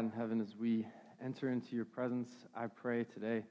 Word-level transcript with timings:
God 0.00 0.14
in 0.14 0.18
heaven, 0.18 0.40
as 0.40 0.56
we 0.56 0.86
enter 1.22 1.50
into 1.50 1.76
your 1.76 1.84
presence, 1.84 2.30
I 2.56 2.68
pray 2.68 3.04
today 3.04 3.44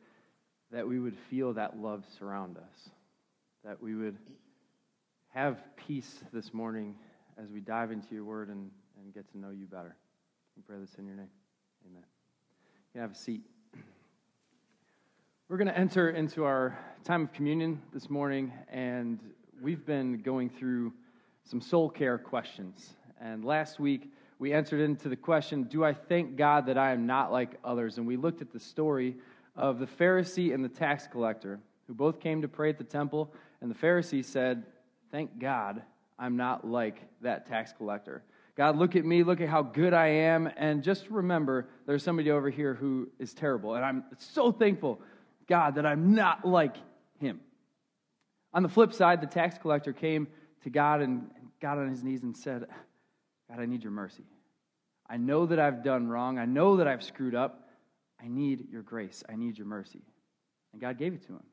that 0.71 0.87
we 0.87 0.99
would 0.99 1.15
feel 1.29 1.53
that 1.53 1.77
love 1.77 2.03
surround 2.17 2.57
us, 2.57 2.89
that 3.63 3.79
we 3.79 3.93
would 3.93 4.17
have 5.27 5.59
peace 5.75 6.23
this 6.33 6.51
morning 6.51 6.95
as 7.37 7.51
we 7.51 7.59
dive 7.59 7.91
into 7.91 8.15
your 8.15 8.23
word 8.23 8.49
and, 8.49 8.71
and 8.97 9.13
get 9.13 9.31
to 9.33 9.37
know 9.37 9.51
you 9.51 9.67
better. 9.67 9.95
We 10.57 10.63
pray 10.63 10.77
this 10.79 10.95
in 10.97 11.05
your 11.05 11.17
name. 11.17 11.29
Amen. 11.85 12.03
You 12.03 12.93
can 12.93 13.01
have 13.01 13.11
a 13.11 13.15
seat. 13.15 13.41
We're 15.49 15.57
going 15.57 15.67
to 15.67 15.77
enter 15.77 16.09
into 16.09 16.45
our 16.45 16.79
time 17.03 17.25
of 17.25 17.33
communion 17.33 17.79
this 17.93 18.09
morning, 18.09 18.51
and 18.71 19.19
we've 19.61 19.85
been 19.85 20.23
going 20.23 20.49
through 20.49 20.93
some 21.43 21.61
soul 21.61 21.91
care 21.91 22.17
questions. 22.17 22.95
And 23.21 23.45
last 23.45 23.79
week, 23.79 24.09
we 24.39 24.53
entered 24.53 24.79
into 24.79 25.09
the 25.09 25.17
question 25.17 25.63
Do 25.63 25.83
I 25.83 25.93
thank 25.93 26.37
God 26.37 26.65
that 26.67 26.77
I 26.77 26.93
am 26.93 27.05
not 27.05 27.31
like 27.31 27.59
others? 27.63 27.97
And 27.97 28.07
we 28.07 28.15
looked 28.15 28.41
at 28.41 28.51
the 28.51 28.59
story 28.59 29.17
of 29.55 29.79
the 29.79 29.85
Pharisee 29.85 30.53
and 30.53 30.63
the 30.63 30.69
tax 30.69 31.05
collector, 31.05 31.59
who 31.87 31.93
both 31.93 32.21
came 32.21 32.41
to 32.41 32.47
pray 32.47 32.69
at 32.69 32.77
the 32.77 32.83
temple. 32.85 33.33
And 33.61 33.69
the 33.69 33.75
Pharisee 33.75 34.23
said, 34.23 34.63
Thank 35.11 35.39
God 35.39 35.83
I'm 36.17 36.37
not 36.37 36.65
like 36.65 37.01
that 37.21 37.47
tax 37.47 37.73
collector. 37.73 38.23
God, 38.55 38.77
look 38.77 38.95
at 38.95 39.05
me, 39.05 39.23
look 39.23 39.41
at 39.41 39.49
how 39.49 39.61
good 39.61 39.93
I 39.93 40.07
am, 40.07 40.49
and 40.57 40.83
just 40.83 41.09
remember 41.09 41.69
there's 41.85 42.03
somebody 42.03 42.29
over 42.29 42.49
here 42.49 42.73
who 42.73 43.09
is 43.17 43.33
terrible. 43.33 43.75
And 43.75 43.85
I'm 43.85 44.03
so 44.17 44.51
thankful, 44.51 44.99
God, 45.47 45.75
that 45.75 45.85
I'm 45.85 46.13
not 46.13 46.45
like 46.45 46.75
him. 47.19 47.39
On 48.53 48.63
the 48.63 48.69
flip 48.69 48.91
side, 48.91 49.21
the 49.21 49.27
tax 49.27 49.57
collector 49.57 49.93
came 49.93 50.27
to 50.63 50.69
God 50.69 51.01
and 51.01 51.29
got 51.61 51.77
on 51.77 51.89
his 51.89 52.03
knees 52.03 52.23
and 52.23 52.35
said, 52.35 52.65
God, 53.49 53.59
I 53.59 53.65
need 53.65 53.83
your 53.83 53.91
mercy. 53.91 54.23
I 55.09 55.17
know 55.17 55.45
that 55.47 55.59
I've 55.59 55.83
done 55.83 56.07
wrong. 56.07 56.37
I 56.37 56.45
know 56.45 56.77
that 56.77 56.87
I've 56.87 57.03
screwed 57.03 57.33
up. 57.33 57.67
I 58.21 58.27
need 58.27 58.67
your 58.69 58.83
grace. 58.83 59.23
I 59.27 59.35
need 59.35 59.57
your 59.57 59.65
mercy. 59.65 60.01
And 60.71 60.81
God 60.81 60.97
gave 60.97 61.13
it 61.13 61.25
to 61.27 61.33
him. 61.33 61.43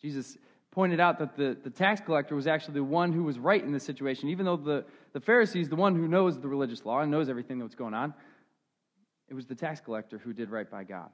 Jesus 0.00 0.38
pointed 0.70 1.00
out 1.00 1.18
that 1.18 1.36
the, 1.36 1.56
the 1.62 1.70
tax 1.70 2.00
collector 2.00 2.36
was 2.36 2.46
actually 2.46 2.74
the 2.74 2.84
one 2.84 3.12
who 3.12 3.24
was 3.24 3.38
right 3.38 3.62
in 3.62 3.72
this 3.72 3.82
situation, 3.82 4.28
even 4.28 4.46
though 4.46 4.56
the, 4.56 4.84
the 5.12 5.20
Pharisee 5.20 5.60
is 5.60 5.68
the 5.68 5.76
one 5.76 5.96
who 5.96 6.06
knows 6.06 6.38
the 6.38 6.46
religious 6.46 6.84
law 6.84 7.00
and 7.00 7.10
knows 7.10 7.28
everything 7.28 7.58
that's 7.58 7.74
going 7.74 7.94
on. 7.94 8.14
It 9.28 9.34
was 9.34 9.46
the 9.46 9.54
tax 9.54 9.80
collector 9.80 10.18
who 10.18 10.32
did 10.32 10.50
right 10.50 10.70
by 10.70 10.84
God. 10.84 11.10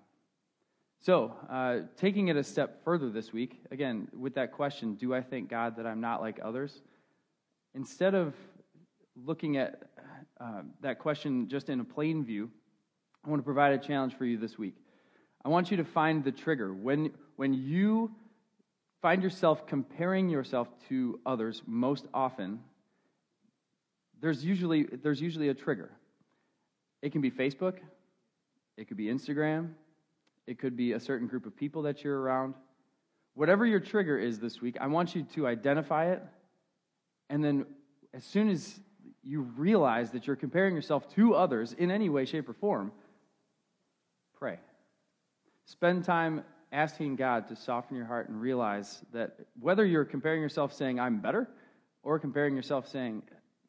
So, 1.00 1.34
uh, 1.50 1.80
taking 1.97 2.28
it 2.28 2.36
a 2.36 2.42
step 2.42 2.83
further 2.84 3.11
this 3.11 3.33
week, 3.33 3.61
again, 3.70 4.08
with 4.19 4.34
that 4.34 4.52
question, 4.52 4.94
do 4.94 5.14
I 5.14 5.20
thank 5.20 5.48
God 5.48 5.77
that 5.77 5.86
I'm 5.86 6.00
not 6.00 6.20
like 6.20 6.41
others? 6.42 6.83
Instead 7.74 8.14
of 8.14 8.34
looking 9.25 9.56
at 9.56 9.83
uh, 10.41 10.62
that 10.83 10.98
question 10.98 11.48
just 11.48 11.69
in 11.69 11.81
a 11.81 11.84
plain 11.84 12.24
view, 12.24 12.51
I 13.24 13.30
want 13.30 13.41
to 13.41 13.45
provide 13.45 13.73
a 13.73 13.79
challenge 13.79 14.14
for 14.17 14.24
you 14.24 14.36
this 14.36 14.58
week. 14.58 14.74
I 15.45 15.48
want 15.48 15.70
you 15.70 15.77
to 15.79 15.85
find 15.85 16.24
the 16.24 16.33
trigger. 16.33 16.74
When, 16.74 17.13
when 17.36 17.55
you 17.55 18.11
find 19.01 19.23
yourself 19.23 19.67
comparing 19.67 20.29
yourself 20.29 20.68
to 20.89 21.20
others 21.24 21.63
most 21.67 22.07
often, 22.13 22.61
there's 24.20 24.45
usually, 24.45 24.85
there's 24.85 25.20
usually 25.20 25.48
a 25.48 25.55
trigger. 25.55 25.91
It 27.02 27.12
can 27.12 27.20
be 27.20 27.30
Facebook, 27.30 27.79
it 28.77 28.89
could 28.89 28.96
be 28.96 29.07
Instagram, 29.07 29.70
it 30.46 30.58
could 30.58 30.77
be 30.77 30.92
a 30.92 31.01
certain 31.01 31.27
group 31.27 31.46
of 31.46 31.57
people 31.57 31.83
that 31.83 32.02
you're 32.02 32.18
around. 32.18 32.55
Whatever 33.35 33.67
your 33.67 33.80
trigger 33.80 34.18
is 34.18 34.39
this 34.39 34.61
week, 34.61 34.77
I 34.80 34.86
want 34.86 35.14
you 35.14 35.24
to 35.35 35.46
identify 35.46 36.07
it. 36.07 36.23
And 37.29 37.45
then, 37.45 37.67
as 38.14 38.24
soon 38.24 38.48
as 38.48 38.80
you 39.27 39.42
realize 39.57 40.13
that 40.13 40.27
you're 40.27 40.37
comparing 40.37 40.77
yourself 40.77 41.13
to 41.17 41.35
others 41.35 41.73
in 41.73 41.91
any 41.91 42.09
way, 42.09 42.25
shape, 42.25 42.48
or 42.48 42.53
form, 42.53 42.92
pray. 44.39 44.59
Spend 45.64 46.05
time 46.05 46.45
asking 46.70 47.17
God 47.17 47.48
to 47.48 47.57
soften 47.57 47.97
your 47.97 48.07
heart 48.07 48.29
and 48.29 48.41
realize 48.41 49.03
that 49.13 49.36
whether 49.59 49.85
you're 49.85 50.05
comparing 50.05 50.41
yourself 50.41 50.73
saying, 50.73 51.01
I'm 51.01 51.19
better, 51.19 51.48
or 52.05 52.20
comparing 52.20 52.55
yourself 52.55 52.89
saying, 52.89 53.23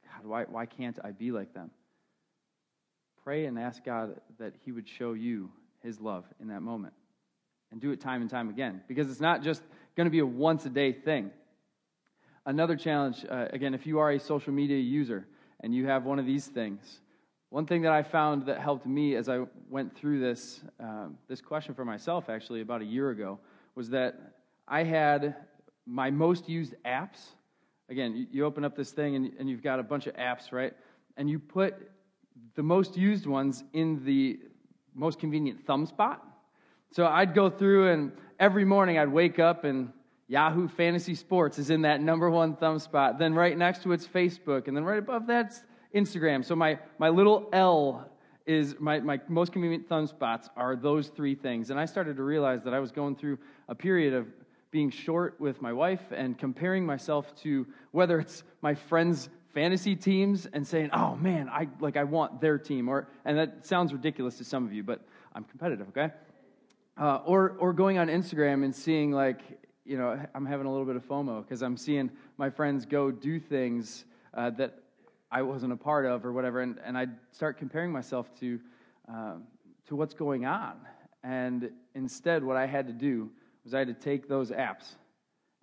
God, 0.03 0.29
why, 0.29 0.43
why 0.43 0.65
can't 0.67 0.99
I 1.03 1.11
be 1.11 1.31
like 1.31 1.53
them? 1.55 1.71
Pray 3.23 3.45
and 3.45 3.57
ask 3.57 3.83
God 3.83 4.21
that 4.37 4.53
He 4.63 4.71
would 4.71 4.87
show 4.87 5.13
you 5.13 5.49
His 5.81 5.99
love 5.99 6.25
in 6.39 6.49
that 6.49 6.61
moment. 6.61 6.93
And 7.71 7.81
do 7.81 7.91
it 7.91 7.99
time 7.99 8.21
and 8.21 8.29
time 8.29 8.49
again, 8.49 8.81
because 8.87 9.09
it's 9.09 9.19
not 9.19 9.41
just 9.41 9.61
going 9.95 10.05
to 10.05 10.11
be 10.11 10.19
a 10.19 10.25
once 10.25 10.65
a 10.65 10.69
day 10.69 10.93
thing. 10.93 11.31
Another 12.45 12.77
challenge, 12.77 13.25
uh, 13.29 13.47
again, 13.51 13.73
if 13.73 13.85
you 13.85 13.99
are 13.99 14.11
a 14.11 14.19
social 14.19 14.53
media 14.53 14.77
user 14.77 15.27
and 15.61 15.73
you 15.73 15.87
have 15.87 16.05
one 16.05 16.19
of 16.19 16.25
these 16.25 16.47
things, 16.47 17.01
one 17.49 17.65
thing 17.65 17.83
that 17.83 17.93
I 17.93 18.03
found 18.03 18.45
that 18.47 18.59
helped 18.59 18.85
me 18.85 19.15
as 19.15 19.29
I 19.29 19.45
went 19.69 19.95
through 19.95 20.19
this, 20.19 20.61
uh, 20.83 21.07
this 21.29 21.39
question 21.39 21.73
for 21.73 21.85
myself 21.85 22.29
actually 22.29 22.61
about 22.61 22.81
a 22.81 22.85
year 22.85 23.09
ago 23.09 23.39
was 23.73 23.89
that 23.91 24.33
I 24.67 24.83
had 24.83 25.35
my 25.85 26.11
most 26.11 26.49
used 26.49 26.75
apps. 26.85 27.19
Again, 27.89 28.17
you, 28.17 28.27
you 28.31 28.45
open 28.45 28.65
up 28.65 28.75
this 28.75 28.91
thing 28.91 29.15
and, 29.15 29.31
and 29.39 29.49
you've 29.49 29.63
got 29.63 29.79
a 29.79 29.83
bunch 29.83 30.07
of 30.07 30.15
apps, 30.15 30.51
right? 30.51 30.73
And 31.15 31.29
you 31.29 31.39
put 31.39 31.89
the 32.55 32.63
most 32.63 32.97
used 32.97 33.25
ones 33.25 33.63
in 33.71 34.03
the 34.03 34.39
most 34.93 35.19
convenient 35.19 35.65
thumb 35.65 35.85
spot. 35.85 36.21
So 36.91 37.05
I'd 37.05 37.33
go 37.33 37.49
through 37.49 37.91
and 37.91 38.11
every 38.39 38.65
morning 38.65 38.97
I'd 38.97 39.11
wake 39.11 39.39
up 39.39 39.63
and 39.63 39.93
Yahoo 40.27 40.67
Fantasy 40.67 41.15
Sports 41.15 41.57
is 41.57 41.69
in 41.69 41.83
that 41.83 42.01
number 42.01 42.29
one 42.29 42.55
thumb 42.55 42.79
spot. 42.79 43.17
Then 43.17 43.33
right 43.33 43.57
next 43.57 43.83
to 43.83 43.93
it's 43.93 44.05
Facebook. 44.05 44.67
And 44.67 44.75
then 44.75 44.83
right 44.83 44.99
above 44.99 45.27
that's 45.27 45.63
Instagram. 45.95 46.43
So 46.43 46.55
my, 46.55 46.79
my 46.99 47.09
little 47.09 47.49
L 47.53 48.09
is 48.45 48.75
my, 48.79 48.99
my 48.99 49.19
most 49.27 49.51
convenient 49.51 49.87
thumb 49.87 50.07
spots 50.07 50.49
are 50.55 50.75
those 50.75 51.07
three 51.09 51.35
things. 51.35 51.69
And 51.69 51.79
I 51.79 51.85
started 51.85 52.17
to 52.17 52.23
realize 52.23 52.63
that 52.63 52.73
I 52.73 52.79
was 52.79 52.91
going 52.91 53.15
through 53.15 53.39
a 53.67 53.75
period 53.75 54.13
of 54.13 54.27
being 54.69 54.89
short 54.89 55.39
with 55.39 55.61
my 55.61 55.71
wife 55.71 56.01
and 56.11 56.37
comparing 56.37 56.85
myself 56.85 57.33
to 57.43 57.65
whether 57.91 58.19
it's 58.19 58.43
my 58.61 58.75
friends' 58.75 59.29
fantasy 59.53 59.95
teams 59.95 60.45
and 60.45 60.67
saying, 60.67 60.89
oh 60.93 61.15
man, 61.15 61.49
I 61.49 61.67
like 61.79 61.97
I 61.97 62.03
want 62.03 62.41
their 62.41 62.57
team. 62.57 62.89
Or 62.89 63.07
and 63.25 63.37
that 63.37 63.65
sounds 63.65 63.93
ridiculous 63.93 64.37
to 64.37 64.43
some 64.43 64.65
of 64.65 64.73
you, 64.73 64.83
but 64.83 65.01
I'm 65.33 65.45
competitive, 65.45 65.87
okay? 65.89 66.13
Uh, 66.99 67.21
or 67.25 67.55
or 67.59 67.73
going 67.73 67.97
on 67.97 68.07
Instagram 68.07 68.63
and 68.63 68.75
seeing 68.75 69.11
like, 69.11 69.41
you 69.87 69.97
know, 69.97 70.19
I'm 70.35 70.45
having 70.45 70.65
a 70.65 70.71
little 70.71 70.85
bit 70.85 70.97
of 70.97 71.07
FOMO 71.07 71.43
because 71.43 71.63
I'm 71.63 71.77
seeing 71.77 72.11
my 72.37 72.49
friends 72.49 72.85
go 72.85 73.09
do 73.09 73.39
things 73.39 74.03
uh, 74.33 74.49
that 74.51 74.79
I 75.31 75.41
wasn't 75.41 75.73
a 75.73 75.77
part 75.77 76.05
of 76.05 76.25
or 76.25 76.33
whatever, 76.33 76.61
and, 76.61 76.77
and 76.83 76.97
I'd 76.97 77.15
start 77.31 77.57
comparing 77.57 77.91
myself 77.91 78.27
to, 78.39 78.59
uh, 79.11 79.35
to 79.87 79.95
what's 79.95 80.13
going 80.13 80.45
on. 80.45 80.75
And 81.23 81.71
instead, 81.95 82.43
what 82.43 82.57
I 82.57 82.65
had 82.65 82.87
to 82.87 82.93
do 82.93 83.29
was 83.63 83.73
I 83.73 83.79
had 83.79 83.87
to 83.87 83.93
take 83.93 84.27
those 84.27 84.51
apps 84.51 84.95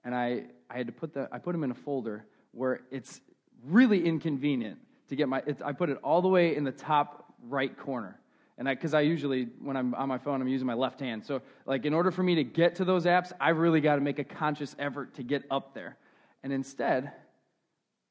and 0.05 0.15
I, 0.15 0.45
I 0.69 0.77
had 0.77 0.87
to 0.87 0.93
put, 0.93 1.15
the, 1.15 1.29
I 1.33 1.39
put 1.39 1.53
them 1.53 1.65
in 1.65 1.71
a 1.71 1.75
folder 1.75 2.27
where 2.53 2.81
it's 2.91 3.21
really 3.67 4.05
inconvenient 4.07 4.79
to 5.09 5.17
get 5.17 5.29
my, 5.29 5.43
I 5.65 5.73
put 5.73 5.91
it 5.91 5.99
all 6.03 6.23
the 6.23 6.29
way 6.29 6.57
in 6.57 6.65
the 6.65 6.73
top 6.73 7.35
right 7.43 7.77
corner. 7.77 8.19
And 8.57 8.69
I, 8.69 8.75
because 8.75 8.95
I 8.95 9.01
usually, 9.01 9.49
when 9.61 9.77
I'm 9.77 9.95
on 9.95 10.09
my 10.09 10.19
phone, 10.19 10.41
I'm 10.41 10.49
using 10.49 10.67
my 10.67 10.75
left 10.75 11.01
hand. 11.01 11.25
So, 11.25 11.43
like, 11.67 11.85
in 11.85 11.93
order 11.93 12.11
for 12.11 12.23
me 12.23 12.37
to 12.37 12.45
get 12.45 12.77
to 12.77 12.85
those 12.85 13.05
apps, 13.05 13.33
I 13.41 13.51
really 13.51 13.81
got 13.81 13.97
to 13.97 14.01
make 14.01 14.19
a 14.19 14.25
conscious 14.25 14.77
effort 14.79 15.15
to 15.15 15.23
get 15.23 15.43
up 15.51 15.75
there. 15.75 15.97
And 16.43 16.53
instead, 16.53 17.13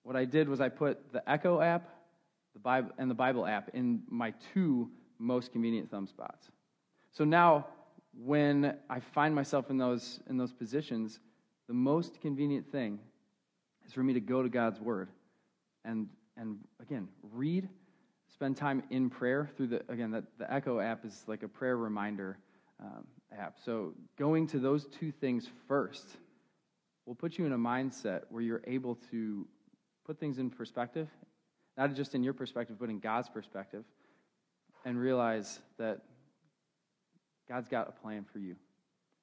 what 0.03 0.15
I 0.15 0.25
did 0.25 0.49
was 0.49 0.59
I 0.59 0.69
put 0.69 1.13
the 1.13 1.27
Echo 1.29 1.61
app 1.61 1.89
the 2.53 2.59
Bible, 2.59 2.91
and 2.97 3.09
the 3.09 3.15
Bible 3.15 3.45
app 3.45 3.71
in 3.73 4.03
my 4.09 4.33
two 4.53 4.89
most 5.19 5.51
convenient 5.51 5.89
thumb 5.89 6.07
spots. 6.07 6.49
So 7.11 7.23
now, 7.23 7.67
when 8.15 8.77
I 8.89 8.99
find 8.99 9.33
myself 9.33 9.69
in 9.69 9.77
those, 9.77 10.19
in 10.29 10.37
those 10.37 10.53
positions, 10.53 11.19
the 11.67 11.73
most 11.73 12.21
convenient 12.21 12.71
thing 12.71 12.99
is 13.85 13.93
for 13.93 14.03
me 14.03 14.13
to 14.13 14.19
go 14.19 14.43
to 14.43 14.49
God's 14.49 14.79
Word 14.79 15.09
and, 15.83 16.07
and 16.37 16.59
again, 16.79 17.07
read, 17.31 17.67
spend 18.33 18.57
time 18.57 18.83
in 18.89 19.09
prayer 19.09 19.49
through 19.55 19.67
the, 19.67 19.81
again, 19.89 20.11
the, 20.11 20.23
the 20.39 20.51
Echo 20.51 20.79
app 20.79 21.05
is 21.05 21.23
like 21.27 21.43
a 21.43 21.47
prayer 21.47 21.77
reminder 21.77 22.37
um, 22.79 23.05
app. 23.37 23.57
So 23.63 23.93
going 24.17 24.47
to 24.47 24.59
those 24.59 24.87
two 24.87 25.11
things 25.11 25.47
first 25.67 26.17
will 27.05 27.15
put 27.15 27.37
you 27.37 27.45
in 27.45 27.53
a 27.53 27.57
mindset 27.57 28.23
where 28.29 28.41
you're 28.41 28.63
able 28.65 28.95
to 29.11 29.47
put 30.05 30.19
things 30.19 30.39
in 30.39 30.49
perspective, 30.49 31.07
not 31.77 31.93
just 31.93 32.15
in 32.15 32.23
your 32.23 32.33
perspective, 32.33 32.77
but 32.79 32.89
in 32.89 32.99
God's 32.99 33.29
perspective, 33.29 33.83
and 34.83 34.97
realize 34.99 35.59
that 35.77 36.01
God's 37.47 37.69
got 37.69 37.87
a 37.87 37.91
plan 37.91 38.25
for 38.31 38.39
you, 38.39 38.55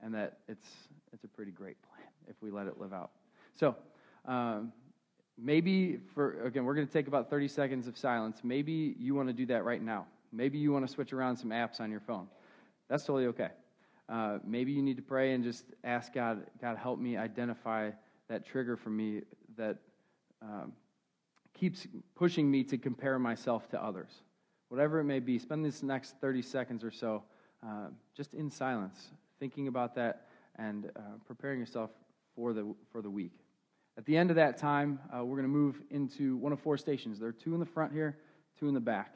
and 0.01 0.15
that 0.15 0.39
it's 0.49 0.67
it's 1.13 1.25
a 1.25 1.29
pretty 1.29 1.51
great 1.53 1.77
plan 1.83 2.07
if 2.29 2.37
we 2.41 2.51
let 2.51 2.67
it 2.67 2.79
live 2.79 2.93
out. 2.93 3.11
So. 3.57 3.77
Um, 4.27 4.73
maybe 5.43 5.99
for 6.15 6.43
again 6.45 6.65
we're 6.65 6.75
going 6.75 6.87
to 6.87 6.93
take 6.93 7.09
about 7.09 7.31
30 7.31 7.49
seconds 7.49 7.87
of 7.87 7.97
silence 7.97 8.41
maybe 8.43 8.95
you 8.99 9.15
want 9.15 9.29
to 9.29 9.33
do 9.33 9.47
that 9.47 9.65
right 9.65 9.83
now 9.83 10.07
maybe 10.33 10.59
you 10.59 10.73
want 10.73 10.87
to 10.87 10.93
switch 10.93 11.13
around 11.13 11.37
some 11.37 11.51
apps 11.51 11.81
on 11.81 11.91
your 11.91 12.01
phone 12.01 12.27
that's 12.89 13.05
totally 13.05 13.27
okay 13.27 13.51
uh, 14.09 14.39
maybe 14.45 14.73
you 14.73 14.83
need 14.83 14.97
to 14.97 15.03
pray 15.03 15.33
and 15.33 15.43
just 15.43 15.65
ask 15.85 16.13
god 16.13 16.45
god 16.61 16.77
help 16.77 16.99
me 16.99 17.17
identify 17.17 17.91
that 18.29 18.45
trigger 18.45 18.77
for 18.77 18.91
me 18.91 19.23
that 19.57 19.77
um, 20.43 20.73
keeps 21.61 21.87
pushing 22.15 22.51
me 22.51 22.65
to 22.65 22.79
compare 22.79 23.19
myself 23.19 23.69
to 23.69 23.83
others. 23.83 24.23
whatever 24.69 25.01
it 25.01 25.05
may 25.05 25.19
be, 25.19 25.37
spend 25.37 25.65
this 25.65 25.83
next 25.83 26.15
30 26.21 26.43
seconds 26.43 26.85
or 26.85 26.93
so 26.93 27.25
uh, 27.67 27.89
just 28.17 28.35
in 28.35 28.51
silence, 28.51 29.09
thinking 29.41 29.67
about 29.67 29.97
that 29.97 30.29
and 30.57 30.91
uh, 30.97 31.01
preparing 31.27 31.59
yourself 31.59 31.91
for 32.37 32.53
the, 32.53 32.75
for 32.93 33.03
the 33.03 33.11
week. 33.11 33.40
At 34.01 34.07
the 34.07 34.17
end 34.17 34.31
of 34.31 34.37
that 34.37 34.57
time, 34.57 34.99
uh, 35.15 35.23
we're 35.23 35.37
going 35.37 35.43
to 35.43 35.49
move 35.49 35.83
into 35.91 36.39
one 36.39 36.55
of 36.55 36.61
four 36.61 36.79
stations. 36.79 37.19
There 37.19 37.29
are 37.29 37.33
two 37.33 37.53
in 37.53 37.61
the 37.61 37.67
front 37.67 37.93
here, 37.93 38.17
two 38.59 38.67
in 38.67 38.73
the 38.73 38.81
back, 38.81 39.13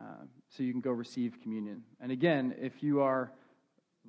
uh, 0.00 0.22
so 0.48 0.62
you 0.62 0.70
can 0.70 0.80
go 0.80 0.92
receive 0.92 1.40
communion. 1.42 1.82
And 2.00 2.12
again, 2.12 2.54
if 2.56 2.80
you 2.80 3.00
are 3.00 3.32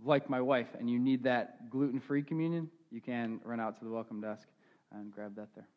like 0.06 0.29
my 0.29 0.39
wife 0.39 0.68
and 0.77 0.88
you 0.88 1.00
need 1.00 1.23
that 1.23 1.71
gluten 1.71 2.00
free 2.00 2.21
communion, 2.21 2.69
you 2.91 3.01
can 3.01 3.39
run 3.44 3.59
out 3.59 3.79
to 3.79 3.83
the 3.83 3.89
welcome 3.89 4.21
desk 4.21 4.47
and 4.91 5.12
grab 5.12 5.35
that 5.38 5.47
there. 5.56 5.68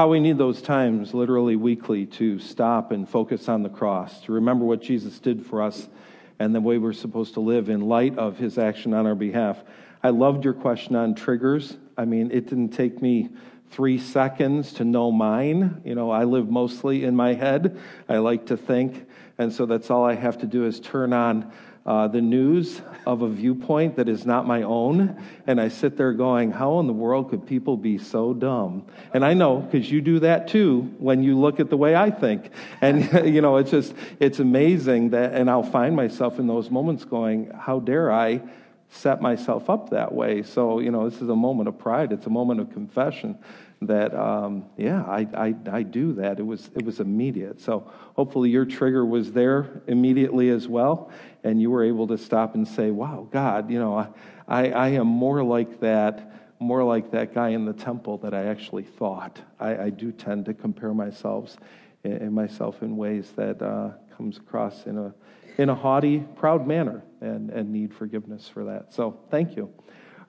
How 0.00 0.08
we 0.08 0.18
need 0.18 0.38
those 0.38 0.62
times, 0.62 1.12
literally 1.12 1.56
weekly, 1.56 2.06
to 2.06 2.38
stop 2.38 2.90
and 2.90 3.06
focus 3.06 3.50
on 3.50 3.62
the 3.62 3.68
cross, 3.68 4.22
to 4.22 4.32
remember 4.32 4.64
what 4.64 4.80
Jesus 4.80 5.18
did 5.18 5.44
for 5.44 5.60
us 5.60 5.90
and 6.38 6.54
the 6.54 6.60
way 6.62 6.78
we're 6.78 6.94
supposed 6.94 7.34
to 7.34 7.40
live 7.40 7.68
in 7.68 7.82
light 7.82 8.16
of 8.16 8.38
his 8.38 8.56
action 8.56 8.94
on 8.94 9.06
our 9.06 9.14
behalf. 9.14 9.62
I 10.02 10.08
loved 10.08 10.42
your 10.42 10.54
question 10.54 10.96
on 10.96 11.14
triggers. 11.14 11.76
I 11.98 12.06
mean, 12.06 12.30
it 12.30 12.46
didn't 12.46 12.70
take 12.70 13.02
me 13.02 13.28
three 13.72 13.98
seconds 13.98 14.72
to 14.72 14.86
know 14.86 15.12
mine. 15.12 15.82
You 15.84 15.94
know, 15.94 16.10
I 16.10 16.24
live 16.24 16.48
mostly 16.48 17.04
in 17.04 17.14
my 17.14 17.34
head. 17.34 17.78
I 18.08 18.16
like 18.16 18.46
to 18.46 18.56
think. 18.56 19.06
And 19.36 19.52
so 19.52 19.66
that's 19.66 19.90
all 19.90 20.06
I 20.06 20.14
have 20.14 20.38
to 20.38 20.46
do 20.46 20.64
is 20.64 20.80
turn 20.80 21.12
on 21.12 21.52
uh, 21.84 22.08
the 22.08 22.22
news 22.22 22.80
of 23.10 23.22
a 23.22 23.28
viewpoint 23.28 23.96
that 23.96 24.08
is 24.08 24.24
not 24.24 24.46
my 24.46 24.62
own. 24.62 25.20
And 25.44 25.60
I 25.60 25.66
sit 25.66 25.96
there 25.96 26.12
going, 26.12 26.52
How 26.52 26.78
in 26.78 26.86
the 26.86 26.92
world 26.92 27.28
could 27.30 27.44
people 27.44 27.76
be 27.76 27.98
so 27.98 28.32
dumb? 28.32 28.84
And 29.12 29.24
I 29.24 29.34
know, 29.34 29.56
because 29.56 29.90
you 29.90 30.00
do 30.00 30.20
that 30.20 30.46
too 30.46 30.94
when 30.98 31.24
you 31.24 31.36
look 31.36 31.58
at 31.58 31.70
the 31.70 31.76
way 31.76 31.96
I 31.96 32.10
think. 32.10 32.50
And, 32.80 33.26
you 33.34 33.40
know, 33.40 33.56
it's 33.56 33.72
just, 33.72 33.94
it's 34.20 34.38
amazing 34.38 35.10
that, 35.10 35.34
and 35.34 35.50
I'll 35.50 35.64
find 35.64 35.96
myself 35.96 36.38
in 36.38 36.46
those 36.46 36.70
moments 36.70 37.04
going, 37.04 37.50
How 37.50 37.80
dare 37.80 38.12
I? 38.12 38.42
Set 38.90 39.22
myself 39.22 39.70
up 39.70 39.90
that 39.90 40.12
way. 40.12 40.42
So, 40.42 40.80
you 40.80 40.90
know, 40.90 41.08
this 41.08 41.22
is 41.22 41.28
a 41.28 41.36
moment 41.36 41.68
of 41.68 41.78
pride. 41.78 42.12
It's 42.12 42.26
a 42.26 42.30
moment 42.30 42.60
of 42.60 42.72
confession 42.72 43.38
that 43.82 44.14
um, 44.14 44.66
yeah 44.76 45.02
I, 45.04 45.26
I, 45.34 45.54
I, 45.72 45.82
do 45.82 46.12
that 46.14 46.38
it 46.38 46.44
was 46.44 46.70
it 46.74 46.84
was 46.84 47.00
immediate 47.00 47.62
so 47.62 47.90
hopefully 48.14 48.50
your 48.50 48.66
trigger 48.66 49.06
was 49.06 49.32
there 49.32 49.80
immediately 49.86 50.50
as 50.50 50.68
well 50.68 51.10
and 51.44 51.62
you 51.62 51.70
were 51.70 51.82
able 51.82 52.06
to 52.08 52.18
stop 52.18 52.54
and 52.54 52.68
say 52.68 52.90
wow 52.90 53.26
god 53.30 53.70
you 53.70 53.78
know 53.78 54.14
i, 54.46 54.70
I 54.70 54.88
am 54.88 55.06
more 55.06 55.42
like 55.42 55.80
that 55.80 56.30
more 56.58 56.84
like 56.84 57.10
that 57.12 57.32
guy 57.32 57.50
in 57.50 57.64
the 57.64 57.72
temple 57.72 58.18
that 58.18 58.34
i 58.34 58.44
actually 58.44 58.84
thought 58.84 59.40
i, 59.58 59.84
I 59.84 59.90
do 59.90 60.12
tend 60.12 60.44
to 60.44 60.52
compare 60.54 60.92
myself 60.92 61.56
and 62.04 62.34
myself 62.34 62.82
in 62.82 62.98
ways 62.98 63.32
that 63.36 63.62
uh, 63.62 63.92
comes 64.14 64.36
across 64.36 64.84
in 64.84 64.98
a 64.98 65.14
in 65.56 65.70
a 65.70 65.74
haughty 65.74 66.18
proud 66.36 66.66
manner 66.66 67.02
and, 67.20 67.50
and 67.50 67.72
need 67.72 67.92
forgiveness 67.94 68.48
for 68.48 68.64
that 68.64 68.92
so 68.92 69.18
thank 69.30 69.56
you 69.56 69.72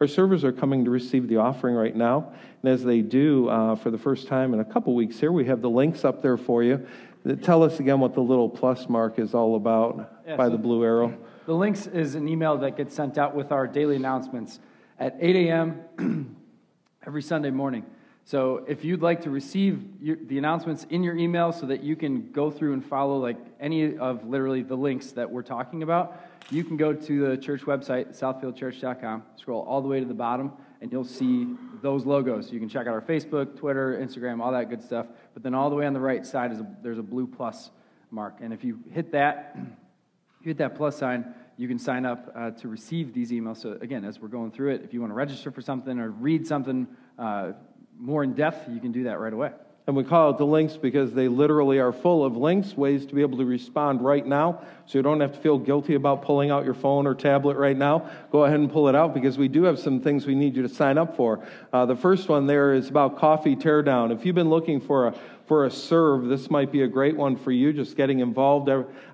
our 0.02 0.08
servers 0.08 0.44
are 0.44 0.52
coming 0.52 0.84
to 0.86 0.90
receive 0.90 1.28
the 1.28 1.38
offering 1.38 1.76
right 1.76 1.96
now. 1.96 2.34
And 2.64 2.72
as 2.72 2.84
they 2.84 3.02
do 3.02 3.48
uh, 3.50 3.76
for 3.76 3.92
the 3.92 4.00
first 4.00 4.28
time 4.28 4.52
in 4.56 4.60
a 4.60 4.66
couple 4.66 4.96
weeks 4.96 5.20
here, 5.20 5.32
we 5.32 5.46
have 5.46 5.62
the 5.62 5.70
links 5.70 6.04
up 6.04 6.24
there 6.24 6.38
for 6.38 6.64
you. 6.64 6.88
Tell 7.44 7.62
us 7.62 7.80
again 7.80 8.00
what 8.00 8.16
the 8.16 8.22
little 8.22 8.50
plus 8.50 8.90
mark 8.90 9.20
is 9.20 9.36
all 9.36 9.56
about 9.56 10.24
yeah, 10.26 10.38
by 10.38 10.48
so 10.48 10.54
the 10.54 10.58
blue 10.58 10.84
arrow. 10.84 11.16
The 11.46 11.54
links 11.54 11.86
is 11.86 12.16
an 12.16 12.28
email 12.28 12.58
that 12.58 12.78
gets 12.78 12.96
sent 12.96 13.20
out 13.20 13.36
with 13.36 13.52
our 13.52 13.68
daily 13.68 13.96
announcements 13.96 14.60
at 15.00 15.18
8 15.20 15.36
a.m. 15.36 16.36
every 17.06 17.22
Sunday 17.22 17.52
morning. 17.52 17.86
So 18.32 18.64
if 18.66 18.86
you'd 18.86 19.02
like 19.02 19.24
to 19.24 19.30
receive 19.30 19.84
your, 20.02 20.16
the 20.16 20.38
announcements 20.38 20.86
in 20.90 21.04
your 21.04 21.18
email 21.18 21.52
so 21.52 21.66
that 21.66 21.84
you 21.84 21.98
can 21.98 22.32
go 22.32 22.50
through 22.50 22.72
and 22.72 22.86
follow 22.86 23.18
like 23.18 23.36
any 23.60 23.98
of 23.98 24.26
literally 24.26 24.64
the 24.64 24.78
links 24.78 25.12
that 25.12 25.30
we're 25.30 25.42
talking 25.42 25.84
about, 25.84 26.18
you 26.50 26.64
can 26.64 26.78
go 26.78 26.94
to 26.94 27.28
the 27.28 27.36
church 27.36 27.64
website, 27.64 28.18
southfieldchurch.com, 28.18 29.24
scroll 29.36 29.64
all 29.64 29.82
the 29.82 29.90
way 29.90 30.00
to 30.00 30.06
the 30.06 30.14
bottom, 30.14 30.54
and 30.80 30.94
you'll 30.94 31.04
see 31.04 31.46
those 31.82 32.06
logos. 32.06 32.54
You 32.54 32.60
can 32.62 32.70
check 32.70 32.88
out 32.88 32.94
our 32.94 33.02
Facebook, 33.02 33.58
Twitter, 33.58 34.00
Instagram, 34.02 34.42
all 34.42 34.54
that 34.54 34.70
good 34.70 34.82
stuff. 34.82 35.08
But 35.34 35.44
then 35.44 35.54
all 35.54 35.70
the 35.70 35.76
way 35.76 35.86
on 35.86 35.92
the 35.92 36.00
right 36.00 36.26
side 36.26 36.54
is 36.54 36.62
a, 36.62 36.68
there's 36.82 37.00
a 37.00 37.04
blue 37.04 37.28
plus 37.28 37.70
mark, 38.12 38.38
and 38.40 38.54
if 38.54 38.64
you 38.64 38.80
hit 38.94 39.12
that, 39.12 39.58
you 39.58 40.46
hit 40.46 40.58
that 40.60 40.76
plus 40.76 40.98
sign, 40.98 41.34
you 41.58 41.68
can 41.68 41.78
sign 41.78 42.06
up 42.06 42.32
uh, 42.34 42.52
to 42.52 42.70
receive 42.70 43.14
these 43.14 43.32
emails. 43.32 43.58
So 43.58 43.78
again, 43.82 44.06
as 44.06 44.22
we're 44.22 44.30
going 44.30 44.52
through 44.52 44.76
it, 44.76 44.84
if 44.86 44.94
you 44.94 45.02
want 45.02 45.12
to 45.12 45.16
register 45.16 45.52
for 45.52 45.62
something 45.62 46.00
or 46.00 46.12
read 46.12 46.48
something 46.48 46.88
uh, 47.20 47.52
more 48.02 48.24
in 48.24 48.34
depth, 48.34 48.68
you 48.68 48.80
can 48.80 48.92
do 48.92 49.04
that 49.04 49.20
right 49.20 49.32
away. 49.32 49.52
And 49.88 49.96
we 49.96 50.04
call 50.04 50.30
it 50.30 50.38
the 50.38 50.46
links 50.46 50.78
because 50.78 51.14
they 51.14 51.28
literally 51.28 51.80
are 51.80 51.92
full 51.92 52.24
of 52.24 52.38
links, 52.38 52.78
ways 52.78 53.06
to 53.08 53.16
be 53.16 53.22
able 53.22 53.38
to 53.40 53.46
respond 53.46 54.02
right 54.02 54.26
now. 54.26 54.62
So 54.86 55.00
you 55.00 55.02
don't 55.02 55.20
have 55.20 55.34
to 55.34 55.40
feel 55.40 55.58
guilty 55.58 55.96
about 55.96 56.22
pulling 56.22 56.52
out 56.52 56.66
your 56.66 56.76
phone 56.76 57.08
or 57.08 57.16
tablet 57.16 57.58
right 57.58 57.76
now. 57.76 58.10
Go 58.32 58.46
ahead 58.46 58.60
and 58.60 58.72
pull 58.72 58.88
it 58.90 58.96
out 58.96 59.14
because 59.14 59.38
we 59.38 59.48
do 59.48 59.64
have 59.64 59.80
some 59.80 60.00
things 60.00 60.28
we 60.28 60.36
need 60.36 60.56
you 60.56 60.62
to 60.62 60.70
sign 60.70 60.98
up 60.98 61.18
for. 61.18 61.46
Uh, 61.74 61.86
the 61.88 61.96
first 61.96 62.30
one 62.30 62.46
there 62.46 62.74
is 62.74 62.90
about 62.90 63.18
coffee 63.18 63.56
teardown. 63.56 64.16
If 64.16 64.26
you've 64.26 64.36
been 64.36 64.50
looking 64.50 64.82
for 64.82 65.08
a 65.08 65.16
for 65.52 65.66
a 65.66 65.72
serve, 65.72 66.28
this 66.28 66.50
might 66.50 66.72
be 66.72 66.84
a 66.84 66.88
great 66.88 67.18
one 67.18 67.36
for 67.36 67.52
you, 67.52 67.74
just 67.74 67.98
getting 67.98 68.20
involved 68.20 68.70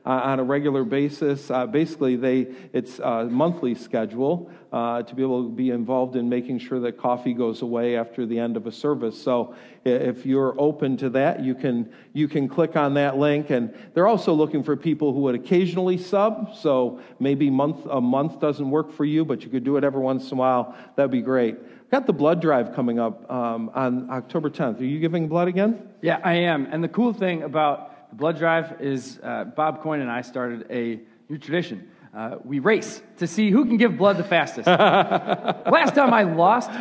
uh, 0.07 0.21
on 0.23 0.39
a 0.39 0.43
regular 0.43 0.85
basis. 0.85 1.51
Uh, 1.51 1.65
basically, 1.65 2.15
they, 2.15 2.47
it's 2.71 2.97
a 2.99 3.25
monthly 3.25 3.75
schedule 3.75 4.49
uh, 4.71 5.03
to 5.03 5.13
be 5.13 5.21
able 5.21 5.43
to 5.43 5.49
be 5.49 5.69
involved 5.69 6.15
in 6.15 6.29
making 6.29 6.59
sure 6.59 6.79
that 6.79 6.97
coffee 6.97 7.33
goes 7.33 7.61
away 7.61 7.97
after 7.97 8.25
the 8.25 8.39
end 8.39 8.55
of 8.55 8.65
a 8.67 8.71
service. 8.71 9.21
So 9.21 9.53
if 9.83 10.25
you're 10.25 10.55
open 10.57 10.95
to 10.97 11.09
that, 11.09 11.41
you 11.43 11.53
can, 11.53 11.91
you 12.13 12.29
can 12.29 12.47
click 12.47 12.77
on 12.77 12.93
that 12.93 13.17
link. 13.17 13.49
And 13.49 13.75
they're 13.93 14.07
also 14.07 14.33
looking 14.33 14.63
for 14.63 14.77
people 14.77 15.11
who 15.11 15.19
would 15.21 15.35
occasionally 15.35 15.97
sub. 15.97 16.55
So 16.55 17.01
maybe 17.19 17.49
month, 17.49 17.85
a 17.85 17.99
month 17.99 18.39
doesn't 18.39 18.69
work 18.69 18.93
for 18.93 19.03
you, 19.03 19.25
but 19.25 19.43
you 19.43 19.49
could 19.49 19.65
do 19.65 19.75
it 19.75 19.83
every 19.83 20.01
once 20.01 20.31
in 20.31 20.37
a 20.37 20.39
while. 20.39 20.73
That'd 20.95 21.11
be 21.11 21.21
great. 21.21 21.57
Got 21.91 22.05
the 22.05 22.13
blood 22.13 22.41
drive 22.41 22.73
coming 22.73 22.97
up 22.97 23.29
um, 23.29 23.71
on 23.73 24.09
October 24.09 24.49
10th. 24.49 24.79
Are 24.79 24.85
you 24.85 24.99
giving 24.99 25.27
blood 25.27 25.49
again? 25.49 25.89
Yeah, 26.01 26.21
I 26.23 26.33
am. 26.35 26.65
And 26.71 26.81
the 26.81 26.89
cool 26.89 27.11
thing 27.11 27.43
about 27.43 27.91
the 28.09 28.15
blood 28.15 28.37
drive 28.37 28.81
is 28.81 29.19
uh, 29.21 29.45
Bob 29.45 29.81
Coyne 29.81 30.01
and 30.01 30.09
I 30.11 30.21
started 30.21 30.67
a 30.69 30.99
new 31.29 31.37
tradition. 31.37 31.89
Uh, 32.15 32.37
we 32.43 32.59
race 32.59 33.01
to 33.17 33.27
see 33.27 33.51
who 33.51 33.65
can 33.65 33.77
give 33.77 33.97
blood 33.97 34.17
the 34.17 34.23
fastest. 34.23 34.65
Last 34.67 35.93
time 35.93 36.13
I 36.13 36.23
lost 36.23 36.71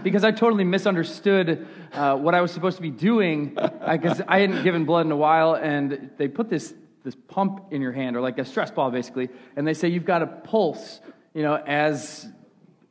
because 0.02 0.24
I 0.24 0.32
totally 0.32 0.64
misunderstood 0.64 1.66
uh, 1.92 2.16
what 2.16 2.34
I 2.34 2.40
was 2.40 2.50
supposed 2.50 2.76
to 2.76 2.82
be 2.82 2.90
doing 2.90 3.56
because 3.90 4.20
I 4.26 4.40
hadn't 4.40 4.64
given 4.64 4.84
blood 4.84 5.06
in 5.06 5.12
a 5.12 5.16
while, 5.16 5.54
and 5.54 6.10
they 6.18 6.28
put 6.28 6.50
this 6.50 6.74
this 7.04 7.16
pump 7.26 7.72
in 7.72 7.80
your 7.82 7.92
hand 7.92 8.16
or 8.16 8.20
like 8.20 8.38
a 8.38 8.44
stress 8.44 8.70
ball 8.70 8.90
basically, 8.90 9.28
and 9.56 9.66
they 9.66 9.74
say 9.74 9.88
you've 9.88 10.04
got 10.04 10.18
to 10.18 10.26
pulse, 10.26 11.00
you 11.32 11.42
know, 11.42 11.54
as 11.54 12.28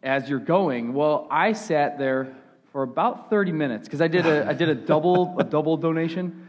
as 0.02 0.30
you're 0.30 0.40
going. 0.40 0.94
Well, 0.94 1.28
I 1.30 1.54
sat 1.54 2.00
there 2.00 2.36
for 2.72 2.84
about 2.84 3.30
30 3.30 3.52
minutes 3.52 3.88
because 3.88 4.02
I 4.02 4.08
did 4.08 4.26
a 4.26 4.48
I 4.48 4.54
did 4.54 4.70
a 4.70 4.76
double 4.76 5.36
a 5.38 5.44
double 5.44 5.78
donation 5.78 6.48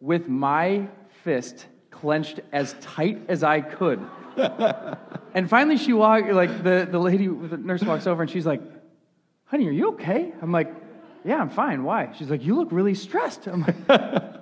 with 0.00 0.28
my 0.28 0.88
fist 1.22 1.66
clenched 1.90 2.40
as 2.52 2.74
tight 2.80 3.22
as 3.28 3.42
I 3.42 3.60
could. 3.60 4.00
and 5.34 5.48
finally 5.48 5.76
she 5.76 5.92
walked 5.92 6.28
like 6.28 6.62
the, 6.62 6.88
the 6.90 6.98
lady 6.98 7.28
with 7.28 7.50
the 7.50 7.56
nurse 7.56 7.82
walks 7.82 8.06
over 8.06 8.22
and 8.22 8.30
she's 8.30 8.46
like, 8.46 8.60
honey, 9.44 9.68
are 9.68 9.72
you 9.72 9.92
okay? 9.92 10.32
I'm 10.42 10.52
like, 10.52 10.74
yeah, 11.24 11.36
I'm 11.36 11.50
fine. 11.50 11.84
Why? 11.84 12.12
She's 12.18 12.28
like, 12.28 12.44
you 12.44 12.56
look 12.56 12.68
really 12.72 12.94
stressed. 12.94 13.46
I'm 13.46 13.62
like, 13.62 13.76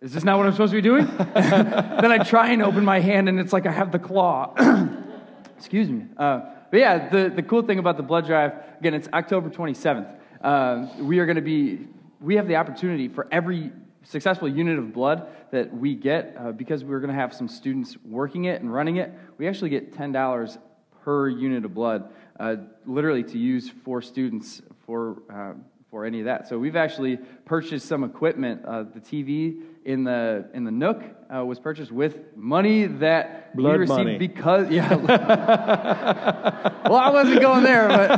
is 0.00 0.12
this 0.12 0.22
not 0.22 0.36
what 0.36 0.46
I'm 0.46 0.52
supposed 0.52 0.72
to 0.72 0.76
be 0.76 0.82
doing? 0.82 1.06
then 1.34 2.12
I 2.12 2.18
try 2.18 2.52
and 2.52 2.62
open 2.62 2.84
my 2.84 3.00
hand 3.00 3.28
and 3.28 3.40
it's 3.40 3.52
like 3.52 3.66
I 3.66 3.72
have 3.72 3.90
the 3.90 3.98
claw. 3.98 4.54
Excuse 5.56 5.88
me. 5.88 6.04
Uh, 6.16 6.40
but 6.70 6.80
yeah, 6.80 7.08
the, 7.08 7.32
the 7.34 7.42
cool 7.42 7.62
thing 7.62 7.78
about 7.78 7.96
the 7.96 8.02
blood 8.02 8.26
drive, 8.26 8.52
again, 8.80 8.94
it's 8.94 9.08
October 9.12 9.50
27th. 9.50 10.14
Uh, 10.40 10.88
we 11.00 11.18
are 11.18 11.26
going 11.26 11.36
to 11.36 11.42
be, 11.42 11.86
we 12.20 12.36
have 12.36 12.48
the 12.48 12.56
opportunity 12.56 13.08
for 13.08 13.26
every 13.30 13.72
successful 14.04 14.48
unit 14.48 14.78
of 14.78 14.92
blood 14.92 15.26
that 15.50 15.74
we 15.74 15.94
get, 15.94 16.36
uh, 16.38 16.52
because 16.52 16.84
we're 16.84 17.00
going 17.00 17.10
to 17.10 17.20
have 17.20 17.34
some 17.34 17.48
students 17.48 17.96
working 18.04 18.44
it 18.46 18.60
and 18.60 18.72
running 18.72 18.96
it, 18.96 19.12
we 19.38 19.48
actually 19.48 19.70
get 19.70 19.92
$10 19.92 20.58
per 21.04 21.28
unit 21.28 21.64
of 21.64 21.74
blood, 21.74 22.10
uh, 22.38 22.56
literally 22.86 23.22
to 23.24 23.38
use 23.38 23.70
for 23.84 24.00
students 24.02 24.62
for, 24.86 25.22
uh, 25.32 25.52
for 25.90 26.04
any 26.04 26.20
of 26.20 26.26
that. 26.26 26.48
So 26.48 26.58
we've 26.58 26.76
actually 26.76 27.18
purchased 27.44 27.86
some 27.86 28.04
equipment. 28.04 28.64
Uh, 28.64 28.84
the 28.84 29.00
TV 29.00 29.62
in 29.84 30.04
the 30.04 30.48
in 30.54 30.64
the 30.64 30.70
Nook 30.70 31.02
uh, 31.34 31.44
was 31.44 31.58
purchased 31.58 31.90
with 31.90 32.36
money 32.36 32.86
that 32.86 33.54
Blood 33.56 33.72
we 33.72 33.78
received 33.78 33.98
money. 33.98 34.16
because 34.18 34.70
yeah. 34.70 34.94
well, 36.88 36.96
I 36.96 37.10
wasn't 37.10 37.40
going 37.40 37.64
there, 37.64 37.88
but 37.88 38.10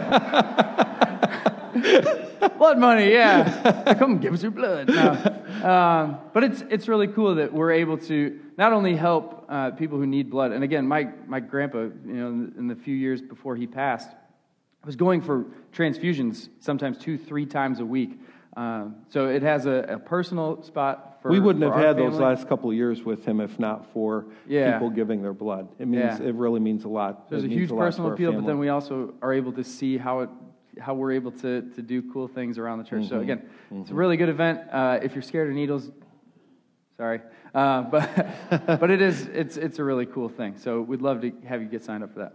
blood 2.65 2.79
money, 2.79 3.13
yeah. 3.13 3.95
Come 3.99 4.19
give 4.19 4.33
us 4.33 4.43
your 4.43 4.51
blood. 4.51 4.89
No. 4.89 5.11
Um, 5.69 6.19
but 6.33 6.45
it's 6.45 6.63
it's 6.71 6.89
really 6.89 7.09
cool 7.09 7.35
that 7.37 7.53
we're 7.53 7.73
able 7.73 7.99
to 7.99 8.39
not 8.57 8.73
only 8.73 8.95
help 8.97 9.47
uh, 9.49 9.71
people 9.73 9.99
who 9.99 10.07
need 10.07 10.31
blood, 10.31 10.53
and 10.53 10.63
again, 10.65 10.87
my 10.87 11.09
my 11.27 11.41
grandpa, 11.41 11.79
you 11.79 11.93
know, 12.05 12.29
in 12.29 12.39
the, 12.53 12.59
in 12.61 12.69
the 12.69 12.77
few 12.77 12.95
years 12.95 13.21
before 13.23 13.57
he 13.57 13.67
passed, 13.67 14.11
was 14.85 14.97
going 14.97 15.21
for 15.23 15.45
transfusions 15.73 16.49
sometimes 16.61 16.99
two, 16.99 17.17
three 17.19 17.47
times 17.47 17.81
a 17.81 17.85
week. 17.87 18.19
Um, 18.57 18.97
so 19.09 19.27
it 19.29 19.43
has 19.43 19.67
a, 19.67 19.97
a 19.97 19.99
personal 19.99 20.63
spot 20.63 21.19
for. 21.21 21.31
we 21.31 21.41
wouldn't 21.41 21.65
for 21.65 21.73
have 21.77 21.97
had 21.97 21.97
those 21.97 22.15
last 22.21 22.49
couple 22.49 22.71
of 22.71 22.77
years 22.77 23.03
with 23.03 23.25
him 23.27 23.41
if 23.41 23.59
not 23.59 23.93
for 23.93 24.27
Yeah. 24.47 24.73
people 24.73 24.91
giving 24.91 25.23
their 25.23 25.33
blood. 25.33 25.69
It 25.81 25.89
means 25.89 26.21
Yeah. 26.21 26.29
it 26.29 26.35
really 26.37 26.61
means 26.61 26.85
a 26.85 26.89
lot. 26.89 27.29
There's 27.29 27.43
It 27.43 27.51
a 27.51 27.55
huge 27.55 27.71
personal 27.71 28.13
appeal, 28.13 28.33
but 28.33 28.47
then 28.47 28.59
we 28.61 28.69
also 28.69 29.15
are 29.23 29.33
able 29.33 29.53
to 29.55 29.65
see 29.65 29.99
how 29.99 30.21
it, 30.21 30.31
how 30.81 30.95
we're 30.95 31.13
able 31.13 31.31
to, 31.33 31.63
to 31.75 31.83
do 31.83 32.03
cool 32.13 32.29
things 32.29 32.59
around 32.59 32.79
the 32.79 32.85
church. 32.85 33.07
So 33.09 33.15
Mm-hmm. 33.17 33.23
again, 33.23 33.49
it's 33.83 33.91
a 33.91 33.95
really 33.95 34.17
good 34.17 34.29
event. 34.29 34.61
Uh, 34.73 34.99
if 35.03 35.15
you're 35.15 35.23
scared 35.23 35.49
of 35.49 35.55
needles, 35.55 35.91
sorry, 36.97 37.21
uh, 37.55 37.83
but 37.83 38.27
but 38.81 38.91
it 38.91 39.01
is 39.03 39.23
it's 39.27 39.57
it's 39.57 39.79
a 39.79 39.85
really 39.85 40.07
cool 40.07 40.29
thing. 40.29 40.57
So 40.57 40.81
we'd 40.81 41.03
love 41.03 41.21
to 41.23 41.33
have 41.47 41.61
you 41.63 41.69
get 41.69 41.83
signed 41.85 42.03
up 42.05 42.13
for 42.13 42.21
that. 42.21 42.35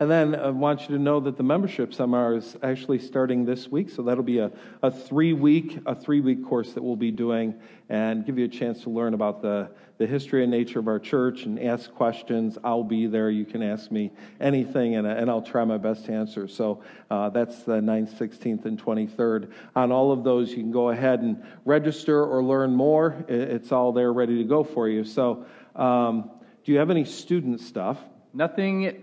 And 0.00 0.10
then 0.10 0.34
I 0.34 0.48
want 0.48 0.88
you 0.88 0.96
to 0.96 0.98
know 1.02 1.20
that 1.20 1.36
the 1.36 1.42
membership 1.42 1.92
seminar 1.92 2.34
is 2.34 2.56
actually 2.62 3.00
starting 3.00 3.44
this 3.44 3.68
week. 3.68 3.90
So 3.90 4.00
that'll 4.00 4.24
be 4.24 4.38
a, 4.38 4.50
a 4.82 4.90
three 4.90 5.34
week 5.34 5.78
a 5.84 5.94
three 5.94 6.20
week 6.22 6.42
course 6.46 6.72
that 6.72 6.82
we'll 6.82 6.96
be 6.96 7.10
doing 7.10 7.54
and 7.90 8.24
give 8.24 8.38
you 8.38 8.46
a 8.46 8.48
chance 8.48 8.82
to 8.84 8.88
learn 8.90 9.12
about 9.12 9.42
the, 9.42 9.68
the 9.98 10.06
history 10.06 10.42
and 10.42 10.50
nature 10.50 10.78
of 10.78 10.88
our 10.88 10.98
church 10.98 11.44
and 11.44 11.60
ask 11.62 11.92
questions. 11.92 12.56
I'll 12.64 12.82
be 12.82 13.08
there. 13.08 13.28
You 13.28 13.44
can 13.44 13.62
ask 13.62 13.90
me 13.90 14.10
anything 14.40 14.96
and, 14.96 15.06
and 15.06 15.28
I'll 15.28 15.42
try 15.42 15.66
my 15.66 15.76
best 15.76 16.06
to 16.06 16.12
answer. 16.14 16.48
So 16.48 16.82
uh, 17.10 17.28
that's 17.28 17.64
the 17.64 17.80
9th, 17.80 18.14
16th, 18.16 18.64
and 18.64 18.82
23rd. 18.82 19.52
On 19.76 19.92
all 19.92 20.12
of 20.12 20.24
those, 20.24 20.48
you 20.48 20.56
can 20.62 20.72
go 20.72 20.88
ahead 20.88 21.20
and 21.20 21.44
register 21.66 22.24
or 22.24 22.42
learn 22.42 22.74
more. 22.74 23.22
It- 23.28 23.50
It's 23.50 23.70
all 23.70 23.92
there 23.92 24.14
ready 24.14 24.38
to 24.38 24.44
go 24.44 24.64
for 24.64 24.88
you. 24.88 25.04
So 25.04 25.44
um, 25.76 26.30
do 26.64 26.72
you 26.72 26.78
have 26.78 26.88
any 26.88 27.04
student 27.04 27.60
stuff? 27.60 27.98
Nothing 28.32 29.02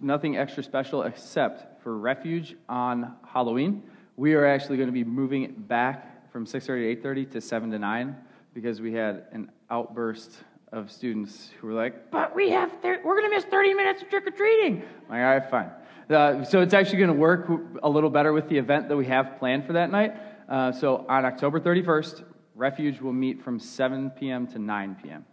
nothing 0.00 0.36
extra 0.36 0.62
special 0.62 1.02
except 1.02 1.82
for 1.82 1.96
refuge 1.96 2.56
on 2.68 3.14
Halloween. 3.26 3.82
We 4.16 4.34
are 4.34 4.46
actually 4.46 4.76
going 4.76 4.88
to 4.88 4.92
be 4.92 5.04
moving 5.04 5.42
it 5.42 5.68
back 5.68 6.30
from 6.32 6.44
6:30 6.46 7.02
to 7.02 7.08
8:30 7.08 7.30
to 7.32 7.40
7 7.40 7.70
to 7.70 7.78
9 7.78 8.16
because 8.54 8.80
we 8.80 8.92
had 8.92 9.24
an 9.32 9.50
outburst 9.70 10.42
of 10.72 10.90
students 10.90 11.50
who 11.60 11.68
were 11.68 11.72
like, 11.72 12.10
"But 12.10 12.34
we 12.34 12.50
have 12.50 12.70
thir- 12.82 13.00
we're 13.04 13.16
going 13.16 13.30
to 13.30 13.36
miss 13.36 13.44
30 13.44 13.74
minutes 13.74 14.02
of 14.02 14.10
trick 14.10 14.26
or 14.26 14.30
treating." 14.30 14.82
Like, 15.08 15.20
all 15.20 15.34
right, 15.34 15.50
fine. 15.50 15.70
Uh, 16.10 16.44
so 16.44 16.60
it's 16.60 16.74
actually 16.74 16.98
going 16.98 17.12
to 17.12 17.20
work 17.20 17.48
a 17.82 17.88
little 17.88 18.10
better 18.10 18.32
with 18.32 18.48
the 18.48 18.58
event 18.58 18.88
that 18.88 18.96
we 18.96 19.06
have 19.06 19.38
planned 19.38 19.66
for 19.66 19.74
that 19.74 19.90
night. 19.90 20.14
Uh, 20.48 20.72
so 20.72 21.04
on 21.08 21.24
October 21.24 21.60
31st, 21.60 22.24
Refuge 22.54 23.00
will 23.00 23.12
meet 23.12 23.42
from 23.42 23.60
7 23.60 24.10
p.m. 24.10 24.46
to 24.48 24.58
9 24.58 24.96
p.m. 25.02 25.24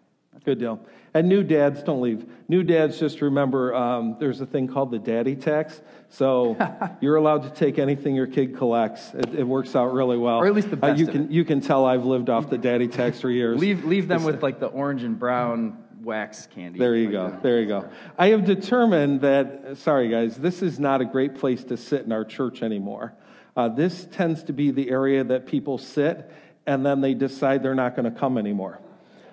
Good 0.44 0.60
deal. 0.60 0.80
And 1.14 1.30
new 1.30 1.44
dads, 1.44 1.82
don't 1.82 2.02
leave. 2.02 2.26
New 2.48 2.62
dads, 2.62 3.00
just 3.00 3.22
remember 3.22 3.74
um, 3.74 4.18
there's 4.20 4.42
a 4.42 4.46
thing 4.46 4.68
called 4.68 4.92
the 4.92 5.00
daddy 5.00 5.36
tax. 5.36 5.82
So 6.10 6.58
you're 7.02 7.16
allowed 7.16 7.44
to 7.44 7.50
take 7.50 7.80
anything 7.80 8.16
your 8.16 8.28
kid 8.28 8.58
collects. 8.58 9.14
It, 9.14 9.34
it 9.34 9.44
works 9.44 9.76
out 9.76 9.94
really 9.94 10.18
well. 10.18 10.38
Or 10.38 10.46
at 10.48 10.54
least 10.54 10.70
the 10.70 10.86
Uh, 10.86 10.94
you 10.94 11.08
can 11.08 11.32
you 11.32 11.46
can 11.46 11.62
tell 11.62 11.86
I've 11.86 12.06
lived 12.06 12.30
off 12.30 12.50
the 12.50 12.58
daddy 12.58 12.88
tax 12.88 13.22
for 13.22 13.30
years. 13.32 13.60
Leave 13.60 13.86
leave 13.86 14.08
them 14.08 14.24
with 14.24 14.44
like 14.44 14.60
the 14.60 14.68
orange 14.68 15.04
and 15.04 15.18
brown 15.18 15.78
wax 16.04 16.48
candy. 16.54 16.78
There 16.78 16.96
you 16.96 17.06
Like 17.06 17.12
go. 17.14 17.30
that. 17.30 17.44
There 17.44 17.60
you 17.62 17.68
go. 17.68 17.90
I 18.18 18.28
have 18.28 18.46
determined 18.46 19.22
that, 19.22 19.78
sorry 19.78 20.10
guys, 20.10 20.36
this 20.36 20.62
is 20.62 20.80
not 20.80 21.02
a 21.02 21.06
great 21.06 21.36
place 21.36 21.64
to 21.66 21.78
sit 21.78 22.06
in 22.06 22.12
our 22.12 22.24
church 22.24 22.62
anymore. 22.62 23.14
Uh, 23.58 23.70
this 23.70 24.06
tends 24.12 24.44
to 24.44 24.54
be 24.54 24.70
the 24.70 24.90
area 24.92 25.24
that 25.24 25.48
people 25.48 25.78
sit 25.80 26.30
and 26.68 26.86
then 26.86 27.02
they 27.02 27.14
decide 27.14 27.64
they're 27.64 27.74
not 27.74 27.96
going 27.96 28.12
to 28.12 28.20
come 28.20 28.38
anymore. 28.38 28.80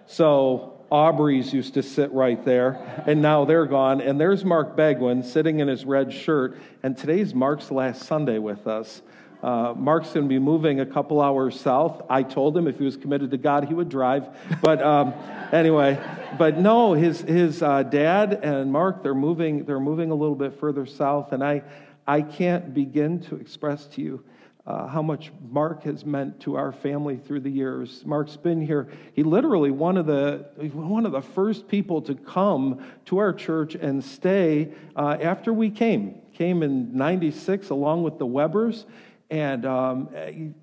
So 0.07 0.82
Aubrey's 0.93 1.55
used 1.55 1.73
to 1.73 1.83
sit 1.83 2.13
right 2.13 2.45
there, 2.45 3.03
and 3.07 3.23
now 3.23 3.47
they're 3.47 3.65
gone. 3.65 4.03
And 4.03 4.21
there's 4.21 4.45
Mark 4.45 4.77
Begwin 4.77 5.25
sitting 5.25 5.61
in 5.61 5.67
his 5.67 5.87
red 5.87 6.13
shirt, 6.13 6.59
and 6.83 6.95
today's 6.95 7.35
Mark's 7.35 7.71
last 7.71 8.03
Sunday 8.03 8.39
with 8.39 8.67
us. 8.67 9.01
Uh, 9.43 9.73
Mark's 9.75 10.13
going 10.13 10.27
to 10.27 10.29
be 10.29 10.39
moving 10.39 10.81
a 10.81 10.87
couple 10.87 11.23
hours 11.23 11.59
south. 11.59 12.03
I 12.11 12.23
told 12.23 12.55
him 12.55 12.69
if 12.69 12.77
he 12.77 12.85
was 12.85 12.99
committed 12.99 13.31
to 13.31 13.39
God, 13.39 13.65
he 13.65 13.73
would 13.73 13.89
drive. 13.89 14.29
But 14.61 14.83
um, 14.83 15.15
anyway, 15.53 15.99
but 16.37 16.59
no, 16.59 16.93
his 16.93 17.23
his 17.23 17.63
uh, 17.63 17.85
dad 17.85 18.35
and 18.43 18.71
Mark 18.71 19.03
they're 19.03 19.15
moving 19.15 19.65
they're 19.65 19.81
moving 19.81 20.11
a 20.11 20.15
little 20.15 20.37
bit 20.37 20.61
further 20.61 20.85
south, 20.85 21.33
and 21.33 21.43
I 21.43 21.63
I 22.07 22.21
can't 22.21 22.75
begin 22.75 23.21
to 23.23 23.37
express 23.37 23.87
to 23.87 24.03
you 24.03 24.23
uh, 24.65 24.87
how 24.87 25.03
much 25.03 25.33
Mark 25.51 25.83
has 25.83 26.05
meant 26.05 26.39
to 26.41 26.57
our 26.57 26.71
family 26.71 27.17
through 27.17 27.41
the 27.41 27.51
years. 27.51 28.05
Mark's 28.07 28.37
been 28.37 28.65
here. 28.65 28.89
He 29.13 29.25
literally 29.25 29.73
one 29.73 29.97
of 29.97 30.07
the 30.07 30.47
one 30.73 31.05
of 31.05 31.13
the 31.13 31.21
first 31.21 31.67
people 31.67 32.01
to 32.03 32.15
come 32.15 32.85
to 33.07 33.19
our 33.19 33.33
church 33.33 33.75
and 33.75 34.05
stay 34.05 34.73
uh, 34.95 35.19
after 35.21 35.53
we 35.53 35.71
came. 35.71 36.21
Came 36.35 36.63
in 36.63 36.97
'96 36.97 37.71
along 37.71 38.05
with 38.05 38.19
the 38.19 38.27
Webbers, 38.27 38.85
and 39.31 39.67
um, 39.67 40.09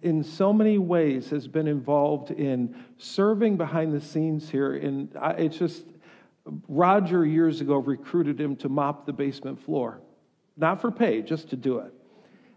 in 0.01 0.23
so 0.23 0.53
many 0.53 0.77
ways 0.77 1.29
has 1.31 1.47
been 1.47 1.67
involved 1.67 2.31
in 2.31 2.75
serving 2.97 3.57
behind 3.57 3.93
the 3.93 4.01
scenes 4.01 4.49
here. 4.49 4.75
And 4.75 5.09
it's 5.37 5.57
just 5.57 5.83
Roger 6.69 7.25
years 7.25 7.59
ago 7.59 7.77
recruited 7.77 8.39
him 8.39 8.55
to 8.57 8.69
mop 8.69 9.05
the 9.05 9.13
basement 9.13 9.61
floor, 9.61 9.99
not 10.55 10.79
for 10.79 10.89
pay, 10.89 11.21
just 11.21 11.49
to 11.49 11.57
do 11.57 11.79
it. 11.79 11.93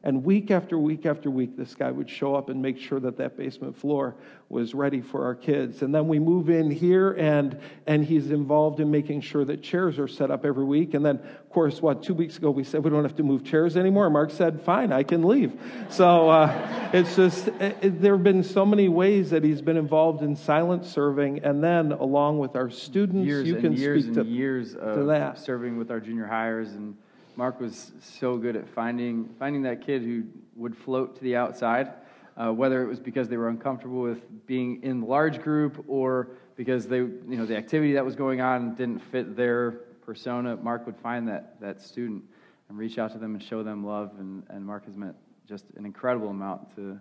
And 0.05 0.25
week 0.25 0.51
after 0.51 0.79
week 0.79 1.07
after 1.07 1.31
week, 1.31 1.57
this 1.57 1.77
guy 1.77 1.91
would 1.91 2.11
show 2.11 2.35
up 2.35 2.49
and 2.49 2.61
make 2.61 2.77
sure 2.77 2.99
that 2.99 3.17
that 3.19 3.37
basement 3.37 3.77
floor 3.77 4.17
was 4.49 4.75
ready 4.75 5.01
for 5.01 5.25
our 5.25 5.35
kids. 5.35 5.83
And 5.83 5.95
then 5.95 6.09
we 6.09 6.19
move 6.19 6.51
in 6.51 6.73
here, 6.73 7.13
and, 7.13 7.57
and 7.87 8.05
he's 8.05 8.33
involved 8.33 8.81
in 8.81 8.91
making 8.91 9.21
sure 9.21 9.45
that 9.45 9.63
chairs 9.63 10.01
are 10.01 10.09
set 10.09 10.33
up 10.33 10.45
every 10.45 10.65
week. 10.65 10.95
And 10.95 11.07
then, 11.07 11.19
of 11.19 11.51
course, 11.51 11.81
what, 11.81 12.03
two 12.03 12.15
weeks 12.15 12.37
ago, 12.37 12.51
we 12.51 12.65
said 12.65 12.83
we 12.83 12.91
don't 12.91 13.05
have 13.05 13.15
to 13.17 13.23
move 13.23 13.45
chairs 13.45 13.77
anymore. 13.77 14.11
Mark 14.11 14.33
said, 14.33 14.61
fine, 14.61 14.93
I 14.93 15.05
can 15.05 15.23
leave. 15.23 15.53
So 15.89 16.29
uh, 16.29 16.91
it's 16.93 17.15
just, 17.15 17.49
it, 17.49 17.77
it, 17.81 18.03
there 18.03 18.15
have 18.15 18.25
been 18.25 18.43
so 18.43 18.67
many 18.67 18.89
ways 18.89 19.31
that 19.31 19.45
he's 19.45 19.63
been 19.63 19.77
involved 19.77 20.23
in 20.23 20.35
silent 20.35 20.85
serving. 20.85 21.45
And 21.45 21.63
then, 21.63 21.93
along 21.93 22.41
with 22.41 22.57
our 22.57 22.71
students, 22.71 23.25
years 23.25 23.47
you 23.47 23.55
can 23.55 23.73
years 23.73 24.03
speak 24.03 24.17
and 24.17 24.27
to, 24.27 24.33
years 24.33 24.75
of 24.75 24.97
to 24.97 25.05
that. 25.05 25.39
serving 25.39 25.79
with 25.79 25.93
our 25.93 26.01
junior 26.01 26.27
hires 26.27 26.73
and 26.73 26.97
Mark 27.37 27.61
was 27.61 27.93
so 28.01 28.37
good 28.37 28.57
at 28.57 28.69
finding 28.69 29.35
finding 29.39 29.63
that 29.63 29.85
kid 29.85 30.03
who 30.03 30.25
would 30.57 30.77
float 30.77 31.17
to 31.17 31.23
the 31.23 31.37
outside, 31.37 31.93
uh, 32.37 32.51
whether 32.53 32.83
it 32.83 32.87
was 32.87 33.01
because 33.01 33.29
they 33.29 33.37
were 33.37 33.49
uncomfortable 33.49 34.03
with 34.03 34.47
being 34.47 34.83
in 34.83 35.01
the 35.01 35.07
large 35.07 35.41
group 35.43 35.85
or 35.89 36.29
because 36.57 36.87
they 36.87 36.99
you 36.99 37.23
know 37.27 37.47
the 37.47 37.57
activity 37.57 37.95
that 37.95 38.05
was 38.05 38.15
going 38.15 38.41
on 38.41 38.75
didn't 38.75 39.01
fit 39.01 39.37
their 39.37 39.73
persona. 40.05 40.57
Mark 40.57 40.87
would 40.87 40.99
find 40.99 41.29
that 41.29 41.61
that 41.61 41.81
student 41.81 42.23
and 42.69 42.79
reach 42.79 42.99
out 42.99 43.13
to 43.13 43.19
them 43.19 43.35
and 43.35 43.43
show 43.43 43.63
them 43.63 43.85
love. 43.85 44.13
And, 44.19 44.43
and 44.49 44.65
Mark 44.65 44.87
has 44.87 44.97
meant 44.97 45.17
just 45.49 45.65
an 45.77 45.85
incredible 45.85 46.29
amount 46.29 46.75
to 46.77 46.99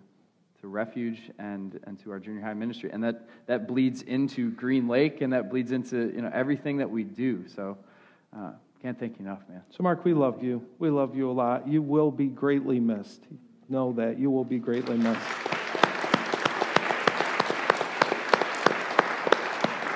to 0.62 0.68
Refuge 0.68 1.30
and, 1.40 1.78
and 1.84 1.98
to 2.04 2.12
our 2.12 2.20
junior 2.20 2.40
high 2.40 2.54
ministry. 2.54 2.90
And 2.92 3.02
that, 3.02 3.28
that 3.46 3.66
bleeds 3.66 4.02
into 4.02 4.52
Green 4.52 4.86
Lake 4.86 5.20
and 5.20 5.32
that 5.32 5.50
bleeds 5.50 5.72
into 5.72 6.12
you 6.14 6.22
know, 6.22 6.30
everything 6.32 6.76
that 6.78 6.88
we 6.88 7.02
do. 7.02 7.44
So 7.48 7.76
uh, 8.34 8.52
can't 8.82 8.98
thank 8.98 9.20
you 9.20 9.24
enough, 9.24 9.42
man. 9.48 9.62
So, 9.70 9.84
Mark, 9.84 10.04
we 10.04 10.12
love 10.12 10.42
you. 10.42 10.66
We 10.80 10.90
love 10.90 11.14
you 11.14 11.30
a 11.30 11.32
lot. 11.32 11.68
You 11.68 11.80
will 11.80 12.10
be 12.10 12.26
greatly 12.26 12.80
missed. 12.80 13.22
Know 13.68 13.92
that. 13.92 14.18
You 14.18 14.28
will 14.28 14.42
be 14.42 14.58
greatly 14.58 14.96
missed. 14.96 15.20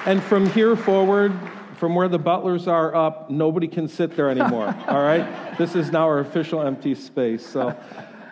And 0.07 0.23
from 0.23 0.49
here 0.51 0.77
forward, 0.77 1.37
from 1.79 1.97
where 1.97 2.07
the 2.07 2.21
butlers 2.21 2.69
are 2.69 2.95
up, 2.95 3.29
nobody 3.29 3.67
can 3.67 3.89
sit 3.89 4.15
there 4.15 4.31
anymore. 4.31 4.73
all 4.89 5.03
right? 5.03 5.59
This 5.59 5.75
is 5.75 5.91
now 5.91 6.05
our 6.05 6.21
official 6.21 6.63
empty 6.63 6.95
space. 6.95 7.45
So 7.45 7.77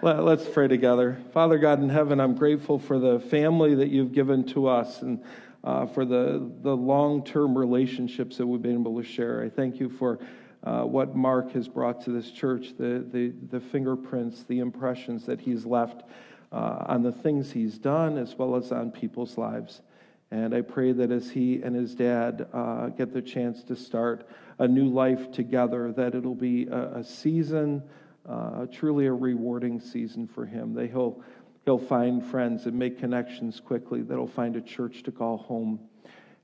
let, 0.02 0.20
us 0.20 0.48
pray 0.48 0.68
together. 0.68 1.20
Father 1.32 1.58
God 1.58 1.82
in 1.82 1.88
heaven, 1.88 2.20
I'm 2.20 2.36
grateful 2.36 2.78
for 2.78 3.00
the 3.00 3.18
family 3.18 3.74
that 3.74 3.88
you've 3.88 4.12
given 4.12 4.44
to 4.50 4.68
us 4.68 5.02
and 5.02 5.20
uh, 5.64 5.86
for 5.86 6.04
the, 6.04 6.48
the 6.62 6.76
long 6.76 7.24
term 7.24 7.58
relationships 7.58 8.36
that 8.36 8.46
we've 8.46 8.62
been 8.62 8.74
able 8.74 9.02
to 9.02 9.08
share. 9.08 9.42
I 9.42 9.48
thank 9.48 9.80
you 9.80 9.88
for 9.88 10.20
uh, 10.64 10.82
what 10.82 11.14
Mark 11.14 11.52
has 11.52 11.68
brought 11.68 12.02
to 12.04 12.10
this 12.10 12.30
church, 12.30 12.74
the, 12.78 13.06
the, 13.12 13.32
the 13.50 13.60
fingerprints, 13.60 14.44
the 14.44 14.60
impressions 14.60 15.26
that 15.26 15.40
he's 15.40 15.66
left 15.66 16.02
uh, 16.50 16.84
on 16.86 17.02
the 17.02 17.12
things 17.12 17.52
he's 17.52 17.78
done, 17.78 18.16
as 18.16 18.34
well 18.36 18.56
as 18.56 18.72
on 18.72 18.90
people's 18.90 19.36
lives. 19.36 19.82
And 20.30 20.54
I 20.54 20.62
pray 20.62 20.92
that 20.92 21.10
as 21.10 21.30
he 21.30 21.60
and 21.62 21.76
his 21.76 21.94
dad 21.94 22.48
uh, 22.52 22.88
get 22.88 23.12
the 23.12 23.20
chance 23.20 23.62
to 23.64 23.76
start 23.76 24.26
a 24.58 24.66
new 24.66 24.88
life 24.88 25.30
together, 25.30 25.92
that 25.92 26.14
it'll 26.14 26.34
be 26.34 26.66
a, 26.66 26.98
a 26.98 27.04
season, 27.04 27.82
uh, 28.26 28.66
truly 28.72 29.06
a 29.06 29.12
rewarding 29.12 29.80
season 29.80 30.26
for 30.26 30.46
him. 30.46 30.72
That 30.74 30.90
he'll, 30.90 31.22
he'll 31.66 31.78
find 31.78 32.24
friends 32.24 32.64
and 32.64 32.78
make 32.78 32.98
connections 32.98 33.60
quickly, 33.60 34.00
that 34.00 34.14
he'll 34.14 34.26
find 34.26 34.56
a 34.56 34.62
church 34.62 35.02
to 35.02 35.12
call 35.12 35.36
home 35.36 35.78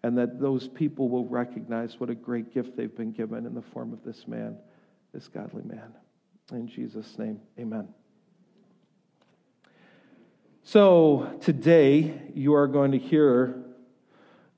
and 0.02 0.16
that 0.16 0.40
those 0.40 0.68
people 0.68 1.08
will 1.08 1.26
recognize 1.26 2.00
what 2.00 2.10
a 2.10 2.14
great 2.14 2.54
gift 2.54 2.76
they've 2.76 2.96
been 2.96 3.12
given 3.12 3.46
in 3.46 3.54
the 3.54 3.62
form 3.62 3.92
of 3.92 4.02
this 4.04 4.26
man, 4.26 4.56
this 5.12 5.28
godly 5.28 5.62
man. 5.64 5.92
In 6.52 6.66
Jesus' 6.66 7.18
name, 7.18 7.40
amen. 7.58 7.88
So, 10.62 11.38
today 11.40 12.20
you 12.34 12.54
are 12.54 12.66
going 12.66 12.92
to 12.92 12.98
hear 12.98 13.62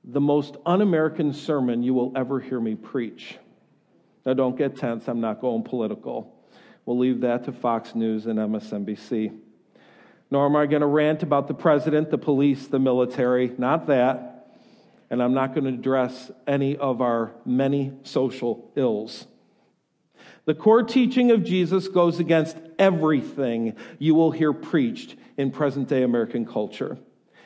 the 0.03 0.21
most 0.21 0.57
un 0.65 0.81
American 0.81 1.33
sermon 1.33 1.81
you 1.83 1.93
will 1.93 2.11
ever 2.15 2.39
hear 2.39 2.59
me 2.59 2.75
preach. 2.75 3.37
Now, 4.25 4.33
don't 4.33 4.57
get 4.57 4.77
tense, 4.77 5.07
I'm 5.07 5.21
not 5.21 5.41
going 5.41 5.63
political. 5.63 6.33
We'll 6.85 6.97
leave 6.97 7.21
that 7.21 7.45
to 7.45 7.51
Fox 7.51 7.95
News 7.95 8.25
and 8.25 8.37
MSNBC. 8.39 9.37
Nor 10.29 10.45
am 10.45 10.55
I 10.55 10.65
going 10.65 10.81
to 10.81 10.87
rant 10.87 11.23
about 11.23 11.47
the 11.47 11.53
president, 11.53 12.09
the 12.09 12.17
police, 12.17 12.67
the 12.67 12.79
military. 12.79 13.51
Not 13.57 13.87
that 13.87 14.32
and 15.13 15.21
I'm 15.21 15.35
not 15.35 15.53
going 15.53 15.65
to 15.65 15.69
address 15.69 16.31
any 16.47 16.75
of 16.75 16.99
our 16.99 17.35
many 17.45 17.93
social 18.01 18.71
ills. 18.75 19.27
The 20.45 20.55
core 20.55 20.81
teaching 20.81 21.29
of 21.29 21.43
Jesus 21.43 21.87
goes 21.87 22.19
against 22.19 22.57
everything 22.79 23.75
you 23.99 24.15
will 24.15 24.31
hear 24.31 24.53
preached 24.53 25.15
in 25.37 25.51
present 25.51 25.87
day 25.87 26.01
American 26.01 26.47
culture. 26.47 26.97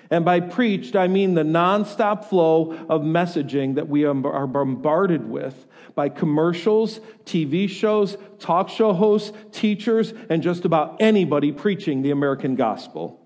And 0.10 0.23
by 0.23 0.39
preached, 0.39 0.95
I 0.95 1.10
mean 1.10 1.34
the 1.34 1.43
nonstop 1.43 2.23
flow 2.23 2.71
of 2.88 3.01
messaging 3.01 3.75
that 3.75 3.89
we 3.89 4.06
are 4.06 4.13
bombarded 4.13 5.27
with 5.27 5.67
by 5.93 6.08
commercials, 6.08 7.01
TV 7.25 7.67
shows, 7.67 8.15
talk 8.39 8.69
show 8.69 8.93
hosts, 8.93 9.34
teachers, 9.51 10.13
and 10.30 10.41
just 10.41 10.63
about 10.63 10.95
anybody 11.01 11.51
preaching 11.51 12.01
the 12.01 12.12
American 12.12 12.56
gospel. 12.56 13.19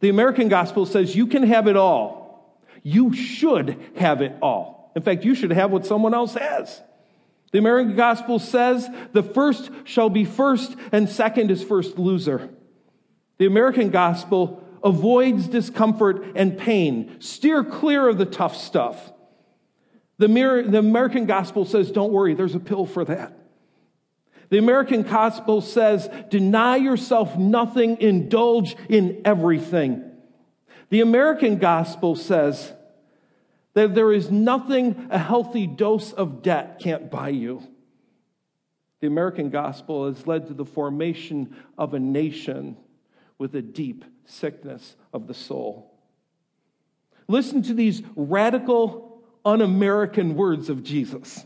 The 0.00 0.08
American 0.08 0.48
gospel 0.48 0.86
says 0.86 1.14
you 1.14 1.26
can 1.26 1.42
have 1.42 1.68
it 1.68 1.76
all 1.76 2.25
you 2.86 3.12
should 3.12 3.76
have 3.96 4.22
it 4.22 4.36
all. 4.40 4.92
In 4.94 5.02
fact, 5.02 5.24
you 5.24 5.34
should 5.34 5.50
have 5.50 5.72
what 5.72 5.84
someone 5.84 6.14
else 6.14 6.34
has. 6.34 6.80
The 7.50 7.58
American 7.58 7.96
gospel 7.96 8.38
says 8.38 8.88
the 9.12 9.24
first 9.24 9.72
shall 9.82 10.08
be 10.08 10.24
first 10.24 10.76
and 10.92 11.08
second 11.08 11.50
is 11.50 11.64
first 11.64 11.98
loser. 11.98 12.48
The 13.38 13.46
American 13.46 13.90
gospel 13.90 14.62
avoids 14.84 15.48
discomfort 15.48 16.36
and 16.36 16.56
pain. 16.56 17.16
Steer 17.18 17.64
clear 17.64 18.08
of 18.08 18.18
the 18.18 18.24
tough 18.24 18.56
stuff. 18.56 19.12
The, 20.18 20.28
the 20.28 20.78
American 20.78 21.26
gospel 21.26 21.64
says, 21.64 21.90
don't 21.90 22.12
worry, 22.12 22.34
there's 22.34 22.54
a 22.54 22.60
pill 22.60 22.86
for 22.86 23.04
that. 23.06 23.36
The 24.48 24.58
American 24.58 25.02
gospel 25.02 25.60
says, 25.60 26.08
deny 26.30 26.76
yourself 26.76 27.36
nothing, 27.36 28.00
indulge 28.00 28.76
in 28.88 29.22
everything. 29.24 30.05
The 30.90 31.00
American 31.00 31.58
gospel 31.58 32.16
says, 32.16 32.72
that 33.76 33.94
there 33.94 34.10
is 34.10 34.30
nothing 34.30 35.06
a 35.10 35.18
healthy 35.18 35.66
dose 35.66 36.10
of 36.14 36.40
debt 36.40 36.78
can't 36.80 37.10
buy 37.10 37.28
you. 37.28 37.62
The 39.00 39.06
American 39.06 39.50
gospel 39.50 40.08
has 40.08 40.26
led 40.26 40.46
to 40.46 40.54
the 40.54 40.64
formation 40.64 41.54
of 41.76 41.92
a 41.92 42.00
nation 42.00 42.78
with 43.36 43.54
a 43.54 43.60
deep 43.60 44.06
sickness 44.24 44.96
of 45.12 45.26
the 45.26 45.34
soul. 45.34 45.92
Listen 47.28 47.62
to 47.64 47.74
these 47.74 48.02
radical, 48.16 49.22
un 49.44 49.60
American 49.60 50.36
words 50.36 50.70
of 50.70 50.82
Jesus. 50.82 51.44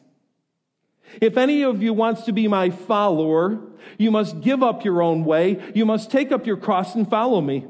If 1.21 1.37
any 1.37 1.65
of 1.65 1.83
you 1.83 1.93
wants 1.93 2.23
to 2.27 2.33
be 2.33 2.47
my 2.47 2.71
follower, 2.71 3.59
you 3.99 4.13
must 4.13 4.41
give 4.41 4.63
up 4.63 4.85
your 4.85 5.03
own 5.03 5.25
way. 5.25 5.61
You 5.75 5.85
must 5.85 6.13
take 6.13 6.31
up 6.31 6.47
your 6.47 6.59
cross 6.59 6.95
and 6.95 7.11
follow 7.11 7.41
me. 7.41 7.67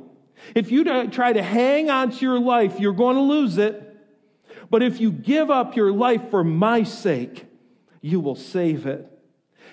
If 0.55 0.70
you 0.70 1.09
try 1.09 1.33
to 1.33 1.42
hang 1.42 1.90
on 1.90 2.11
to 2.11 2.24
your 2.24 2.38
life, 2.38 2.81
you're 2.81 2.92
going 2.92 3.16
to 3.16 3.22
lose 3.22 3.59
it. 3.59 3.87
But 4.70 4.83
if 4.83 5.00
you 5.00 5.11
give 5.11 5.50
up 5.50 5.76
your 5.76 5.92
life 5.92 6.31
for 6.31 6.44
my 6.44 6.85
sake, 6.85 7.46
you 8.00 8.20
will 8.20 8.37
save 8.37 8.87
it. 8.87 9.07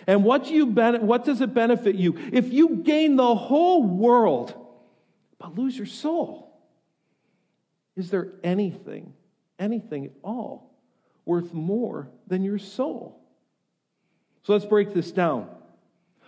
And 0.08 0.24
what, 0.24 0.50
you 0.50 0.66
what 0.66 1.26
does 1.26 1.42
it 1.42 1.54
benefit 1.54 1.96
you? 1.96 2.18
If 2.32 2.52
you 2.52 2.78
gain 2.78 3.16
the 3.16 3.36
whole 3.36 3.84
world, 3.84 4.54
but 5.38 5.56
lose 5.56 5.78
your 5.78 5.86
soul, 5.86 6.48
is 7.96 8.10
there 8.10 8.34
anything, 8.44 9.14
anything 9.60 10.06
at 10.06 10.12
all, 10.24 10.74
worth 11.26 11.54
more 11.54 12.10
than 12.28 12.44
your 12.44 12.60
soul? 12.60 13.22
So 14.44 14.54
let's 14.54 14.66
break 14.66 14.94
this 14.94 15.12
down. 15.12 15.50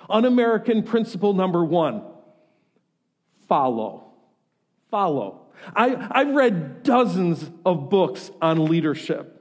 Un 0.10 0.26
American 0.26 0.84
principle 0.84 1.34
number 1.34 1.64
one 1.64 2.04
follow. 3.48 4.09
Follow. 4.92 5.48
I, 5.76 6.08
I've 6.12 6.34
read 6.34 6.84
dozens 6.84 7.50
of 7.66 7.90
books 7.90 8.32
on 8.42 8.66
leadership. 8.66 9.36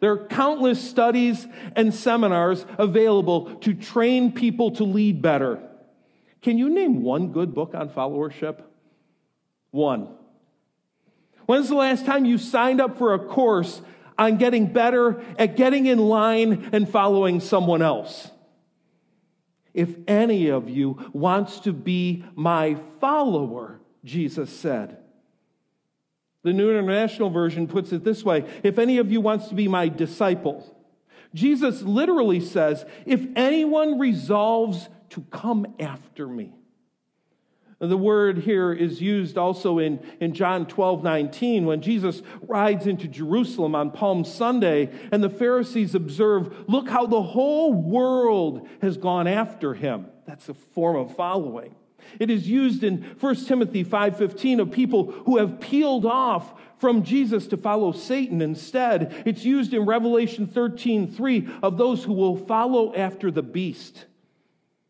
There 0.00 0.12
are 0.12 0.26
countless 0.26 0.80
studies 0.80 1.46
and 1.74 1.92
seminars 1.92 2.64
available 2.78 3.56
to 3.56 3.74
train 3.74 4.32
people 4.32 4.72
to 4.72 4.84
lead 4.84 5.22
better. 5.22 5.60
Can 6.42 6.58
you 6.58 6.70
name 6.70 7.02
one 7.02 7.32
good 7.32 7.54
book 7.54 7.74
on 7.74 7.88
followership? 7.88 8.62
One. 9.70 10.08
When's 11.46 11.68
the 11.68 11.74
last 11.74 12.06
time 12.06 12.24
you 12.24 12.38
signed 12.38 12.80
up 12.80 12.98
for 12.98 13.14
a 13.14 13.18
course 13.18 13.80
on 14.18 14.36
getting 14.36 14.66
better 14.72 15.22
at 15.38 15.56
getting 15.56 15.86
in 15.86 15.98
line 15.98 16.70
and 16.72 16.88
following 16.88 17.40
someone 17.40 17.82
else? 17.82 18.30
If 19.74 19.94
any 20.06 20.48
of 20.48 20.68
you 20.68 21.10
wants 21.12 21.60
to 21.60 21.72
be 21.72 22.24
my 22.34 22.76
follower, 23.00 23.80
Jesus 24.04 24.50
said. 24.50 24.98
The 26.42 26.52
New 26.52 26.70
International 26.70 27.30
Version 27.30 27.66
puts 27.66 27.92
it 27.92 28.04
this 28.04 28.24
way 28.24 28.44
if 28.62 28.78
any 28.78 28.98
of 28.98 29.10
you 29.10 29.20
wants 29.20 29.48
to 29.48 29.54
be 29.54 29.68
my 29.68 29.88
disciple, 29.88 30.74
Jesus 31.34 31.82
literally 31.82 32.40
says, 32.40 32.84
if 33.04 33.26
anyone 33.36 33.98
resolves 33.98 34.88
to 35.10 35.22
come 35.30 35.74
after 35.78 36.26
me. 36.26 36.54
The 37.80 37.96
word 37.96 38.38
here 38.38 38.72
is 38.72 39.00
used 39.00 39.38
also 39.38 39.78
in, 39.78 40.00
in 40.18 40.34
John 40.34 40.66
12, 40.66 41.04
19, 41.04 41.64
when 41.64 41.80
Jesus 41.80 42.22
rides 42.42 42.88
into 42.88 43.06
Jerusalem 43.06 43.76
on 43.76 43.92
Palm 43.92 44.24
Sunday, 44.24 44.90
and 45.12 45.22
the 45.22 45.30
Pharisees 45.30 45.94
observe, 45.94 46.64
look 46.68 46.88
how 46.88 47.06
the 47.06 47.22
whole 47.22 47.72
world 47.72 48.68
has 48.82 48.96
gone 48.96 49.28
after 49.28 49.74
him. 49.74 50.06
That's 50.26 50.48
a 50.48 50.54
form 50.54 50.96
of 50.96 51.14
following. 51.14 51.76
It 52.18 52.30
is 52.30 52.48
used 52.48 52.82
in 52.82 53.02
1 53.20 53.46
Timothy 53.46 53.84
5:15 53.84 54.60
of 54.60 54.70
people 54.70 55.12
who 55.26 55.38
have 55.38 55.60
peeled 55.60 56.06
off 56.06 56.54
from 56.78 57.02
Jesus 57.02 57.46
to 57.48 57.56
follow 57.56 57.92
Satan 57.92 58.40
instead. 58.40 59.12
It's 59.26 59.44
used 59.44 59.74
in 59.74 59.84
Revelation 59.84 60.46
13:3 60.46 61.48
of 61.62 61.76
those 61.76 62.04
who 62.04 62.12
will 62.12 62.36
follow 62.36 62.94
after 62.94 63.30
the 63.30 63.42
beast. 63.42 64.06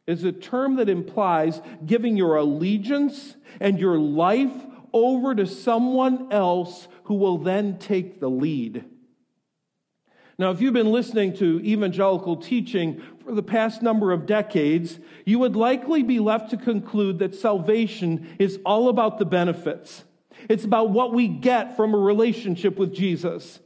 It's 0.07 0.23
a 0.23 0.33
term 0.33 0.77
that 0.77 0.89
implies 0.89 1.61
giving 1.85 2.17
your 2.17 2.37
allegiance 2.37 3.37
and 3.61 3.79
your 3.79 3.99
life 3.99 4.67
over 4.93 5.35
to 5.35 5.47
someone 5.47 6.29
else 6.31 6.89
who 7.05 7.15
will 7.15 7.39
then 7.39 7.79
take 7.79 8.21
the 8.21 8.31
lead. 8.31 8.85
Now, 10.39 10.51
if 10.51 10.61
you've 10.61 10.73
been 10.73 10.93
listening 10.93 11.35
to 11.39 11.61
evangelical 11.65 12.37
teaching 12.37 13.03
for 13.29 13.35
the 13.35 13.43
past 13.43 13.83
number 13.83 14.11
of 14.11 14.25
decades, 14.25 14.99
you 15.27 15.39
would 15.39 15.55
likely 15.55 16.03
be 16.03 16.19
left 16.19 16.49
to 16.49 16.57
conclude 16.57 17.19
that 17.19 17.35
salvation 17.35 18.27
is 18.39 18.59
all 18.65 18.89
about 18.89 19.19
the 19.19 19.27
benefits. 19.27 20.03
It's 20.49 20.65
about 20.65 20.89
what 20.89 21.13
we 21.13 21.29
get 21.29 21.77
from 21.77 21.93
a 21.93 21.99
relationship 21.99 22.79
with 22.79 22.95
Jesus. 22.95 23.61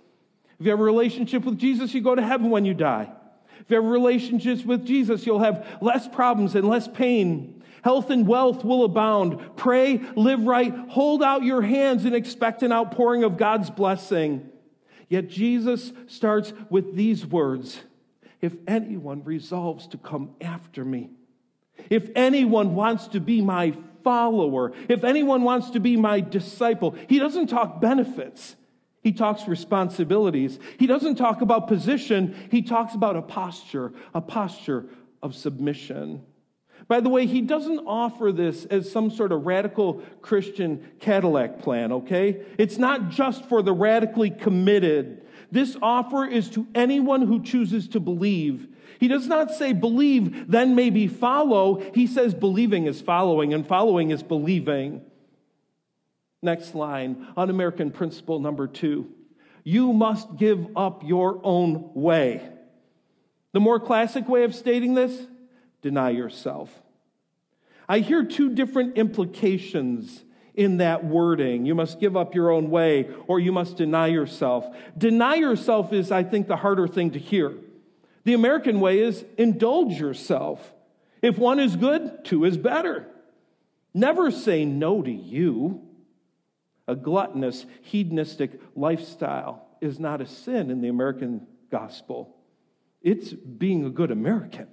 If 0.59 0.67
you 0.67 0.73
have 0.73 0.81
a 0.81 0.83
relationship 0.83 1.45
with 1.45 1.61
Jesus, 1.61 1.95
you 1.95 2.01
go 2.01 2.17
to 2.17 2.23
heaven 2.23 2.51
when 2.51 2.65
you 2.65 2.75
die. 2.75 3.13
If 3.61 3.71
you 3.71 3.77
have 3.77 3.85
relationships 3.85 4.65
with 4.65 4.85
Jesus, 4.85 5.25
you'll 5.27 5.39
have 5.39 5.65
less 5.81 6.09
problems 6.09 6.57
and 6.57 6.67
less 6.67 6.89
pain. 6.89 7.63
Health 7.85 8.11
and 8.11 8.27
wealth 8.27 8.65
will 8.65 8.83
abound. 8.83 9.39
Pray, 9.55 9.99
live 10.17 10.43
right, 10.43 10.75
hold 10.89 11.23
out 11.23 11.45
your 11.45 11.63
hands 11.63 12.05
and 12.05 12.17
expect 12.17 12.65
an 12.65 12.73
outpouring 12.73 13.23
of 13.23 13.37
God's 13.37 13.71
blessing. 13.71 14.51
Yet 15.09 15.29
Jesus 15.29 15.93
starts 16.09 16.53
with 16.69 16.97
these 16.97 17.25
words 17.25 17.79
If 18.43 18.55
anyone 18.67 19.25
resolves 19.25 19.87
to 19.89 19.97
come 19.97 20.35
after 20.41 20.85
me, 20.85 21.11
if 21.89 22.11
anyone 22.15 22.75
wants 22.75 23.09
to 23.09 23.21
be 23.21 23.41
my 23.41 23.75
follower, 24.05 24.73
if 24.89 25.05
anyone 25.05 25.43
wants 25.43 25.71
to 25.71 25.81
be 25.81 25.97
my 25.97 26.21
disciple, 26.21 26.97
he 27.09 27.19
doesn't 27.19 27.47
talk 27.47 27.81
benefits. 27.81 28.57
He 29.03 29.13
talks 29.13 29.49
responsibilities. 29.49 30.59
He 30.79 30.87
doesn't 30.87 31.17
talk 31.17 31.41
about 31.41 31.69
position. 31.69 32.37
He 32.51 32.63
talks 32.63 32.95
about 32.95 33.17
a 33.17 33.23
posture, 33.23 33.93
a 34.15 34.21
posture 34.21 34.87
of 35.23 35.35
submission. 35.35 36.23
By 36.89 37.01
the 37.01 37.09
way, 37.09 37.27
he 37.27 37.41
doesn't 37.41 37.81
offer 37.87 38.33
this 38.33 38.65
as 38.67 38.91
some 38.91 39.11
sort 39.11 39.33
of 39.33 39.47
radical 39.47 40.03
Christian 40.21 40.91
Cadillac 41.01 41.61
plan, 41.61 41.93
okay? 41.93 42.43
It's 42.59 42.77
not 42.77 43.09
just 43.09 43.45
for 43.47 43.63
the 43.63 43.73
radically 43.73 44.31
committed. 44.31 45.23
This 45.53 45.77
offer 45.83 46.25
is 46.25 46.49
to 46.51 46.67
anyone 46.75 47.23
who 47.23 47.43
chooses 47.43 47.87
to 47.89 48.01
believe. 48.01 48.67
He 48.99 49.07
does 49.07 49.29
not 49.29 49.51
say 49.51 49.75
believe, 49.75 50.51
then 50.51 50.75
maybe 50.75 51.07
follow. 51.07 51.83
He 51.95 52.07
says 52.07 52.33
believing 52.35 52.87
is 52.87 53.03
following, 53.03 53.53
and 53.53 53.67
following 53.67 54.11
is 54.11 54.23
believing. 54.23 55.03
Next 56.43 56.75
line, 56.75 57.29
un 57.37 57.51
American 57.51 57.91
principle 57.91 58.41
number 58.41 58.67
two 58.67 59.13
you 59.65 59.93
must 59.93 60.37
give 60.37 60.67
up 60.75 61.05
your 61.05 61.41
own 61.45 61.91
way. 61.95 62.43
The 63.53 63.61
more 63.61 63.79
classic 63.79 64.29
way 64.29 64.43
of 64.43 64.57
stating 64.57 64.95
this 64.95 65.27
deny 65.83 66.11
yourself. 66.11 66.71
I 67.89 67.99
hear 68.01 68.25
two 68.25 68.55
different 68.55 68.97
implications 68.97 70.25
in 70.55 70.79
that 70.79 71.05
wording. 71.05 71.65
You 71.65 71.75
must 71.75 72.01
give 72.01 72.17
up 72.17 72.35
your 72.35 72.51
own 72.51 72.71
way 72.71 73.09
or 73.27 73.41
you 73.41 73.53
must 73.53 73.77
deny 73.77 74.09
yourself. 74.09 74.67
Deny 74.97 75.37
yourself 75.37 75.93
is, 75.93 76.13
I 76.13 76.25
think, 76.25 76.49
the 76.49 76.57
harder 76.57 76.87
thing 76.87 77.13
to 77.13 77.19
hear. 77.19 77.55
The 78.25 78.35
American 78.35 78.81
way 78.81 79.01
is 79.01 79.25
indulge 79.39 79.99
yourself. 79.99 80.73
If 81.23 81.39
one 81.39 81.59
is 81.59 81.77
good, 81.77 82.25
two 82.25 82.45
is 82.45 82.57
better. 82.57 83.07
Never 83.95 84.31
say 84.31 84.65
no 84.65 85.03
to 85.03 85.11
you. 85.11 85.83
A 86.89 86.97
gluttonous, 86.97 87.65
hedonistic 87.83 88.61
lifestyle 88.75 89.67
is 89.81 89.99
not 89.99 90.21
a 90.21 90.27
sin 90.27 90.71
in 90.71 90.81
the 90.81 90.89
American 90.89 91.47
gospel. 91.71 92.37
It's 93.01 93.33
being 93.33 93.85
a 93.85 93.91
good 93.91 94.11
American 94.11 94.69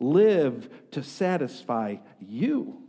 live 0.00 0.68
to 0.92 1.02
satisfy 1.02 1.96
you. 2.20 2.82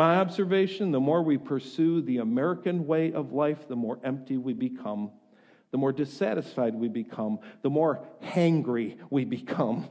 My 0.00 0.16
observation 0.16 0.92
the 0.92 0.98
more 0.98 1.22
we 1.22 1.36
pursue 1.36 2.00
the 2.00 2.20
American 2.20 2.86
way 2.86 3.12
of 3.12 3.34
life, 3.34 3.68
the 3.68 3.76
more 3.76 3.98
empty 4.02 4.38
we 4.38 4.54
become, 4.54 5.10
the 5.72 5.76
more 5.76 5.92
dissatisfied 5.92 6.74
we 6.74 6.88
become, 6.88 7.38
the 7.60 7.68
more 7.68 8.08
hangry 8.22 8.96
we 9.10 9.26
become. 9.26 9.90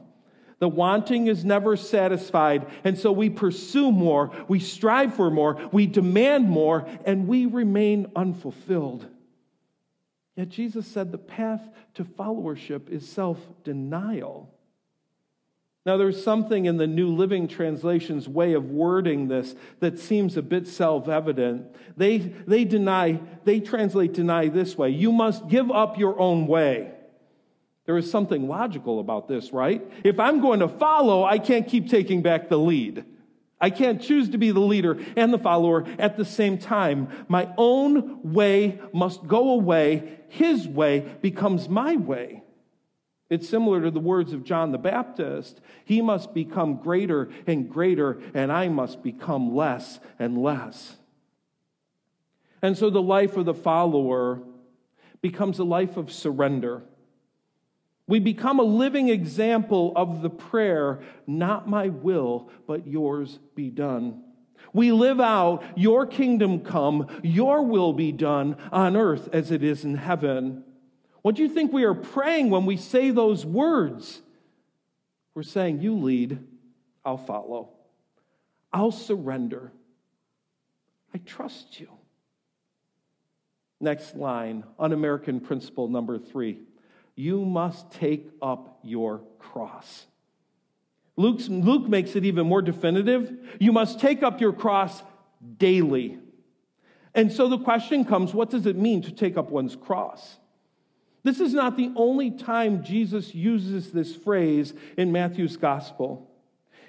The 0.58 0.66
wanting 0.66 1.28
is 1.28 1.44
never 1.44 1.76
satisfied, 1.76 2.66
and 2.82 2.98
so 2.98 3.12
we 3.12 3.30
pursue 3.30 3.92
more, 3.92 4.32
we 4.48 4.58
strive 4.58 5.14
for 5.14 5.30
more, 5.30 5.68
we 5.70 5.86
demand 5.86 6.48
more, 6.48 6.88
and 7.04 7.28
we 7.28 7.46
remain 7.46 8.10
unfulfilled. 8.16 9.06
Yet 10.34 10.48
Jesus 10.48 10.88
said 10.88 11.12
the 11.12 11.18
path 11.18 11.62
to 11.94 12.02
followership 12.02 12.90
is 12.90 13.08
self 13.08 13.38
denial. 13.62 14.52
Now, 15.86 15.96
there's 15.96 16.22
something 16.22 16.66
in 16.66 16.76
the 16.76 16.86
New 16.86 17.08
Living 17.08 17.48
Translation's 17.48 18.28
way 18.28 18.52
of 18.52 18.70
wording 18.70 19.28
this 19.28 19.54
that 19.80 19.98
seems 19.98 20.36
a 20.36 20.42
bit 20.42 20.66
self 20.66 21.08
evident. 21.08 21.74
They, 21.96 22.18
they 22.18 22.64
deny, 22.64 23.20
they 23.44 23.60
translate 23.60 24.12
deny 24.12 24.48
this 24.48 24.76
way 24.76 24.90
you 24.90 25.10
must 25.10 25.48
give 25.48 25.70
up 25.70 25.98
your 25.98 26.20
own 26.20 26.46
way. 26.46 26.92
There 27.86 27.96
is 27.96 28.10
something 28.10 28.46
logical 28.46 29.00
about 29.00 29.26
this, 29.26 29.52
right? 29.52 29.82
If 30.04 30.20
I'm 30.20 30.40
going 30.40 30.60
to 30.60 30.68
follow, 30.68 31.24
I 31.24 31.38
can't 31.38 31.66
keep 31.66 31.88
taking 31.88 32.20
back 32.22 32.48
the 32.48 32.58
lead. 32.58 33.04
I 33.58 33.70
can't 33.70 34.00
choose 34.00 34.28
to 34.30 34.38
be 34.38 34.52
the 34.52 34.60
leader 34.60 34.98
and 35.16 35.32
the 35.32 35.38
follower 35.38 35.86
at 35.98 36.16
the 36.16 36.24
same 36.24 36.58
time. 36.58 37.08
My 37.28 37.48
own 37.58 38.32
way 38.32 38.80
must 38.92 39.26
go 39.26 39.50
away. 39.50 40.20
His 40.28 40.68
way 40.68 41.00
becomes 41.20 41.68
my 41.68 41.96
way. 41.96 42.42
It's 43.30 43.48
similar 43.48 43.80
to 43.82 43.92
the 43.92 44.00
words 44.00 44.32
of 44.32 44.42
John 44.42 44.72
the 44.72 44.78
Baptist. 44.78 45.60
He 45.84 46.02
must 46.02 46.34
become 46.34 46.76
greater 46.78 47.30
and 47.46 47.70
greater, 47.70 48.20
and 48.34 48.50
I 48.50 48.68
must 48.68 49.04
become 49.04 49.54
less 49.54 50.00
and 50.18 50.36
less. 50.36 50.96
And 52.60 52.76
so 52.76 52.90
the 52.90 53.00
life 53.00 53.36
of 53.36 53.46
the 53.46 53.54
follower 53.54 54.42
becomes 55.22 55.60
a 55.60 55.64
life 55.64 55.96
of 55.96 56.12
surrender. 56.12 56.82
We 58.08 58.18
become 58.18 58.58
a 58.58 58.64
living 58.64 59.08
example 59.08 59.92
of 59.94 60.22
the 60.22 60.30
prayer, 60.30 61.00
not 61.28 61.68
my 61.68 61.88
will, 61.88 62.50
but 62.66 62.88
yours 62.88 63.38
be 63.54 63.70
done. 63.70 64.24
We 64.72 64.90
live 64.90 65.20
out, 65.20 65.62
your 65.76 66.04
kingdom 66.06 66.60
come, 66.60 67.06
your 67.22 67.62
will 67.62 67.92
be 67.92 68.10
done 68.10 68.56
on 68.72 68.96
earth 68.96 69.28
as 69.32 69.52
it 69.52 69.62
is 69.62 69.84
in 69.84 69.94
heaven. 69.94 70.64
What 71.22 71.34
do 71.34 71.42
you 71.42 71.48
think 71.48 71.72
we 71.72 71.84
are 71.84 71.94
praying 71.94 72.50
when 72.50 72.66
we 72.66 72.76
say 72.76 73.10
those 73.10 73.44
words? 73.44 74.22
We're 75.34 75.42
saying, 75.42 75.80
You 75.80 75.96
lead, 75.96 76.38
I'll 77.04 77.18
follow. 77.18 77.70
I'll 78.72 78.92
surrender. 78.92 79.72
I 81.14 81.18
trust 81.18 81.80
you. 81.80 81.88
Next 83.80 84.14
line, 84.14 84.64
un 84.78 84.92
American 84.92 85.40
principle 85.40 85.88
number 85.88 86.18
three 86.18 86.60
you 87.16 87.44
must 87.44 87.90
take 87.90 88.30
up 88.40 88.78
your 88.82 89.20
cross. 89.38 90.06
Luke's, 91.16 91.48
Luke 91.48 91.86
makes 91.86 92.16
it 92.16 92.24
even 92.24 92.46
more 92.46 92.62
definitive. 92.62 93.30
You 93.58 93.72
must 93.72 94.00
take 94.00 94.22
up 94.22 94.40
your 94.40 94.54
cross 94.54 95.02
daily. 95.58 96.18
And 97.14 97.30
so 97.30 97.48
the 97.48 97.58
question 97.58 98.06
comes 98.06 98.32
what 98.32 98.48
does 98.48 98.64
it 98.64 98.76
mean 98.76 99.02
to 99.02 99.12
take 99.12 99.36
up 99.36 99.50
one's 99.50 99.76
cross? 99.76 100.38
This 101.22 101.40
is 101.40 101.52
not 101.52 101.76
the 101.76 101.92
only 101.96 102.30
time 102.30 102.82
Jesus 102.82 103.34
uses 103.34 103.92
this 103.92 104.14
phrase 104.14 104.72
in 104.96 105.12
Matthew's 105.12 105.56
gospel. 105.56 106.30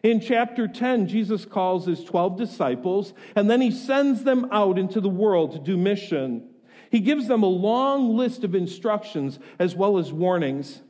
In 0.03 0.19
chapter 0.19 0.67
10, 0.67 1.07
Jesus 1.07 1.45
calls 1.45 1.85
his 1.85 2.03
12 2.03 2.37
disciples 2.37 3.13
and 3.35 3.49
then 3.49 3.61
he 3.61 3.71
sends 3.71 4.23
them 4.23 4.47
out 4.51 4.79
into 4.79 4.99
the 4.99 5.09
world 5.09 5.51
to 5.51 5.59
do 5.59 5.77
mission. 5.77 6.47
He 6.89 6.99
gives 6.99 7.27
them 7.27 7.43
a 7.43 7.47
long 7.47 8.17
list 8.17 8.43
of 8.43 8.55
instructions 8.55 9.39
as 9.59 9.75
well 9.75 9.97
as 9.97 10.11
warnings. 10.11 10.81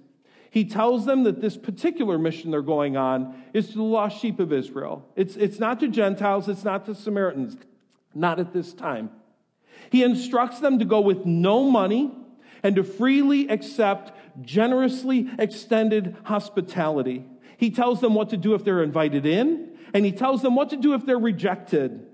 He 0.49 0.65
tells 0.65 1.05
them 1.05 1.23
that 1.23 1.41
this 1.41 1.57
particular 1.57 2.17
mission 2.17 2.51
they're 2.51 2.61
going 2.61 2.97
on 2.97 3.41
is 3.53 3.69
to 3.69 3.75
the 3.75 3.83
lost 3.83 4.19
sheep 4.19 4.39
of 4.39 4.51
Israel. 4.51 5.07
It's, 5.15 5.35
it's 5.35 5.59
not 5.59 5.79
to 5.79 5.87
Gentiles, 5.87 6.47
it's 6.47 6.63
not 6.63 6.85
to 6.85 6.95
Samaritans, 6.95 7.57
not 8.13 8.39
at 8.39 8.53
this 8.53 8.73
time. 8.73 9.11
He 9.89 10.03
instructs 10.03 10.59
them 10.59 10.79
to 10.79 10.85
go 10.85 11.01
with 11.01 11.25
no 11.25 11.69
money 11.69 12.11
and 12.63 12.75
to 12.75 12.83
freely 12.83 13.47
accept 13.49 14.11
generously 14.41 15.29
extended 15.37 16.15
hospitality. 16.23 17.25
He 17.57 17.69
tells 17.69 18.01
them 18.01 18.15
what 18.15 18.29
to 18.29 18.37
do 18.37 18.53
if 18.53 18.63
they're 18.63 18.83
invited 18.83 19.25
in, 19.25 19.77
and 19.93 20.05
he 20.05 20.11
tells 20.11 20.41
them 20.41 20.55
what 20.55 20.69
to 20.71 20.77
do 20.77 20.93
if 20.93 21.05
they're 21.05 21.19
rejected. 21.19 22.05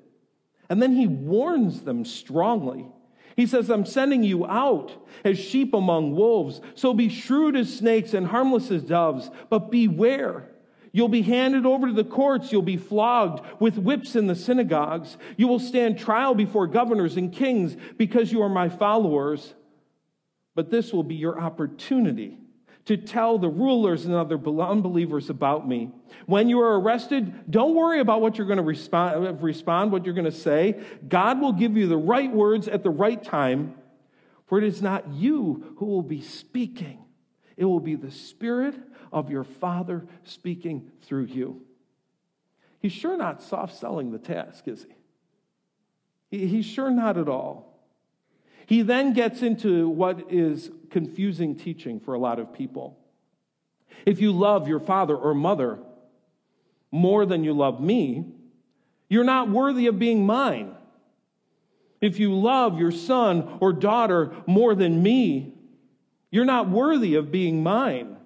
And 0.69 0.81
then 0.81 0.93
he 0.93 1.07
warns 1.07 1.81
them 1.81 2.03
strongly. 2.05 2.85
He 3.35 3.45
says, 3.45 3.69
I'm 3.69 3.85
sending 3.85 4.23
you 4.23 4.47
out 4.47 4.91
as 5.23 5.37
sheep 5.37 5.73
among 5.73 6.15
wolves. 6.15 6.59
So 6.73 6.93
be 6.93 7.07
shrewd 7.07 7.55
as 7.55 7.73
snakes 7.73 8.13
and 8.13 8.25
harmless 8.25 8.71
as 8.71 8.83
doves, 8.83 9.29
but 9.49 9.69
beware. 9.71 10.49
You'll 10.91 11.07
be 11.07 11.21
handed 11.21 11.65
over 11.65 11.87
to 11.87 11.93
the 11.93 12.03
courts. 12.03 12.51
You'll 12.51 12.63
be 12.63 12.77
flogged 12.77 13.45
with 13.59 13.77
whips 13.77 14.15
in 14.15 14.25
the 14.25 14.35
synagogues. 14.35 15.17
You 15.37 15.47
will 15.47 15.59
stand 15.59 15.99
trial 15.99 16.33
before 16.33 16.65
governors 16.65 17.15
and 17.15 17.31
kings 17.31 17.77
because 17.97 18.31
you 18.31 18.41
are 18.41 18.49
my 18.49 18.69
followers. 18.69 19.53
But 20.57 20.71
this 20.71 20.91
will 20.91 21.03
be 21.03 21.13
your 21.13 21.39
opportunity 21.39 22.39
to 22.85 22.97
tell 22.97 23.37
the 23.37 23.47
rulers 23.47 24.05
and 24.05 24.15
other 24.15 24.39
unbelievers 24.59 25.29
about 25.29 25.67
me. 25.67 25.91
When 26.25 26.49
you 26.49 26.59
are 26.61 26.79
arrested, 26.79 27.51
don't 27.51 27.75
worry 27.75 27.99
about 27.99 28.21
what 28.21 28.39
you're 28.39 28.47
going 28.47 28.57
to 28.57 28.63
respond, 28.63 29.39
respond, 29.43 29.91
what 29.91 30.03
you're 30.03 30.15
going 30.15 30.25
to 30.25 30.31
say. 30.31 30.81
God 31.07 31.39
will 31.39 31.51
give 31.51 31.77
you 31.77 31.85
the 31.85 31.95
right 31.95 32.31
words 32.31 32.67
at 32.67 32.81
the 32.81 32.89
right 32.89 33.23
time, 33.23 33.75
for 34.47 34.57
it 34.57 34.63
is 34.63 34.81
not 34.81 35.07
you 35.09 35.75
who 35.77 35.85
will 35.85 36.01
be 36.01 36.21
speaking. 36.21 37.05
It 37.55 37.65
will 37.65 37.79
be 37.79 37.93
the 37.93 38.09
Spirit 38.09 38.73
of 39.13 39.29
your 39.29 39.43
Father 39.43 40.07
speaking 40.23 40.89
through 41.03 41.25
you. 41.25 41.61
He's 42.79 42.93
sure 42.93 43.15
not 43.15 43.43
soft 43.43 43.77
selling 43.77 44.11
the 44.11 44.17
task, 44.17 44.67
is 44.67 44.87
he? 46.31 46.47
He's 46.47 46.65
sure 46.65 46.89
not 46.89 47.19
at 47.19 47.29
all. 47.29 47.66
He 48.67 48.81
then 48.81 49.13
gets 49.13 49.41
into 49.41 49.87
what 49.87 50.29
is 50.29 50.69
confusing 50.89 51.55
teaching 51.55 52.01
for 52.01 52.13
a 52.13 52.19
lot 52.19 52.37
of 52.37 52.51
people. 52.51 52.99
If 54.05 54.19
you 54.19 54.33
love 54.33 54.67
your 54.67 54.81
father 54.81 55.15
or 55.15 55.33
mother 55.33 55.79
more 56.91 57.25
than 57.25 57.45
you 57.45 57.53
love 57.53 57.79
me, 57.79 58.25
you're 59.07 59.23
not 59.23 59.49
worthy 59.49 59.87
of 59.87 59.97
being 59.97 60.25
mine. 60.25 60.75
If 62.01 62.19
you 62.19 62.37
love 62.37 62.77
your 62.77 62.91
son 62.91 63.57
or 63.61 63.71
daughter 63.71 64.35
more 64.45 64.75
than 64.75 65.01
me, 65.01 65.53
you're 66.29 66.43
not 66.43 66.69
worthy 66.69 67.15
of 67.15 67.31
being 67.31 67.63
mine. 67.63 68.17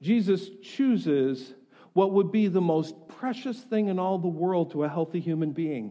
Jesus 0.00 0.48
chooses 0.62 1.52
what 1.94 2.12
would 2.12 2.30
be 2.30 2.46
the 2.46 2.60
most 2.60 2.94
precious 3.08 3.58
thing 3.58 3.88
in 3.88 3.98
all 3.98 4.18
the 4.18 4.28
world 4.28 4.70
to 4.70 4.84
a 4.84 4.88
healthy 4.88 5.18
human 5.18 5.50
being 5.50 5.90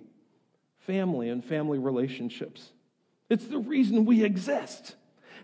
family 0.79 1.27
and 1.27 1.43
family 1.43 1.79
relationships. 1.79 2.71
It's 3.29 3.45
the 3.45 3.59
reason 3.59 4.05
we 4.05 4.23
exist. 4.23 4.95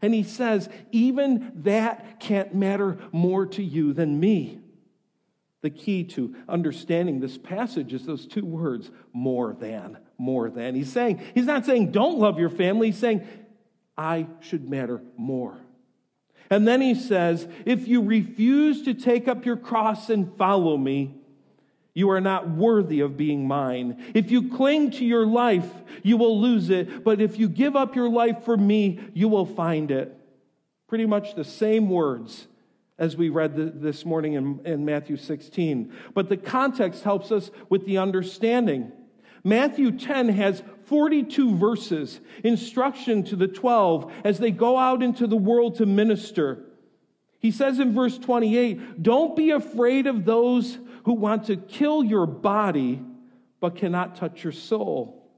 And 0.01 0.13
he 0.13 0.23
says, 0.23 0.69
even 0.91 1.51
that 1.63 2.19
can't 2.19 2.53
matter 2.53 2.97
more 3.11 3.45
to 3.47 3.63
you 3.63 3.93
than 3.93 4.19
me. 4.19 4.59
The 5.61 5.69
key 5.69 6.03
to 6.03 6.35
understanding 6.47 7.19
this 7.19 7.37
passage 7.37 7.93
is 7.93 8.05
those 8.05 8.27
two 8.27 8.45
words, 8.45 8.91
more 9.13 9.53
than, 9.53 9.97
more 10.17 10.49
than. 10.49 10.75
He's 10.75 10.91
saying, 10.91 11.21
he's 11.33 11.45
not 11.45 11.65
saying 11.65 11.91
don't 11.91 12.19
love 12.19 12.37
your 12.37 12.49
family, 12.49 12.91
he's 12.91 12.99
saying, 12.99 13.27
I 13.97 14.27
should 14.41 14.69
matter 14.69 15.01
more. 15.17 15.57
And 16.49 16.67
then 16.67 16.81
he 16.81 16.93
says, 16.93 17.47
if 17.65 17.87
you 17.87 18.03
refuse 18.03 18.83
to 18.83 18.93
take 18.93 19.27
up 19.27 19.45
your 19.45 19.57
cross 19.57 20.09
and 20.09 20.37
follow 20.37 20.77
me, 20.77 21.15
you 21.95 22.09
are 22.11 22.21
not 22.21 22.49
worthy 22.49 22.99
of 22.99 23.17
being 23.17 23.47
mine. 23.47 24.03
If 24.13 24.29
you 24.29 24.49
cling 24.49 24.91
to 24.91 25.05
your 25.05 25.25
life, 25.25 25.67
you 26.03 26.17
will 26.17 26.39
lose 26.39 26.69
it. 26.69 27.05
But 27.05 27.21
if 27.21 27.39
you 27.39 27.47
give 27.47 27.75
up 27.75 27.95
your 27.95 28.09
life 28.09 28.43
for 28.43 28.57
me, 28.57 28.99
you 29.13 29.29
will 29.29 29.45
find 29.45 29.89
it. 29.89 30.15
Pretty 30.87 31.05
much 31.05 31.35
the 31.35 31.45
same 31.45 31.89
words 31.89 32.47
as 32.97 33.15
we 33.15 33.29
read 33.29 33.81
this 33.81 34.05
morning 34.05 34.33
in, 34.33 34.59
in 34.65 34.85
Matthew 34.85 35.15
16. 35.15 35.91
But 36.13 36.27
the 36.27 36.37
context 36.37 37.03
helps 37.03 37.31
us 37.31 37.49
with 37.69 37.85
the 37.85 37.97
understanding. 37.97 38.91
Matthew 39.45 39.91
10 39.91 40.29
has 40.29 40.63
42 40.87 41.55
verses, 41.55 42.19
instruction 42.43 43.23
to 43.23 43.37
the 43.37 43.47
12 43.47 44.11
as 44.25 44.37
they 44.37 44.51
go 44.51 44.77
out 44.77 45.01
into 45.01 45.27
the 45.27 45.37
world 45.37 45.75
to 45.75 45.85
minister. 45.85 46.65
He 47.39 47.51
says 47.51 47.79
in 47.79 47.93
verse 47.93 48.17
28 48.17 49.03
Don't 49.03 49.35
be 49.35 49.51
afraid 49.51 50.07
of 50.07 50.25
those 50.25 50.79
who 51.05 51.13
want 51.13 51.45
to 51.45 51.55
kill 51.55 52.03
your 52.03 52.25
body 52.25 53.01
but 53.59 53.75
cannot 53.75 54.15
touch 54.15 54.43
your 54.43 54.53
soul. 54.53 55.31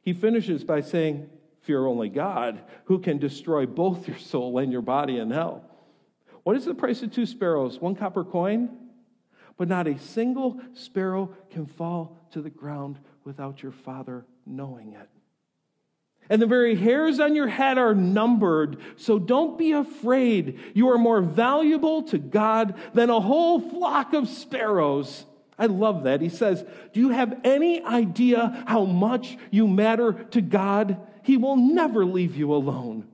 He 0.00 0.12
finishes 0.12 0.64
by 0.64 0.80
saying, 0.80 1.28
Fear 1.62 1.86
only 1.86 2.10
God, 2.10 2.62
who 2.84 2.98
can 2.98 3.18
destroy 3.18 3.64
both 3.64 4.06
your 4.06 4.18
soul 4.18 4.58
and 4.58 4.70
your 4.70 4.82
body 4.82 5.18
in 5.18 5.30
hell. 5.30 5.64
What 6.42 6.56
is 6.56 6.66
the 6.66 6.74
price 6.74 7.02
of 7.02 7.10
two 7.10 7.26
sparrows? 7.26 7.80
One 7.80 7.96
copper 7.96 8.22
coin? 8.22 8.68
But 9.56 9.68
not 9.68 9.86
a 9.86 9.98
single 9.98 10.60
sparrow 10.74 11.34
can 11.50 11.66
fall 11.66 12.18
to 12.32 12.42
the 12.42 12.50
ground 12.50 12.98
without 13.24 13.62
your 13.62 13.72
Father 13.72 14.26
knowing 14.44 14.92
it. 14.92 15.08
And 16.30 16.40
the 16.40 16.46
very 16.46 16.74
hairs 16.74 17.20
on 17.20 17.34
your 17.34 17.48
head 17.48 17.76
are 17.76 17.94
numbered. 17.94 18.78
So 18.96 19.18
don't 19.18 19.58
be 19.58 19.72
afraid. 19.72 20.58
You 20.74 20.90
are 20.90 20.98
more 20.98 21.20
valuable 21.20 22.02
to 22.04 22.18
God 22.18 22.74
than 22.94 23.10
a 23.10 23.20
whole 23.20 23.60
flock 23.60 24.14
of 24.14 24.28
sparrows. 24.28 25.26
I 25.58 25.66
love 25.66 26.04
that. 26.04 26.20
He 26.20 26.30
says, 26.30 26.64
Do 26.92 27.00
you 27.00 27.10
have 27.10 27.40
any 27.44 27.82
idea 27.82 28.64
how 28.66 28.84
much 28.84 29.36
you 29.50 29.68
matter 29.68 30.12
to 30.30 30.40
God? 30.40 30.96
He 31.22 31.36
will 31.36 31.56
never 31.56 32.04
leave 32.04 32.36
you 32.36 32.54
alone. 32.54 33.06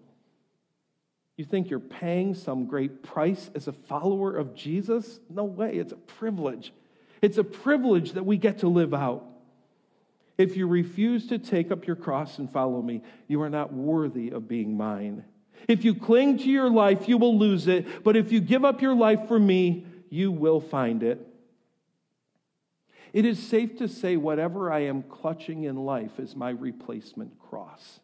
You 1.36 1.44
think 1.44 1.70
you're 1.70 1.80
paying 1.80 2.34
some 2.34 2.66
great 2.66 3.02
price 3.02 3.50
as 3.54 3.66
a 3.66 3.72
follower 3.72 4.36
of 4.36 4.54
Jesus? 4.54 5.20
No 5.28 5.44
way. 5.44 5.76
It's 5.76 5.92
a 5.92 5.96
privilege. 5.96 6.72
It's 7.22 7.38
a 7.38 7.44
privilege 7.44 8.12
that 8.12 8.26
we 8.26 8.36
get 8.36 8.58
to 8.58 8.68
live 8.68 8.94
out. 8.94 9.26
If 10.40 10.56
you 10.56 10.66
refuse 10.66 11.26
to 11.26 11.38
take 11.38 11.70
up 11.70 11.86
your 11.86 11.96
cross 11.96 12.38
and 12.38 12.50
follow 12.50 12.80
me, 12.80 13.02
you 13.28 13.42
are 13.42 13.50
not 13.50 13.74
worthy 13.74 14.30
of 14.30 14.48
being 14.48 14.74
mine. 14.74 15.22
If 15.68 15.84
you 15.84 15.94
cling 15.94 16.38
to 16.38 16.48
your 16.48 16.70
life, 16.70 17.10
you 17.10 17.18
will 17.18 17.38
lose 17.38 17.68
it. 17.68 18.02
But 18.02 18.16
if 18.16 18.32
you 18.32 18.40
give 18.40 18.64
up 18.64 18.80
your 18.80 18.94
life 18.94 19.28
for 19.28 19.38
me, 19.38 19.84
you 20.08 20.32
will 20.32 20.62
find 20.62 21.02
it. 21.02 21.26
It 23.12 23.26
is 23.26 23.38
safe 23.38 23.76
to 23.78 23.86
say 23.86 24.16
whatever 24.16 24.72
I 24.72 24.84
am 24.84 25.02
clutching 25.02 25.64
in 25.64 25.76
life 25.76 26.18
is 26.18 26.34
my 26.34 26.50
replacement 26.50 27.38
cross. 27.38 28.00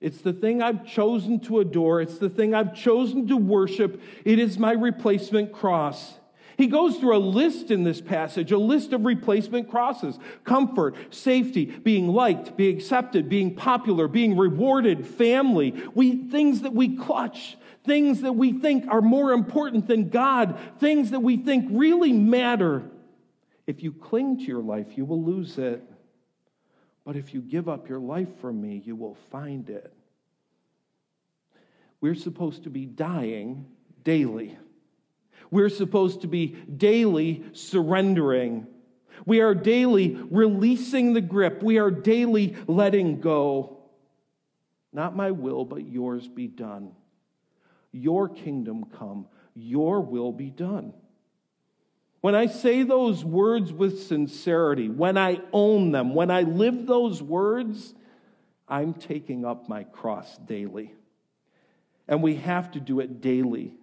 It's 0.00 0.22
the 0.22 0.32
thing 0.32 0.60
I've 0.60 0.84
chosen 0.84 1.38
to 1.40 1.60
adore. 1.60 2.00
It's 2.00 2.18
the 2.18 2.30
thing 2.30 2.52
I've 2.52 2.74
chosen 2.74 3.28
to 3.28 3.36
worship. 3.36 4.02
It 4.24 4.40
is 4.40 4.58
my 4.58 4.72
replacement 4.72 5.52
cross. 5.52 6.14
He 6.60 6.66
goes 6.66 6.98
through 6.98 7.16
a 7.16 7.18
list 7.18 7.70
in 7.70 7.84
this 7.84 8.02
passage, 8.02 8.52
a 8.52 8.58
list 8.58 8.92
of 8.92 9.06
replacement 9.06 9.70
crosses 9.70 10.18
comfort, 10.44 10.94
safety, 11.08 11.64
being 11.64 12.08
liked, 12.08 12.54
being 12.54 12.76
accepted, 12.76 13.30
being 13.30 13.54
popular, 13.54 14.06
being 14.06 14.36
rewarded, 14.36 15.06
family. 15.06 15.72
We, 15.94 16.28
things 16.28 16.60
that 16.60 16.74
we 16.74 16.98
clutch, 16.98 17.56
things 17.84 18.20
that 18.20 18.34
we 18.34 18.52
think 18.52 18.84
are 18.88 19.00
more 19.00 19.32
important 19.32 19.86
than 19.86 20.10
God, 20.10 20.58
things 20.80 21.12
that 21.12 21.20
we 21.20 21.38
think 21.38 21.66
really 21.70 22.12
matter. 22.12 22.82
If 23.66 23.82
you 23.82 23.90
cling 23.90 24.40
to 24.40 24.44
your 24.44 24.62
life, 24.62 24.98
you 24.98 25.06
will 25.06 25.24
lose 25.24 25.56
it. 25.56 25.82
But 27.06 27.16
if 27.16 27.32
you 27.32 27.40
give 27.40 27.70
up 27.70 27.88
your 27.88 28.00
life 28.00 28.28
for 28.42 28.52
me, 28.52 28.82
you 28.84 28.96
will 28.96 29.16
find 29.32 29.70
it. 29.70 29.94
We're 32.02 32.14
supposed 32.14 32.64
to 32.64 32.70
be 32.70 32.84
dying 32.84 33.64
daily. 34.04 34.58
We're 35.50 35.68
supposed 35.68 36.22
to 36.22 36.28
be 36.28 36.56
daily 36.76 37.44
surrendering. 37.52 38.66
We 39.26 39.40
are 39.40 39.54
daily 39.54 40.18
releasing 40.30 41.12
the 41.12 41.20
grip. 41.20 41.62
We 41.62 41.78
are 41.78 41.90
daily 41.90 42.56
letting 42.66 43.20
go. 43.20 43.78
Not 44.92 45.16
my 45.16 45.30
will, 45.30 45.64
but 45.64 45.86
yours 45.86 46.26
be 46.28 46.46
done. 46.46 46.92
Your 47.92 48.28
kingdom 48.28 48.84
come. 48.84 49.26
Your 49.54 50.00
will 50.00 50.32
be 50.32 50.50
done. 50.50 50.94
When 52.20 52.34
I 52.34 52.46
say 52.46 52.82
those 52.82 53.24
words 53.24 53.72
with 53.72 54.02
sincerity, 54.02 54.88
when 54.88 55.16
I 55.16 55.40
own 55.52 55.90
them, 55.90 56.14
when 56.14 56.30
I 56.30 56.42
live 56.42 56.86
those 56.86 57.22
words, 57.22 57.94
I'm 58.68 58.94
taking 58.94 59.44
up 59.44 59.68
my 59.68 59.84
cross 59.84 60.36
daily. 60.38 60.94
And 62.06 62.22
we 62.22 62.36
have 62.36 62.70
to 62.72 62.80
do 62.80 63.00
it 63.00 63.20
daily 63.20 63.74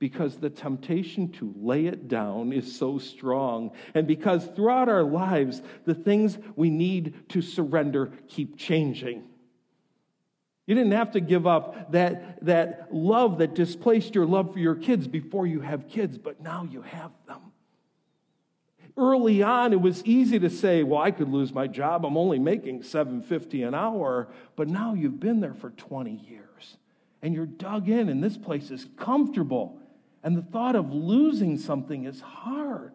because 0.00 0.38
the 0.38 0.50
temptation 0.50 1.30
to 1.30 1.54
lay 1.56 1.84
it 1.84 2.08
down 2.08 2.52
is 2.52 2.76
so 2.76 2.98
strong, 2.98 3.70
and 3.94 4.06
because 4.06 4.46
throughout 4.56 4.88
our 4.88 5.04
lives, 5.04 5.62
the 5.84 5.94
things 5.94 6.38
we 6.56 6.70
need 6.70 7.28
to 7.28 7.42
surrender 7.42 8.10
keep 8.26 8.56
changing. 8.56 9.22
You 10.66 10.74
didn't 10.74 10.92
have 10.92 11.12
to 11.12 11.20
give 11.20 11.46
up 11.46 11.92
that, 11.92 12.44
that 12.46 12.88
love 12.92 13.38
that 13.38 13.54
displaced 13.54 14.14
your 14.14 14.24
love 14.24 14.54
for 14.54 14.58
your 14.58 14.74
kids 14.74 15.06
before 15.06 15.46
you 15.46 15.60
have 15.60 15.88
kids, 15.88 16.16
but 16.16 16.40
now 16.40 16.66
you 16.68 16.80
have 16.80 17.12
them. 17.26 17.52
Early 18.96 19.42
on, 19.42 19.72
it 19.72 19.80
was 19.80 20.04
easy 20.04 20.38
to 20.38 20.48
say, 20.48 20.82
well, 20.82 21.00
I 21.00 21.10
could 21.10 21.28
lose 21.28 21.52
my 21.52 21.66
job. 21.66 22.06
I'm 22.06 22.16
only 22.16 22.38
making 22.38 22.82
750 22.82 23.62
an 23.62 23.74
hour. 23.74 24.28
But 24.56 24.68
now 24.68 24.94
you've 24.94 25.20
been 25.20 25.40
there 25.40 25.54
for 25.54 25.70
20 25.70 26.12
years 26.28 26.76
and 27.22 27.34
you're 27.34 27.46
dug 27.46 27.88
in, 27.88 28.08
and 28.08 28.22
this 28.22 28.36
place 28.36 28.70
is 28.70 28.86
comfortable. 28.96 29.79
And 30.22 30.36
the 30.36 30.42
thought 30.42 30.76
of 30.76 30.92
losing 30.92 31.56
something 31.58 32.04
is 32.04 32.20
hard. 32.20 32.92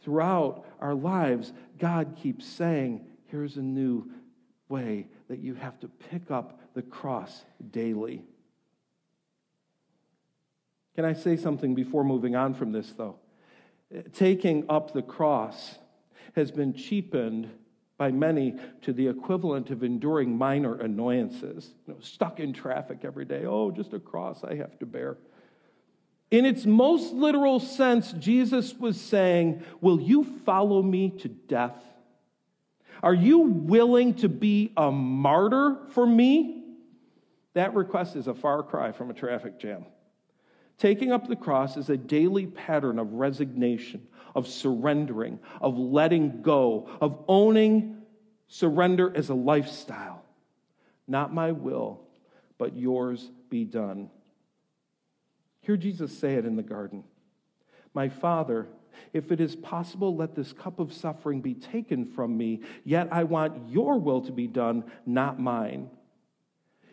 Throughout 0.00 0.66
our 0.80 0.94
lives, 0.94 1.52
God 1.78 2.16
keeps 2.20 2.44
saying, 2.44 3.06
here's 3.26 3.56
a 3.56 3.62
new 3.62 4.10
way 4.68 5.06
that 5.28 5.38
you 5.38 5.54
have 5.54 5.78
to 5.80 5.88
pick 5.88 6.30
up 6.30 6.60
the 6.74 6.82
cross 6.82 7.44
daily. 7.70 8.24
Can 10.96 11.04
I 11.04 11.12
say 11.12 11.36
something 11.36 11.74
before 11.74 12.04
moving 12.04 12.34
on 12.34 12.54
from 12.54 12.72
this, 12.72 12.92
though? 12.92 13.16
Taking 14.12 14.64
up 14.68 14.92
the 14.92 15.02
cross 15.02 15.78
has 16.34 16.50
been 16.50 16.74
cheapened 16.74 17.50
by 17.96 18.10
many 18.10 18.56
to 18.80 18.92
the 18.92 19.06
equivalent 19.06 19.70
of 19.70 19.84
enduring 19.84 20.36
minor 20.36 20.74
annoyances. 20.74 21.74
You 21.86 21.94
know, 21.94 22.00
stuck 22.00 22.40
in 22.40 22.52
traffic 22.52 23.00
every 23.04 23.24
day. 23.24 23.44
Oh, 23.46 23.70
just 23.70 23.92
a 23.92 24.00
cross 24.00 24.42
I 24.42 24.56
have 24.56 24.78
to 24.80 24.86
bear. 24.86 25.18
In 26.32 26.46
its 26.46 26.64
most 26.64 27.12
literal 27.12 27.60
sense, 27.60 28.10
Jesus 28.12 28.72
was 28.72 28.98
saying, 28.98 29.62
Will 29.82 30.00
you 30.00 30.24
follow 30.24 30.82
me 30.82 31.10
to 31.18 31.28
death? 31.28 31.76
Are 33.02 33.12
you 33.12 33.40
willing 33.40 34.14
to 34.14 34.30
be 34.30 34.72
a 34.74 34.90
martyr 34.90 35.76
for 35.90 36.06
me? 36.06 36.64
That 37.52 37.74
request 37.74 38.16
is 38.16 38.28
a 38.28 38.34
far 38.34 38.62
cry 38.62 38.92
from 38.92 39.10
a 39.10 39.14
traffic 39.14 39.60
jam. 39.60 39.84
Taking 40.78 41.12
up 41.12 41.28
the 41.28 41.36
cross 41.36 41.76
is 41.76 41.90
a 41.90 41.98
daily 41.98 42.46
pattern 42.46 42.98
of 42.98 43.12
resignation, 43.12 44.08
of 44.34 44.48
surrendering, 44.48 45.38
of 45.60 45.76
letting 45.76 46.40
go, 46.40 46.88
of 47.02 47.22
owning 47.28 47.98
surrender 48.48 49.12
as 49.14 49.28
a 49.28 49.34
lifestyle. 49.34 50.24
Not 51.06 51.34
my 51.34 51.52
will, 51.52 52.00
but 52.56 52.74
yours 52.74 53.30
be 53.50 53.64
done. 53.64 54.08
Hear 55.62 55.76
Jesus 55.76 56.16
say 56.16 56.34
it 56.34 56.44
in 56.44 56.56
the 56.56 56.62
garden 56.62 57.04
My 57.94 58.08
Father, 58.08 58.66
if 59.12 59.32
it 59.32 59.40
is 59.40 59.56
possible, 59.56 60.14
let 60.16 60.34
this 60.34 60.52
cup 60.52 60.78
of 60.78 60.92
suffering 60.92 61.40
be 61.40 61.54
taken 61.54 62.04
from 62.04 62.36
me, 62.36 62.60
yet 62.84 63.08
I 63.10 63.24
want 63.24 63.70
your 63.70 63.98
will 63.98 64.20
to 64.22 64.32
be 64.32 64.46
done, 64.46 64.84
not 65.06 65.40
mine. 65.40 65.90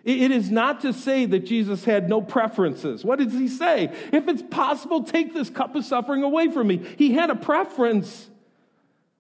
It 0.05 0.31
is 0.31 0.49
not 0.49 0.81
to 0.81 0.93
say 0.93 1.25
that 1.25 1.45
Jesus 1.45 1.83
had 1.83 2.07
no 2.07 2.21
preferences. 2.21 3.03
What 3.03 3.19
does 3.19 3.33
he 3.33 3.49
say? 3.49 3.91
If 4.13 4.29
it's 4.29 4.41
possible, 4.41 5.03
take 5.03 5.33
this 5.33 5.49
cup 5.49 5.75
of 5.75 5.83
suffering 5.83 6.23
away 6.23 6.49
from 6.49 6.67
me. 6.67 6.77
He 6.97 7.13
had 7.13 7.29
a 7.29 7.35
preference. 7.35 8.29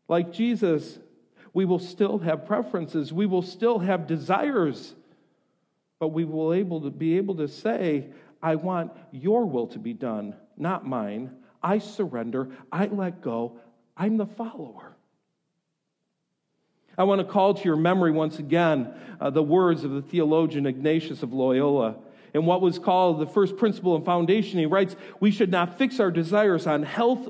Like 0.07 0.31
Jesus, 0.31 0.97
we 1.53 1.65
will 1.65 1.79
still 1.79 2.19
have 2.19 2.45
preferences, 2.45 3.11
we 3.11 3.25
will 3.25 3.41
still 3.41 3.79
have 3.79 4.07
desires, 4.07 4.95
but 5.99 6.09
we 6.09 6.23
will 6.23 6.53
able 6.53 6.81
to 6.81 6.89
be 6.89 7.17
able 7.17 7.35
to 7.35 7.47
say, 7.47 8.07
I 8.41 8.55
want 8.55 8.91
your 9.11 9.45
will 9.45 9.67
to 9.67 9.79
be 9.79 9.93
done, 9.93 10.35
not 10.57 10.87
mine. 10.87 11.31
I 11.61 11.79
surrender. 11.79 12.49
I 12.71 12.85
let 12.85 13.21
go. 13.21 13.59
I'm 13.97 14.17
the 14.17 14.25
follower. 14.25 14.95
I 16.97 17.03
want 17.03 17.19
to 17.19 17.25
call 17.25 17.53
to 17.53 17.63
your 17.63 17.77
memory 17.77 18.11
once 18.11 18.39
again 18.39 18.93
uh, 19.21 19.29
the 19.29 19.43
words 19.43 19.83
of 19.83 19.91
the 19.91 20.01
theologian 20.01 20.65
Ignatius 20.65 21.23
of 21.23 21.33
Loyola. 21.33 21.95
In 22.33 22.45
what 22.45 22.61
was 22.61 22.77
called 22.77 23.19
the 23.19 23.25
first 23.25 23.57
principle 23.57 23.95
and 23.95 24.05
foundation, 24.05 24.59
he 24.59 24.65
writes, 24.65 24.95
We 25.19 25.31
should 25.31 25.49
not 25.49 25.77
fix 25.77 25.99
our 25.99 26.11
desires 26.11 26.67
on 26.67 26.83
health 26.83 27.27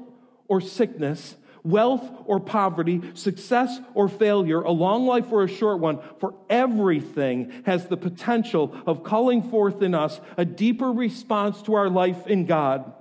or 0.47 0.59
sickness, 0.59 1.35
wealth 1.63 2.09
or 2.25 2.39
poverty, 2.39 3.01
success 3.13 3.79
or 3.93 4.07
failure, 4.07 4.61
a 4.61 4.71
long 4.71 5.05
life 5.05 5.31
or 5.31 5.43
a 5.43 5.47
short 5.47 5.79
one, 5.79 5.99
for 6.19 6.33
everything 6.49 7.63
has 7.65 7.87
the 7.87 7.97
potential 7.97 8.75
of 8.85 9.03
calling 9.03 9.49
forth 9.49 9.81
in 9.81 9.93
us 9.93 10.19
a 10.37 10.45
deeper 10.45 10.91
response 10.91 11.61
to 11.63 11.73
our 11.73 11.89
life 11.89 12.27
in 12.27 12.45
God. 12.45 12.93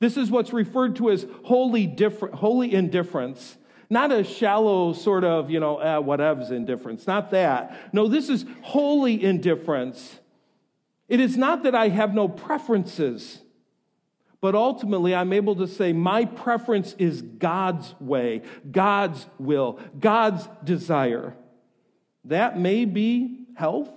This 0.00 0.16
is 0.16 0.30
what's 0.30 0.52
referred 0.52 0.96
to 0.96 1.10
as 1.10 1.26
holy, 1.44 1.86
differ- 1.86 2.28
holy 2.28 2.72
indifference. 2.72 3.56
Not 3.90 4.12
a 4.12 4.22
shallow 4.22 4.92
sort 4.92 5.24
of, 5.24 5.50
you 5.50 5.60
know, 5.60 5.78
eh, 5.78 5.96
whatevs 5.96 6.50
indifference. 6.50 7.06
Not 7.06 7.30
that. 7.30 7.76
No, 7.92 8.06
this 8.06 8.28
is 8.28 8.44
holy 8.62 9.22
indifference. 9.22 10.18
It 11.08 11.20
is 11.20 11.36
not 11.36 11.62
that 11.62 11.74
I 11.74 11.88
have 11.88 12.14
no 12.14 12.28
preferences, 12.28 13.40
but 14.40 14.54
ultimately 14.54 15.14
I'm 15.14 15.32
able 15.32 15.56
to 15.56 15.66
say 15.66 15.92
my 15.92 16.24
preference 16.24 16.94
is 16.98 17.22
God's 17.22 17.94
way, 18.00 18.42
God's 18.70 19.26
will, 19.38 19.80
God's 19.98 20.48
desire. 20.64 21.34
That 22.24 22.58
may 22.58 22.84
be 22.84 23.46
health. 23.56 23.90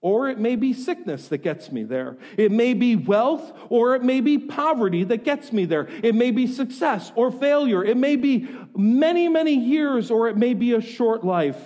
Or 0.00 0.28
it 0.28 0.38
may 0.38 0.56
be 0.56 0.74
sickness 0.74 1.28
that 1.28 1.38
gets 1.38 1.72
me 1.72 1.82
there. 1.82 2.18
It 2.36 2.52
may 2.52 2.74
be 2.74 2.94
wealth 2.94 3.50
or 3.70 3.94
it 3.94 4.02
may 4.02 4.20
be 4.20 4.36
poverty 4.36 5.02
that 5.04 5.24
gets 5.24 5.50
me 5.50 5.64
there. 5.64 5.88
It 6.02 6.14
may 6.14 6.30
be 6.30 6.46
success 6.46 7.10
or 7.14 7.32
failure. 7.32 7.82
It 7.82 7.96
may 7.96 8.16
be 8.16 8.46
many, 8.76 9.28
many 9.28 9.54
years 9.54 10.10
or 10.10 10.28
it 10.28 10.36
may 10.36 10.52
be 10.52 10.74
a 10.74 10.82
short 10.82 11.24
life. 11.24 11.56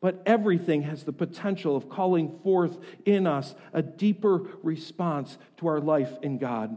But 0.00 0.22
everything 0.24 0.82
has 0.82 1.04
the 1.04 1.12
potential 1.12 1.76
of 1.76 1.90
calling 1.90 2.38
forth 2.42 2.78
in 3.04 3.26
us 3.26 3.54
a 3.72 3.82
deeper 3.82 4.46
response 4.62 5.36
to 5.58 5.66
our 5.66 5.80
life 5.80 6.18
in 6.22 6.38
God. 6.38 6.76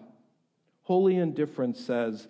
Holy 0.83 1.15
indifference 1.15 1.79
says 1.79 2.27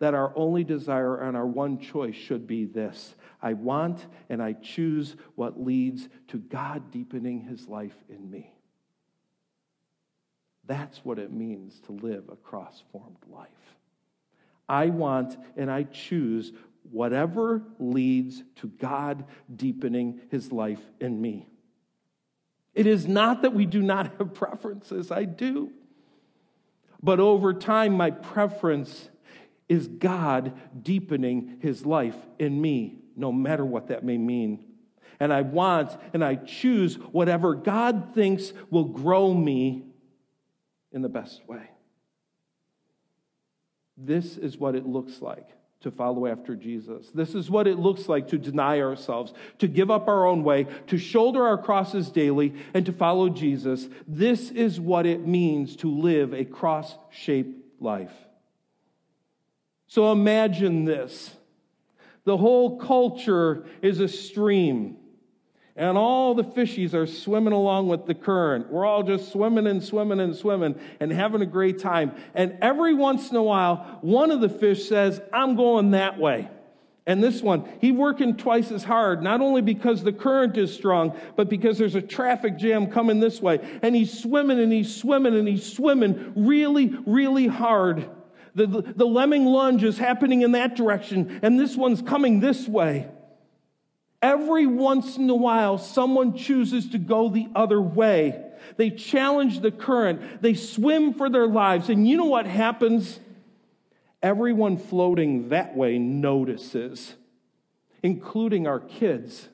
that 0.00 0.14
our 0.14 0.32
only 0.36 0.64
desire 0.64 1.16
and 1.16 1.36
our 1.36 1.46
one 1.46 1.78
choice 1.78 2.16
should 2.16 2.46
be 2.46 2.64
this 2.64 3.14
I 3.40 3.52
want 3.52 4.04
and 4.28 4.42
I 4.42 4.54
choose 4.54 5.14
what 5.36 5.62
leads 5.62 6.08
to 6.28 6.38
God 6.38 6.90
deepening 6.90 7.42
his 7.42 7.68
life 7.68 7.96
in 8.08 8.28
me. 8.30 8.52
That's 10.66 11.04
what 11.04 11.18
it 11.18 11.32
means 11.32 11.78
to 11.86 11.92
live 11.92 12.24
a 12.30 12.36
cross 12.36 12.82
formed 12.90 13.18
life. 13.30 13.48
I 14.68 14.86
want 14.86 15.36
and 15.56 15.70
I 15.70 15.84
choose 15.84 16.52
whatever 16.90 17.62
leads 17.78 18.42
to 18.56 18.68
God 18.68 19.24
deepening 19.54 20.20
his 20.30 20.52
life 20.52 20.80
in 21.00 21.20
me. 21.20 21.48
It 22.74 22.86
is 22.86 23.06
not 23.06 23.42
that 23.42 23.54
we 23.54 23.66
do 23.66 23.82
not 23.82 24.12
have 24.18 24.34
preferences, 24.34 25.10
I 25.10 25.24
do. 25.24 25.72
But 27.02 27.20
over 27.20 27.52
time, 27.52 27.94
my 27.94 28.10
preference 28.10 29.10
is 29.68 29.88
God 29.88 30.52
deepening 30.82 31.58
his 31.60 31.84
life 31.84 32.16
in 32.38 32.60
me 32.60 33.00
no 33.16 33.32
matter 33.32 33.64
what 33.64 33.88
that 33.88 34.04
may 34.04 34.18
mean. 34.18 34.64
And 35.18 35.32
I 35.32 35.40
want 35.40 35.96
and 36.12 36.22
I 36.22 36.36
choose 36.36 36.96
whatever 36.96 37.54
God 37.54 38.14
thinks 38.14 38.52
will 38.70 38.84
grow 38.84 39.32
me 39.32 39.86
in 40.92 41.02
the 41.02 41.08
best 41.08 41.46
way. 41.48 41.70
This 43.96 44.36
is 44.36 44.58
what 44.58 44.74
it 44.74 44.86
looks 44.86 45.22
like 45.22 45.48
to 45.80 45.90
follow 45.90 46.26
after 46.26 46.56
Jesus. 46.56 47.10
This 47.10 47.34
is 47.34 47.50
what 47.50 47.66
it 47.66 47.78
looks 47.78 48.08
like 48.08 48.28
to 48.28 48.38
deny 48.38 48.80
ourselves, 48.80 49.32
to 49.58 49.68
give 49.68 49.90
up 49.90 50.08
our 50.08 50.26
own 50.26 50.42
way, 50.42 50.66
to 50.88 50.98
shoulder 50.98 51.46
our 51.46 51.58
crosses 51.58 52.10
daily, 52.10 52.54
and 52.74 52.86
to 52.86 52.92
follow 52.92 53.28
Jesus. 53.28 53.88
This 54.08 54.50
is 54.50 54.80
what 54.80 55.06
it 55.06 55.26
means 55.26 55.76
to 55.76 55.90
live 55.90 56.32
a 56.32 56.44
cross 56.44 56.96
shaped 57.10 57.56
life. 57.80 58.12
So 59.86 60.12
imagine 60.12 60.84
this 60.84 61.34
the 62.24 62.36
whole 62.36 62.78
culture 62.78 63.64
is 63.82 64.00
a 64.00 64.08
stream. 64.08 64.96
And 65.76 65.98
all 65.98 66.34
the 66.34 66.42
fishies 66.42 66.94
are 66.94 67.06
swimming 67.06 67.52
along 67.52 67.88
with 67.88 68.06
the 68.06 68.14
current. 68.14 68.70
We're 68.70 68.86
all 68.86 69.02
just 69.02 69.30
swimming 69.30 69.66
and 69.66 69.84
swimming 69.84 70.20
and 70.20 70.34
swimming 70.34 70.80
and 71.00 71.12
having 71.12 71.42
a 71.42 71.46
great 71.46 71.78
time. 71.78 72.12
And 72.34 72.56
every 72.62 72.94
once 72.94 73.30
in 73.30 73.36
a 73.36 73.42
while, 73.42 73.98
one 74.00 74.30
of 74.30 74.40
the 74.40 74.48
fish 74.48 74.88
says, 74.88 75.20
I'm 75.34 75.54
going 75.54 75.90
that 75.90 76.18
way. 76.18 76.48
And 77.08 77.22
this 77.22 77.40
one, 77.40 77.68
he's 77.80 77.92
working 77.92 78.36
twice 78.36 78.72
as 78.72 78.82
hard, 78.82 79.22
not 79.22 79.40
only 79.40 79.60
because 79.60 80.02
the 80.02 80.12
current 80.12 80.56
is 80.56 80.74
strong, 80.74 81.16
but 81.36 81.48
because 81.48 81.78
there's 81.78 81.94
a 81.94 82.02
traffic 82.02 82.56
jam 82.56 82.90
coming 82.90 83.20
this 83.20 83.40
way. 83.40 83.60
And 83.82 83.94
he's 83.94 84.18
swimming 84.18 84.58
and 84.58 84.72
he's 84.72 84.96
swimming 84.96 85.36
and 85.36 85.46
he's 85.46 85.70
swimming 85.72 86.32
really, 86.34 86.96
really 87.06 87.46
hard. 87.46 88.10
The, 88.56 88.66
the, 88.66 88.80
the 88.80 89.06
lemming 89.06 89.44
lunge 89.44 89.84
is 89.84 89.98
happening 89.98 90.40
in 90.40 90.52
that 90.52 90.74
direction, 90.74 91.38
and 91.42 91.60
this 91.60 91.76
one's 91.76 92.00
coming 92.00 92.40
this 92.40 92.66
way. 92.66 93.08
Every 94.22 94.66
once 94.66 95.16
in 95.16 95.28
a 95.28 95.34
while, 95.34 95.78
someone 95.78 96.36
chooses 96.36 96.90
to 96.90 96.98
go 96.98 97.28
the 97.28 97.48
other 97.54 97.80
way. 97.80 98.42
They 98.76 98.90
challenge 98.90 99.60
the 99.60 99.70
current. 99.70 100.42
They 100.42 100.54
swim 100.54 101.14
for 101.14 101.28
their 101.28 101.46
lives. 101.46 101.88
And 101.88 102.08
you 102.08 102.16
know 102.16 102.24
what 102.24 102.46
happens? 102.46 103.20
Everyone 104.22 104.78
floating 104.78 105.50
that 105.50 105.76
way 105.76 105.98
notices, 105.98 107.14
including 108.02 108.66
our 108.66 108.80
kids, 108.80 109.48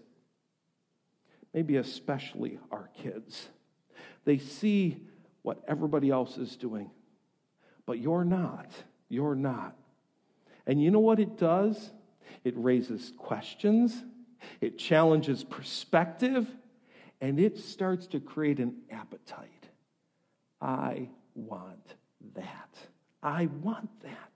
maybe 1.53 1.77
especially 1.77 2.59
our 2.71 2.89
kids. 3.03 3.49
They 4.25 4.39
see 4.39 5.03
what 5.43 5.63
everybody 5.67 6.11
else 6.11 6.39
is 6.39 6.57
doing, 6.57 6.91
but 7.85 7.99
you're 7.99 8.25
not. 8.25 8.71
You're 9.09 9.35
not. 9.35 9.77
And 10.67 10.81
you 10.81 10.91
know 10.93 11.01
what 11.01 11.19
it 11.19 11.37
does? 11.37 11.91
It 12.45 12.55
raises 12.57 13.13
questions, 13.19 14.03
it 14.61 14.79
challenges 14.79 15.45
perspective, 15.45 16.47
and 17.21 17.39
it 17.39 17.59
starts 17.59 18.07
to 18.09 18.21
create 18.21 18.59
an 18.59 18.77
appetite. 18.91 19.49
I 20.61 21.09
want 21.35 21.95
that. 22.35 22.77
I 23.23 23.49
want 23.63 23.91
that. 24.03 24.31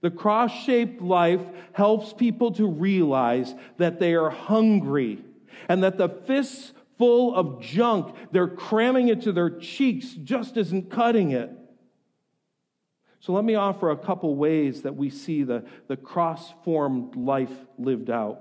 The 0.00 0.10
cross 0.10 0.50
shaped 0.50 1.02
life 1.02 1.42
helps 1.72 2.12
people 2.12 2.52
to 2.52 2.66
realize 2.66 3.54
that 3.76 4.00
they 4.00 4.14
are 4.14 4.30
hungry 4.30 5.22
and 5.68 5.82
that 5.82 5.98
the 5.98 6.08
fists 6.08 6.72
full 6.96 7.34
of 7.34 7.60
junk 7.60 8.14
they're 8.30 8.48
cramming 8.48 9.08
into 9.08 9.32
their 9.32 9.50
cheeks 9.50 10.10
just 10.10 10.56
isn't 10.56 10.90
cutting 10.90 11.32
it. 11.32 11.50
So 13.20 13.34
let 13.34 13.44
me 13.44 13.54
offer 13.54 13.90
a 13.90 13.96
couple 13.96 14.34
ways 14.34 14.82
that 14.82 14.96
we 14.96 15.10
see 15.10 15.42
the, 15.42 15.64
the 15.88 15.96
cross 15.96 16.52
formed 16.64 17.16
life 17.16 17.52
lived 17.78 18.08
out. 18.08 18.40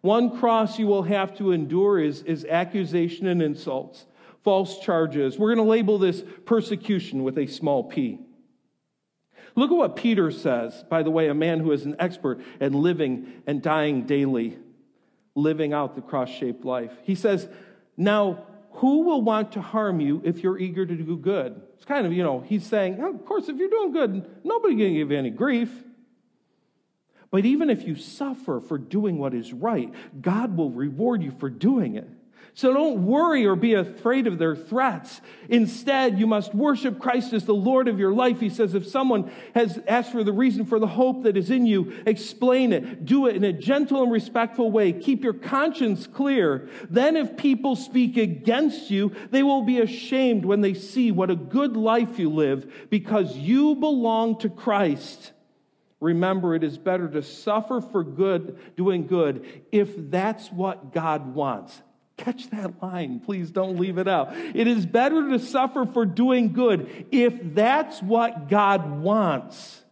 One 0.00 0.38
cross 0.38 0.78
you 0.78 0.86
will 0.86 1.02
have 1.02 1.36
to 1.38 1.52
endure 1.52 1.98
is, 1.98 2.22
is 2.22 2.44
accusation 2.44 3.26
and 3.26 3.42
insults, 3.42 4.06
false 4.42 4.78
charges. 4.78 5.38
We're 5.38 5.54
going 5.54 5.66
to 5.66 5.70
label 5.70 5.98
this 5.98 6.22
persecution 6.46 7.22
with 7.22 7.36
a 7.38 7.46
small 7.46 7.84
p. 7.84 8.18
Look 9.56 9.70
at 9.70 9.76
what 9.76 9.96
Peter 9.96 10.30
says, 10.30 10.84
by 10.88 11.02
the 11.02 11.10
way, 11.10 11.28
a 11.28 11.34
man 11.34 11.60
who 11.60 11.72
is 11.72 11.84
an 11.84 11.96
expert 11.98 12.40
at 12.60 12.72
living 12.72 13.42
and 13.46 13.60
dying 13.60 14.04
daily, 14.06 14.56
living 15.34 15.72
out 15.72 15.96
the 15.96 16.02
cross 16.02 16.30
shaped 16.30 16.64
life. 16.64 16.92
He 17.02 17.14
says, 17.14 17.48
Now, 17.96 18.46
who 18.74 19.02
will 19.02 19.20
want 19.20 19.52
to 19.52 19.60
harm 19.60 20.00
you 20.00 20.22
if 20.24 20.42
you're 20.42 20.58
eager 20.58 20.86
to 20.86 20.94
do 20.94 21.16
good? 21.16 21.60
It's 21.74 21.84
kind 21.84 22.06
of, 22.06 22.12
you 22.12 22.22
know, 22.22 22.40
he's 22.40 22.64
saying, 22.64 23.02
of 23.02 23.24
course, 23.26 23.48
if 23.48 23.56
you're 23.56 23.68
doing 23.68 23.92
good, 23.92 24.44
nobody 24.44 24.76
can 24.76 24.94
give 24.94 25.10
you 25.10 25.18
any 25.18 25.30
grief. 25.30 25.70
But 27.30 27.44
even 27.44 27.70
if 27.70 27.86
you 27.86 27.94
suffer 27.94 28.60
for 28.60 28.76
doing 28.76 29.18
what 29.18 29.34
is 29.34 29.52
right, 29.52 29.92
God 30.20 30.56
will 30.56 30.70
reward 30.70 31.22
you 31.22 31.30
for 31.30 31.48
doing 31.48 31.94
it. 31.94 32.08
So 32.54 32.74
don't 32.74 33.06
worry 33.06 33.46
or 33.46 33.54
be 33.54 33.74
afraid 33.74 34.26
of 34.26 34.38
their 34.38 34.56
threats. 34.56 35.20
Instead, 35.48 36.18
you 36.18 36.26
must 36.26 36.54
worship 36.54 36.98
Christ 36.98 37.32
as 37.32 37.44
the 37.44 37.54
Lord 37.54 37.86
of 37.86 37.98
your 37.98 38.12
life. 38.12 38.40
He 38.40 38.50
says, 38.50 38.74
if 38.74 38.88
someone 38.88 39.30
has 39.54 39.80
asked 39.86 40.10
for 40.10 40.24
the 40.24 40.32
reason 40.32 40.64
for 40.64 40.80
the 40.80 40.86
hope 40.86 41.22
that 41.22 41.36
is 41.36 41.50
in 41.50 41.64
you, 41.64 41.92
explain 42.06 42.72
it. 42.72 43.04
Do 43.04 43.26
it 43.28 43.36
in 43.36 43.44
a 43.44 43.52
gentle 43.52 44.02
and 44.02 44.10
respectful 44.10 44.70
way. 44.70 44.92
Keep 44.92 45.22
your 45.22 45.32
conscience 45.32 46.08
clear. 46.08 46.68
Then, 46.90 47.16
if 47.16 47.36
people 47.36 47.76
speak 47.76 48.16
against 48.16 48.90
you, 48.90 49.14
they 49.30 49.44
will 49.44 49.62
be 49.62 49.78
ashamed 49.80 50.44
when 50.44 50.60
they 50.60 50.74
see 50.74 51.12
what 51.12 51.30
a 51.30 51.36
good 51.36 51.76
life 51.76 52.18
you 52.18 52.30
live 52.30 52.90
because 52.90 53.36
you 53.36 53.76
belong 53.76 54.38
to 54.40 54.48
Christ. 54.48 55.32
Remember, 56.00 56.54
it 56.54 56.64
is 56.64 56.78
better 56.78 57.08
to 57.08 57.22
suffer 57.22 57.80
for 57.80 58.02
good, 58.02 58.58
doing 58.76 59.06
good, 59.06 59.62
if 59.70 59.92
that's 60.10 60.50
what 60.50 60.92
God 60.92 61.34
wants. 61.34 61.80
Catch 62.16 62.50
that 62.50 62.82
line. 62.82 63.20
Please 63.20 63.50
don't 63.50 63.78
leave 63.78 63.98
it 63.98 64.08
out. 64.08 64.34
It 64.34 64.66
is 64.66 64.84
better 64.86 65.28
to 65.30 65.38
suffer 65.38 65.86
for 65.86 66.04
doing 66.04 66.52
good 66.52 67.06
if 67.10 67.34
that's 67.54 68.02
what 68.02 68.48
God 68.48 69.00
wants 69.00 69.82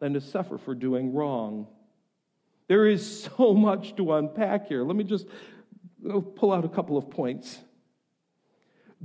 than 0.00 0.14
to 0.14 0.20
suffer 0.20 0.58
for 0.58 0.74
doing 0.74 1.12
wrong. 1.12 1.66
There 2.68 2.86
is 2.86 3.24
so 3.36 3.54
much 3.54 3.96
to 3.96 4.14
unpack 4.14 4.68
here. 4.68 4.84
Let 4.84 4.96
me 4.96 5.04
just 5.04 5.26
uh, 6.08 6.20
pull 6.20 6.52
out 6.52 6.64
a 6.64 6.68
couple 6.68 6.96
of 6.96 7.10
points. 7.10 7.58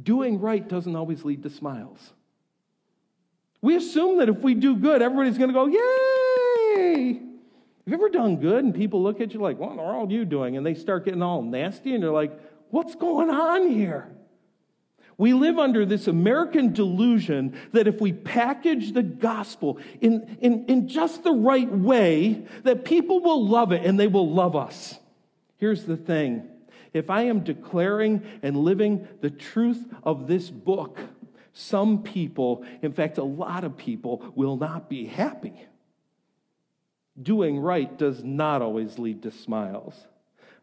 Doing 0.01 0.39
right 0.39 0.67
doesn't 0.67 0.95
always 0.95 1.25
lead 1.25 1.43
to 1.43 1.49
smiles. 1.49 2.13
We 3.61 3.75
assume 3.75 4.19
that 4.19 4.29
if 4.29 4.39
we 4.39 4.53
do 4.53 4.75
good, 4.75 5.01
everybody's 5.01 5.37
going 5.37 5.49
to 5.49 5.53
go, 5.53 5.67
Yay! 5.67 7.29
Have 7.89 7.99
you 7.99 8.05
ever 8.05 8.09
done 8.09 8.37
good 8.37 8.63
and 8.63 8.75
people 8.75 9.01
look 9.01 9.19
at 9.19 9.33
you 9.33 9.39
like, 9.39 9.57
what 9.57 9.79
are 9.79 9.95
all 9.95 10.11
you 10.11 10.23
doing? 10.23 10.55
And 10.55 10.63
they 10.63 10.75
start 10.75 11.05
getting 11.05 11.23
all 11.23 11.41
nasty 11.41 11.95
and 11.95 12.03
you're 12.03 12.13
like, 12.13 12.31
what's 12.69 12.93
going 12.93 13.31
on 13.31 13.71
here? 13.71 14.15
We 15.17 15.33
live 15.33 15.57
under 15.57 15.87
this 15.87 16.07
American 16.07 16.71
delusion 16.71 17.57
that 17.73 17.87
if 17.87 17.99
we 17.99 18.13
package 18.13 18.93
the 18.93 19.01
gospel 19.01 19.79
in, 20.01 20.37
in, 20.39 20.65
in 20.67 20.87
just 20.87 21.23
the 21.23 21.31
right 21.33 21.69
way, 21.69 22.45
that 22.63 22.85
people 22.85 23.21
will 23.21 23.45
love 23.45 23.71
it 23.71 23.83
and 23.83 23.99
they 23.99 24.05
will 24.07 24.29
love 24.29 24.55
us. 24.55 24.99
Here's 25.57 25.83
the 25.83 25.97
thing. 25.97 26.47
If 26.93 27.09
I 27.09 27.23
am 27.23 27.39
declaring 27.39 28.21
and 28.43 28.55
living 28.55 29.07
the 29.21 29.31
truth 29.31 29.83
of 30.03 30.27
this 30.27 30.51
book, 30.51 30.99
some 31.53 32.03
people, 32.03 32.65
in 32.81 32.93
fact, 32.93 33.17
a 33.17 33.23
lot 33.23 33.63
of 33.63 33.77
people, 33.77 34.31
will 34.35 34.57
not 34.57 34.89
be 34.89 35.05
happy. 35.05 35.53
Doing 37.21 37.59
right 37.59 37.97
does 37.97 38.23
not 38.23 38.61
always 38.61 38.97
lead 38.97 39.23
to 39.23 39.31
smiles, 39.31 40.07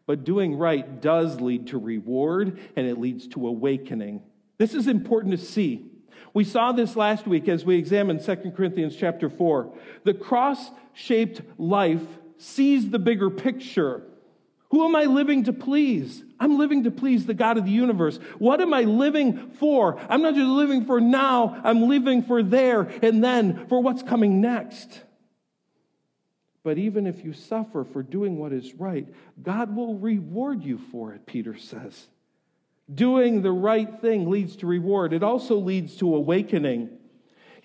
but 0.05 0.23
doing 0.23 0.55
right 0.55 1.01
does 1.01 1.39
lead 1.39 1.67
to 1.67 1.77
reward 1.77 2.59
and 2.75 2.87
it 2.87 2.99
leads 2.99 3.27
to 3.29 3.47
awakening. 3.47 4.21
This 4.57 4.73
is 4.73 4.87
important 4.87 5.37
to 5.37 5.45
see. 5.45 5.85
We 6.33 6.43
saw 6.43 6.71
this 6.71 6.95
last 6.95 7.27
week 7.27 7.47
as 7.47 7.65
we 7.65 7.77
examined 7.77 8.23
2 8.23 8.51
Corinthians 8.55 8.95
chapter 8.95 9.29
4. 9.29 9.73
The 10.03 10.13
cross 10.13 10.71
shaped 10.93 11.41
life 11.57 12.01
sees 12.37 12.89
the 12.89 12.99
bigger 12.99 13.29
picture. 13.29 14.03
Who 14.69 14.85
am 14.85 14.95
I 14.95 15.05
living 15.05 15.45
to 15.45 15.53
please? 15.53 16.23
I'm 16.39 16.57
living 16.57 16.83
to 16.83 16.91
please 16.91 17.25
the 17.25 17.33
God 17.33 17.57
of 17.57 17.65
the 17.65 17.71
universe. 17.71 18.17
What 18.37 18.59
am 18.59 18.73
I 18.73 18.81
living 18.81 19.51
for? 19.51 19.99
I'm 20.09 20.21
not 20.21 20.35
just 20.35 20.47
living 20.47 20.85
for 20.85 20.99
now, 20.99 21.59
I'm 21.63 21.87
living 21.87 22.23
for 22.23 22.43
there 22.43 22.81
and 23.01 23.23
then 23.23 23.67
for 23.67 23.81
what's 23.81 24.03
coming 24.03 24.41
next. 24.41 25.01
But 26.63 26.77
even 26.77 27.07
if 27.07 27.23
you 27.23 27.31
suffer 27.31 27.85
for 27.85 28.03
doing 28.03 28.37
what 28.37 28.51
is 28.51 28.73
right, 28.73 29.07
God 29.41 29.73
will 29.73 29.95
reward 29.95 30.63
you 30.63 30.77
for 30.91 31.13
it, 31.13 31.25
Peter 31.25 31.57
says. 31.57 32.07
Doing 32.93 33.41
the 33.41 33.53
right 33.53 34.01
thing 34.01 34.29
leads 34.29 34.57
to 34.57 34.67
reward, 34.67 35.13
it 35.13 35.23
also 35.23 35.55
leads 35.55 35.95
to 35.97 36.13
awakening. 36.13 36.96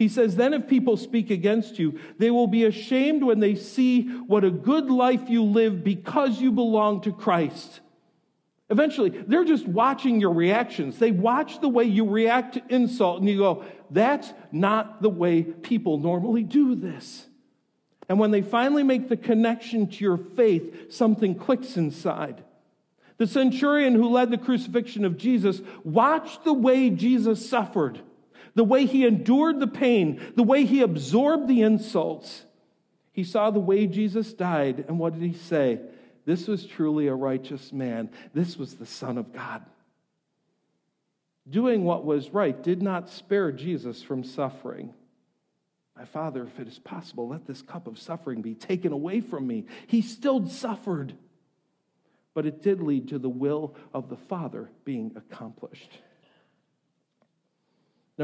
He 0.02 0.08
says, 0.08 0.34
Then 0.34 0.52
if 0.52 0.66
people 0.66 0.96
speak 0.96 1.30
against 1.30 1.78
you, 1.78 2.00
they 2.18 2.32
will 2.32 2.48
be 2.48 2.64
ashamed 2.64 3.22
when 3.22 3.38
they 3.38 3.54
see 3.54 4.08
what 4.08 4.42
a 4.42 4.50
good 4.50 4.90
life 4.90 5.30
you 5.30 5.44
live 5.44 5.84
because 5.84 6.40
you 6.40 6.50
belong 6.50 7.02
to 7.02 7.12
Christ. 7.12 7.78
Eventually, 8.68 9.10
they're 9.10 9.44
just 9.44 9.64
watching 9.64 10.20
your 10.20 10.32
reactions. 10.32 10.98
They 10.98 11.12
watch 11.12 11.60
the 11.60 11.68
way 11.68 11.84
you 11.84 12.08
react 12.08 12.54
to 12.54 12.62
insult, 12.68 13.20
and 13.20 13.28
you 13.28 13.38
go, 13.38 13.64
That's 13.92 14.32
not 14.50 15.02
the 15.02 15.08
way 15.08 15.44
people 15.44 15.98
normally 15.98 16.42
do 16.42 16.74
this. 16.74 17.24
And 18.08 18.18
when 18.18 18.32
they 18.32 18.42
finally 18.42 18.82
make 18.82 19.08
the 19.08 19.16
connection 19.16 19.86
to 19.86 20.04
your 20.04 20.16
faith, 20.16 20.92
something 20.92 21.36
clicks 21.36 21.76
inside. 21.76 22.42
The 23.18 23.28
centurion 23.28 23.94
who 23.94 24.08
led 24.08 24.32
the 24.32 24.36
crucifixion 24.38 25.04
of 25.04 25.16
Jesus 25.16 25.62
watched 25.84 26.42
the 26.42 26.52
way 26.52 26.90
Jesus 26.90 27.48
suffered, 27.48 28.00
the 28.54 28.64
way 28.64 28.86
he 28.86 29.06
endured 29.06 29.60
the 29.60 29.66
pain, 29.66 30.20
the 30.36 30.42
way 30.42 30.64
he 30.64 30.82
absorbed 30.82 31.48
the 31.48 31.62
insults. 31.62 32.44
He 33.12 33.24
saw 33.24 33.50
the 33.50 33.60
way 33.60 33.86
Jesus 33.86 34.32
died, 34.32 34.84
and 34.88 34.98
what 34.98 35.14
did 35.14 35.22
he 35.22 35.34
say? 35.34 35.80
This 36.24 36.46
was 36.46 36.64
truly 36.64 37.08
a 37.08 37.14
righteous 37.14 37.72
man. 37.72 38.10
This 38.32 38.56
was 38.56 38.74
the 38.74 38.86
Son 38.86 39.18
of 39.18 39.32
God. 39.32 39.64
Doing 41.48 41.84
what 41.84 42.04
was 42.04 42.30
right 42.30 42.60
did 42.62 42.82
not 42.82 43.10
spare 43.10 43.50
Jesus 43.50 44.02
from 44.02 44.22
suffering. 44.22 44.94
My 45.96 46.04
Father, 46.04 46.44
if 46.44 46.58
it 46.60 46.68
is 46.68 46.78
possible, 46.78 47.28
let 47.28 47.46
this 47.46 47.62
cup 47.62 47.86
of 47.86 47.98
suffering 47.98 48.40
be 48.40 48.54
taken 48.54 48.92
away 48.92 49.20
from 49.20 49.46
me. 49.46 49.66
He 49.88 50.00
still 50.00 50.46
suffered, 50.48 51.14
but 52.34 52.46
it 52.46 52.62
did 52.62 52.80
lead 52.80 53.08
to 53.08 53.18
the 53.18 53.28
will 53.28 53.74
of 53.92 54.08
the 54.08 54.16
Father 54.16 54.70
being 54.84 55.12
accomplished. 55.16 55.98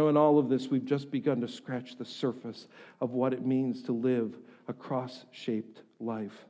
In 0.07 0.17
all 0.17 0.39
of 0.39 0.49
this, 0.49 0.69
we've 0.69 0.85
just 0.85 1.11
begun 1.11 1.41
to 1.41 1.49
scratch 1.49 1.97
the 1.97 2.05
surface 2.05 2.69
of 3.01 3.11
what 3.11 3.33
it 3.33 3.45
means 3.45 3.83
to 3.85 3.93
live 3.93 4.37
a 4.69 4.73
cross 4.73 5.25
shaped 5.33 5.83
life. 5.99 6.47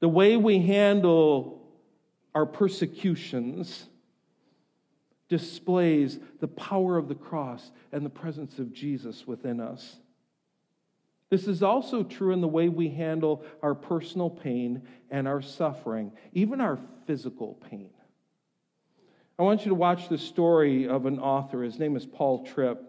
The 0.00 0.08
way 0.08 0.36
we 0.36 0.58
handle 0.58 1.62
our 2.34 2.46
persecutions 2.46 3.86
displays 5.28 6.18
the 6.40 6.48
power 6.48 6.98
of 6.98 7.08
the 7.08 7.14
cross 7.14 7.70
and 7.92 8.04
the 8.04 8.10
presence 8.10 8.58
of 8.58 8.72
Jesus 8.72 9.26
within 9.26 9.60
us. 9.60 9.96
This 11.30 11.46
is 11.46 11.62
also 11.62 12.02
true 12.02 12.32
in 12.32 12.42
the 12.42 12.48
way 12.48 12.68
we 12.68 12.90
handle 12.90 13.44
our 13.62 13.74
personal 13.74 14.28
pain 14.28 14.82
and 15.10 15.26
our 15.26 15.40
suffering, 15.40 16.12
even 16.34 16.60
our 16.60 16.78
physical 17.06 17.54
pain. 17.70 17.90
I 19.38 19.42
want 19.42 19.64
you 19.64 19.70
to 19.70 19.74
watch 19.74 20.08
the 20.08 20.18
story 20.18 20.86
of 20.86 21.06
an 21.06 21.18
author. 21.18 21.62
His 21.62 21.78
name 21.78 21.96
is 21.96 22.06
Paul 22.06 22.44
Tripp. 22.44 22.82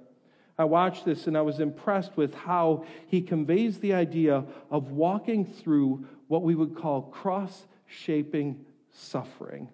I 0.57 0.65
watched 0.65 1.05
this 1.05 1.25
and 1.25 1.37
I 1.37 1.41
was 1.41 1.59
impressed 1.59 2.15
with 2.15 2.33
how 2.33 2.85
he 3.07 3.21
conveys 3.21 3.79
the 3.79 3.93
idea 3.93 4.43
of 4.69 4.91
walking 4.91 5.45
through 5.45 6.05
what 6.27 6.43
we 6.43 6.53
would 6.53 6.75
call 6.75 7.03
cross 7.03 7.65
shaping 7.87 8.65
suffering. 8.91 9.69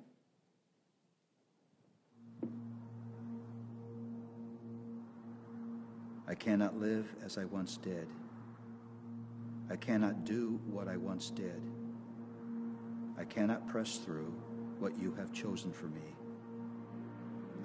I 6.27 6.35
cannot 6.35 6.79
live 6.79 7.07
as 7.25 7.37
I 7.37 7.45
once 7.45 7.77
did. 7.77 8.07
I 9.69 9.75
cannot 9.75 10.25
do 10.25 10.59
what 10.71 10.87
I 10.87 10.95
once 10.95 11.31
did. 11.31 11.61
I 13.17 13.23
cannot 13.25 13.67
press 13.67 13.97
through 13.97 14.31
what 14.79 14.97
you 14.97 15.13
have 15.15 15.33
chosen 15.33 15.73
for 15.73 15.87
me. 15.87 16.18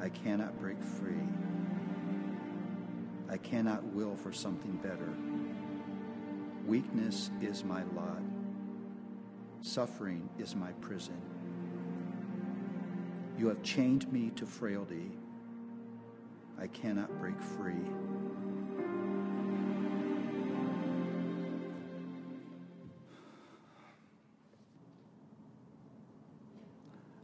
I 0.00 0.08
cannot 0.08 0.58
break 0.58 0.82
free. 0.82 1.28
I 3.28 3.36
cannot 3.38 3.84
will 3.84 4.16
for 4.16 4.32
something 4.32 4.76
better. 4.76 5.12
Weakness 6.66 7.30
is 7.40 7.64
my 7.64 7.82
lot. 7.94 8.22
Suffering 9.60 10.28
is 10.38 10.54
my 10.54 10.72
prison. 10.80 11.20
You 13.38 13.48
have 13.48 13.62
chained 13.62 14.12
me 14.12 14.30
to 14.36 14.46
frailty. 14.46 15.10
I 16.60 16.68
cannot 16.68 17.10
break 17.18 17.40
free. 17.40 17.74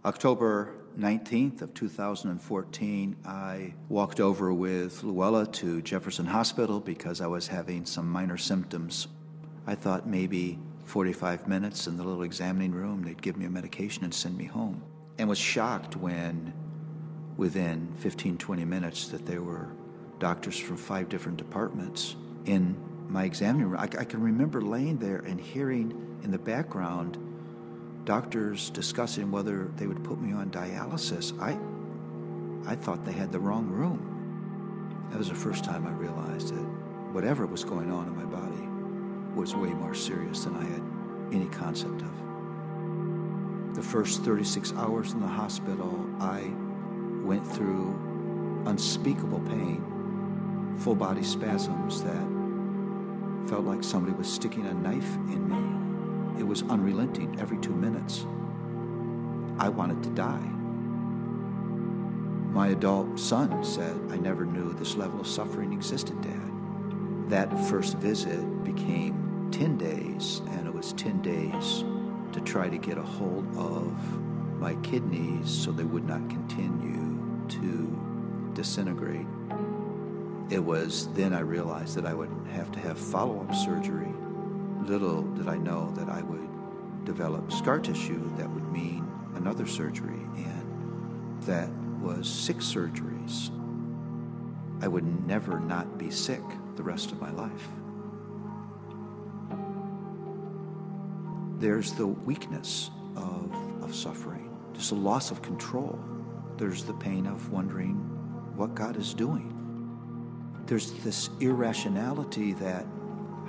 October 0.04 0.79
19th 0.98 1.62
of 1.62 1.72
2014, 1.74 3.16
I 3.24 3.74
walked 3.88 4.20
over 4.20 4.52
with 4.52 5.02
Luella 5.02 5.46
to 5.46 5.80
Jefferson 5.82 6.26
Hospital 6.26 6.80
because 6.80 7.20
I 7.20 7.26
was 7.26 7.46
having 7.46 7.86
some 7.86 8.10
minor 8.10 8.36
symptoms. 8.36 9.08
I 9.66 9.74
thought 9.74 10.06
maybe 10.06 10.58
45 10.84 11.46
minutes 11.46 11.86
in 11.86 11.96
the 11.96 12.02
little 12.02 12.22
examining 12.22 12.72
room, 12.72 13.02
they'd 13.02 13.22
give 13.22 13.36
me 13.36 13.46
a 13.46 13.50
medication 13.50 14.04
and 14.04 14.12
send 14.12 14.36
me 14.36 14.44
home. 14.44 14.82
And 15.18 15.28
was 15.28 15.38
shocked 15.38 15.96
when, 15.96 16.52
within 17.36 17.92
15, 17.98 18.38
20 18.38 18.64
minutes, 18.64 19.08
that 19.08 19.24
there 19.24 19.42
were 19.42 19.68
doctors 20.18 20.58
from 20.58 20.76
five 20.76 21.08
different 21.08 21.38
departments 21.38 22.16
in 22.46 22.76
my 23.08 23.24
examining 23.24 23.68
room. 23.68 23.80
I, 23.80 23.84
I 23.84 24.04
can 24.04 24.20
remember 24.20 24.60
laying 24.60 24.98
there 24.98 25.18
and 25.18 25.40
hearing 25.40 26.18
in 26.24 26.30
the 26.30 26.38
background 26.38 27.18
doctors 28.04 28.70
discussing 28.70 29.30
whether 29.30 29.70
they 29.76 29.86
would 29.86 30.02
put 30.02 30.20
me 30.20 30.32
on 30.32 30.50
dialysis. 30.50 31.38
I, 31.40 31.58
I 32.70 32.74
thought 32.74 33.04
they 33.04 33.12
had 33.12 33.32
the 33.32 33.38
wrong 33.38 33.68
room. 33.68 35.08
That 35.10 35.18
was 35.18 35.28
the 35.28 35.34
first 35.34 35.64
time 35.64 35.86
I 35.86 35.90
realized 35.90 36.54
that 36.54 36.64
whatever 37.12 37.46
was 37.46 37.64
going 37.64 37.90
on 37.90 38.06
in 38.06 38.16
my 38.16 38.24
body 38.24 38.68
was 39.34 39.54
way 39.54 39.70
more 39.70 39.94
serious 39.94 40.44
than 40.44 40.56
I 40.56 40.64
had 40.64 40.82
any 41.32 41.48
concept 41.48 42.02
of. 42.02 43.74
The 43.74 43.82
first 43.82 44.22
36 44.22 44.72
hours 44.74 45.12
in 45.12 45.20
the 45.20 45.26
hospital, 45.26 46.08
I 46.20 46.52
went 47.24 47.46
through 47.46 48.62
unspeakable 48.66 49.40
pain, 49.40 50.76
full 50.78 50.94
body 50.94 51.22
spasms 51.22 52.02
that 52.02 53.48
felt 53.48 53.64
like 53.64 53.82
somebody 53.82 54.16
was 54.16 54.30
sticking 54.32 54.66
a 54.66 54.74
knife 54.74 55.14
in 55.28 55.48
me. 55.48 55.79
It 56.38 56.46
was 56.46 56.62
unrelenting 56.62 57.38
every 57.40 57.58
two 57.58 57.74
minutes. 57.74 58.26
I 59.58 59.68
wanted 59.68 60.02
to 60.04 60.10
die. 60.10 60.50
My 62.52 62.68
adult 62.68 63.18
son 63.18 63.62
said, 63.62 63.96
I 64.10 64.16
never 64.16 64.44
knew 64.44 64.72
this 64.72 64.96
level 64.96 65.20
of 65.20 65.26
suffering 65.26 65.72
existed, 65.72 66.20
Dad. 66.20 67.30
That 67.30 67.52
first 67.68 67.96
visit 67.98 68.64
became 68.64 69.48
10 69.52 69.78
days, 69.78 70.42
and 70.50 70.66
it 70.66 70.74
was 70.74 70.92
10 70.94 71.22
days 71.22 71.84
to 72.32 72.40
try 72.40 72.68
to 72.68 72.78
get 72.78 72.98
a 72.98 73.02
hold 73.02 73.46
of 73.56 73.92
my 74.58 74.74
kidneys 74.76 75.48
so 75.48 75.72
they 75.72 75.84
would 75.84 76.06
not 76.06 76.28
continue 76.28 77.18
to 77.48 78.52
disintegrate. 78.54 79.26
It 80.50 80.58
was 80.58 81.08
then 81.14 81.32
I 81.32 81.40
realized 81.40 81.94
that 81.96 82.06
I 82.06 82.14
would 82.14 82.30
have 82.52 82.72
to 82.72 82.80
have 82.80 82.98
follow 82.98 83.40
up 83.40 83.54
surgery. 83.54 84.12
Little 84.82 85.22
did 85.34 85.48
I 85.48 85.56
know 85.56 85.90
that 85.92 86.08
I 86.08 86.22
would 86.22 87.04
develop 87.04 87.52
scar 87.52 87.78
tissue 87.78 88.34
that 88.36 88.50
would 88.50 88.70
mean 88.72 89.06
another 89.34 89.66
surgery, 89.66 90.20
and 90.36 91.42
that 91.42 91.70
was 92.00 92.28
six 92.28 92.64
surgeries. 92.64 93.50
I 94.82 94.88
would 94.88 95.26
never 95.26 95.60
not 95.60 95.98
be 95.98 96.10
sick 96.10 96.42
the 96.76 96.82
rest 96.82 97.12
of 97.12 97.20
my 97.20 97.30
life. 97.30 97.68
There's 101.58 101.92
the 101.92 102.06
weakness 102.06 102.90
of, 103.16 103.52
of 103.82 103.94
suffering, 103.94 104.56
there's 104.72 104.92
a 104.92 104.94
loss 104.94 105.30
of 105.30 105.42
control, 105.42 105.98
there's 106.56 106.84
the 106.84 106.94
pain 106.94 107.26
of 107.26 107.52
wondering 107.52 107.96
what 108.56 108.74
God 108.74 108.96
is 108.96 109.12
doing. 109.12 109.56
There's 110.64 110.92
this 111.04 111.28
irrationality 111.40 112.54
that 112.54 112.86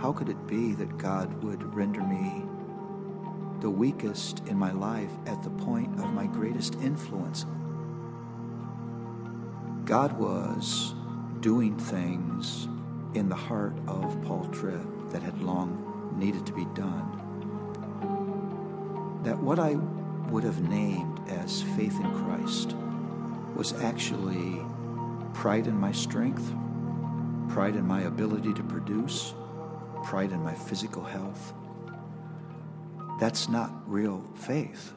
how 0.02 0.12
could 0.12 0.30
it 0.30 0.48
be 0.48 0.74
that 0.74 0.98
God 0.98 1.44
would 1.44 1.76
render 1.76 2.02
me 2.02 2.44
the 3.60 3.70
weakest 3.70 4.40
in 4.48 4.58
my 4.58 4.72
life 4.72 5.12
at 5.28 5.44
the 5.44 5.52
point 5.52 6.00
of 6.00 6.12
my 6.12 6.26
greatest 6.26 6.74
influence? 6.82 7.46
God 9.86 10.18
was 10.18 10.96
doing 11.42 11.78
things 11.78 12.68
in 13.14 13.30
the 13.30 13.36
heart 13.36 13.76
of 13.88 14.20
Paul 14.24 14.48
Tripp 14.52 14.82
that 15.12 15.22
had 15.22 15.40
long 15.44 16.16
needed 16.18 16.48
to 16.48 16.54
be 16.54 16.66
done. 16.74 17.20
That 19.22 19.38
what 19.38 19.60
I 19.60 19.76
would 20.32 20.44
have 20.44 20.68
named 20.68 21.20
as 21.30 21.62
faith 21.76 22.00
in 22.00 22.12
Christ 22.26 22.76
was 23.56 23.74
actually 23.84 24.66
pride 25.36 25.68
in 25.68 25.80
my 25.80 25.92
strength, 25.92 26.52
pride 27.50 27.76
in 27.76 27.86
my 27.86 28.02
ability 28.02 28.56
to 28.56 28.64
produce, 28.64 29.36
pride 30.04 30.32
in 30.32 30.44
my 30.44 30.54
physical 30.54 31.04
health. 31.04 31.54
That's 33.20 33.50
not 33.50 33.72
real 33.90 34.24
faith. 34.36 34.94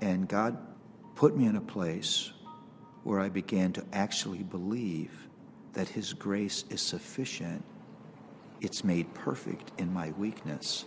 And 0.00 0.28
God 0.28 0.58
put 1.14 1.36
me 1.36 1.46
in 1.46 1.56
a 1.56 1.60
place 1.60 2.32
where 3.04 3.20
I 3.20 3.28
began 3.28 3.72
to 3.74 3.84
actually 3.92 4.42
believe 4.42 5.28
that 5.72 5.88
His 5.88 6.12
grace 6.12 6.64
is 6.70 6.80
sufficient. 6.80 7.64
It's 8.60 8.82
made 8.82 9.12
perfect 9.14 9.70
in 9.78 9.92
my 9.92 10.10
weakness. 10.12 10.84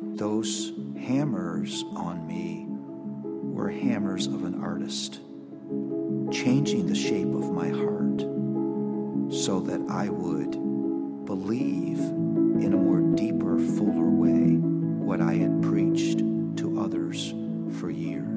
Those 0.00 0.72
hammers 0.96 1.84
on 1.94 2.26
me 2.26 2.77
were 3.58 3.68
hammers 3.70 4.28
of 4.28 4.44
an 4.44 4.62
artist, 4.62 5.14
changing 6.30 6.86
the 6.86 6.94
shape 6.94 7.34
of 7.34 7.50
my 7.50 7.68
heart 7.68 8.20
so 9.34 9.58
that 9.58 9.84
I 9.90 10.08
would 10.08 10.52
believe 11.24 11.98
in 11.98 12.72
a 12.72 12.76
more 12.76 13.00
deeper, 13.16 13.58
fuller 13.58 14.10
way 14.10 14.58
what 15.04 15.20
I 15.20 15.34
had 15.34 15.60
preached 15.60 16.18
to 16.58 16.80
others 16.80 17.34
for 17.80 17.90
years. 17.90 18.27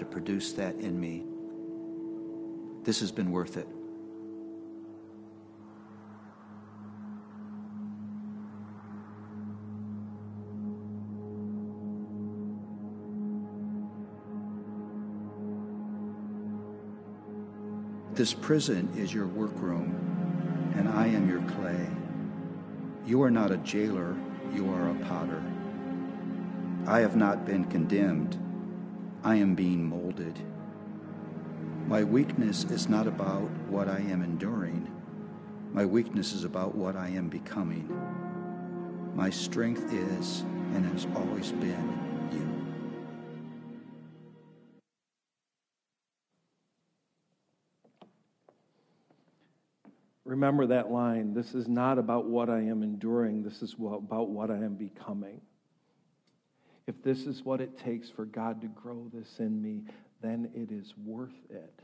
To 0.00 0.06
produce 0.06 0.52
that 0.54 0.74
in 0.76 0.98
me, 0.98 1.24
this 2.84 3.00
has 3.00 3.12
been 3.12 3.30
worth 3.30 3.58
it. 3.58 3.68
This 18.14 18.32
prison 18.34 18.88
is 18.96 19.12
your 19.12 19.26
workroom, 19.26 20.72
and 20.76 20.88
I 20.88 21.06
am 21.08 21.28
your 21.28 21.42
clay. 21.42 21.86
You 23.06 23.22
are 23.22 23.30
not 23.30 23.50
a 23.50 23.58
jailer, 23.58 24.16
you 24.54 24.70
are 24.72 24.90
a 24.90 24.94
potter. 25.06 25.42
I 26.86 27.00
have 27.00 27.16
not 27.16 27.44
been 27.44 27.66
condemned, 27.66 28.38
I 29.22 29.34
am 29.34 29.54
being 29.54 29.84
molded. 29.84 30.40
My 31.86 32.02
weakness 32.02 32.64
is 32.64 32.88
not 32.88 33.06
about 33.06 33.50
what 33.68 33.86
I 33.86 33.98
am 33.98 34.22
enduring. 34.22 34.90
My 35.74 35.84
weakness 35.84 36.32
is 36.32 36.44
about 36.44 36.74
what 36.74 36.96
I 36.96 37.08
am 37.08 37.28
becoming. 37.28 37.86
My 39.14 39.28
strength 39.28 39.92
is 39.92 40.40
and 40.74 40.86
has 40.86 41.06
always 41.14 41.52
been 41.52 41.98
you. 42.32 42.48
Remember 50.24 50.66
that 50.68 50.90
line. 50.90 51.34
This 51.34 51.54
is 51.54 51.68
not 51.68 51.98
about 51.98 52.24
what 52.24 52.48
I 52.48 52.60
am 52.60 52.82
enduring, 52.82 53.42
this 53.42 53.60
is 53.60 53.74
about 53.78 54.30
what 54.30 54.50
I 54.50 54.56
am 54.56 54.76
becoming. 54.76 55.42
If 56.90 57.04
this 57.04 57.24
is 57.24 57.44
what 57.44 57.60
it 57.60 57.78
takes 57.78 58.10
for 58.10 58.24
God 58.24 58.60
to 58.62 58.66
grow 58.66 59.08
this 59.14 59.38
in 59.38 59.62
me, 59.62 59.84
then 60.20 60.50
it 60.56 60.72
is 60.72 60.92
worth 61.04 61.38
it. 61.48 61.82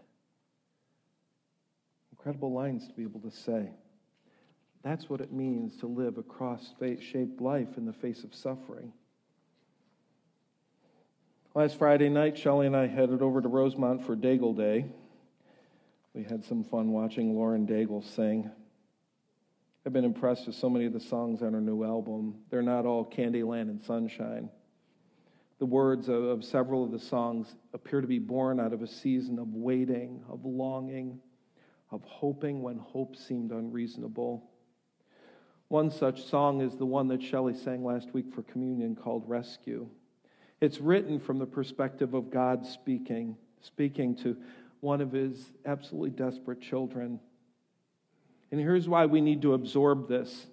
Incredible 2.10 2.52
lines 2.52 2.88
to 2.88 2.92
be 2.92 3.04
able 3.04 3.20
to 3.20 3.30
say. 3.30 3.70
That's 4.82 5.08
what 5.08 5.20
it 5.20 5.32
means 5.32 5.76
to 5.76 5.86
live 5.86 6.18
a 6.18 6.24
cross 6.24 6.74
shaped 6.98 7.40
life 7.40 7.76
in 7.76 7.86
the 7.86 7.92
face 7.92 8.24
of 8.24 8.34
suffering. 8.34 8.92
Last 11.54 11.78
Friday 11.78 12.08
night, 12.08 12.36
Shelley 12.36 12.66
and 12.66 12.76
I 12.76 12.88
headed 12.88 13.22
over 13.22 13.40
to 13.40 13.46
Rosemont 13.46 14.04
for 14.04 14.16
Daigle 14.16 14.56
Day. 14.56 14.86
We 16.14 16.24
had 16.24 16.44
some 16.44 16.64
fun 16.64 16.90
watching 16.90 17.36
Lauren 17.36 17.64
Daigle 17.64 18.02
sing. 18.02 18.50
I've 19.86 19.92
been 19.92 20.04
impressed 20.04 20.48
with 20.48 20.56
so 20.56 20.68
many 20.68 20.84
of 20.84 20.92
the 20.92 20.98
songs 20.98 21.42
on 21.42 21.52
her 21.52 21.60
new 21.60 21.84
album. 21.84 22.40
They're 22.50 22.60
not 22.60 22.86
all 22.86 23.04
Candyland 23.04 23.70
and 23.70 23.80
Sunshine. 23.80 24.50
The 25.58 25.66
words 25.66 26.08
of, 26.08 26.22
of 26.24 26.44
several 26.44 26.84
of 26.84 26.90
the 26.90 26.98
songs 26.98 27.54
appear 27.72 28.00
to 28.00 28.06
be 28.06 28.18
born 28.18 28.60
out 28.60 28.72
of 28.72 28.82
a 28.82 28.86
season 28.86 29.38
of 29.38 29.54
waiting, 29.54 30.22
of 30.28 30.44
longing, 30.44 31.20
of 31.90 32.02
hoping 32.04 32.62
when 32.62 32.78
hope 32.78 33.16
seemed 33.16 33.52
unreasonable. 33.52 34.50
One 35.68 35.90
such 35.90 36.24
song 36.24 36.60
is 36.60 36.76
the 36.76 36.86
one 36.86 37.08
that 37.08 37.22
Shelley 37.22 37.54
sang 37.54 37.84
last 37.84 38.12
week 38.12 38.32
for 38.34 38.42
communion 38.42 38.94
called 38.94 39.24
Rescue. 39.26 39.88
It's 40.60 40.80
written 40.80 41.18
from 41.18 41.38
the 41.38 41.46
perspective 41.46 42.14
of 42.14 42.30
God 42.30 42.66
speaking, 42.66 43.36
speaking 43.60 44.14
to 44.16 44.36
one 44.80 45.00
of 45.00 45.12
his 45.12 45.52
absolutely 45.64 46.10
desperate 46.10 46.60
children. 46.60 47.18
And 48.50 48.60
here's 48.60 48.88
why 48.88 49.06
we 49.06 49.20
need 49.20 49.42
to 49.42 49.54
absorb 49.54 50.08
this. 50.08 50.46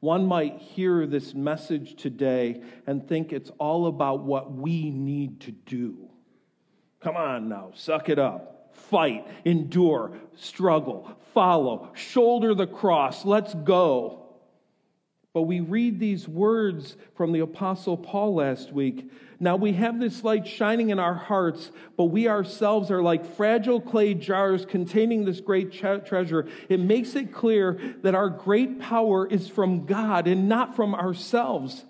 One 0.00 0.26
might 0.26 0.58
hear 0.58 1.06
this 1.06 1.34
message 1.34 1.94
today 1.96 2.62
and 2.86 3.06
think 3.06 3.32
it's 3.32 3.50
all 3.58 3.86
about 3.86 4.24
what 4.24 4.52
we 4.52 4.90
need 4.90 5.40
to 5.40 5.52
do. 5.52 6.08
Come 7.00 7.16
on 7.16 7.48
now, 7.48 7.70
suck 7.74 8.08
it 8.08 8.18
up 8.18 8.60
fight, 8.72 9.26
endure, 9.44 10.12
struggle, 10.36 11.10
follow, 11.34 11.90
shoulder 11.94 12.54
the 12.54 12.66
cross, 12.66 13.24
let's 13.24 13.54
go. 13.54 14.19
But 15.32 15.42
we 15.42 15.60
read 15.60 16.00
these 16.00 16.26
words 16.26 16.96
from 17.14 17.30
the 17.30 17.40
Apostle 17.40 17.96
Paul 17.96 18.34
last 18.34 18.72
week. 18.72 19.08
Now 19.38 19.54
we 19.54 19.74
have 19.74 20.00
this 20.00 20.24
light 20.24 20.46
shining 20.46 20.90
in 20.90 20.98
our 20.98 21.14
hearts, 21.14 21.70
but 21.96 22.06
we 22.06 22.26
ourselves 22.26 22.90
are 22.90 23.02
like 23.02 23.36
fragile 23.36 23.80
clay 23.80 24.14
jars 24.14 24.66
containing 24.66 25.24
this 25.24 25.40
great 25.40 25.72
treasure. 25.72 26.48
It 26.68 26.80
makes 26.80 27.14
it 27.14 27.32
clear 27.32 27.80
that 28.02 28.16
our 28.16 28.28
great 28.28 28.80
power 28.80 29.24
is 29.24 29.48
from 29.48 29.86
God 29.86 30.26
and 30.26 30.48
not 30.48 30.74
from 30.74 30.96
ourselves. 30.96 31.84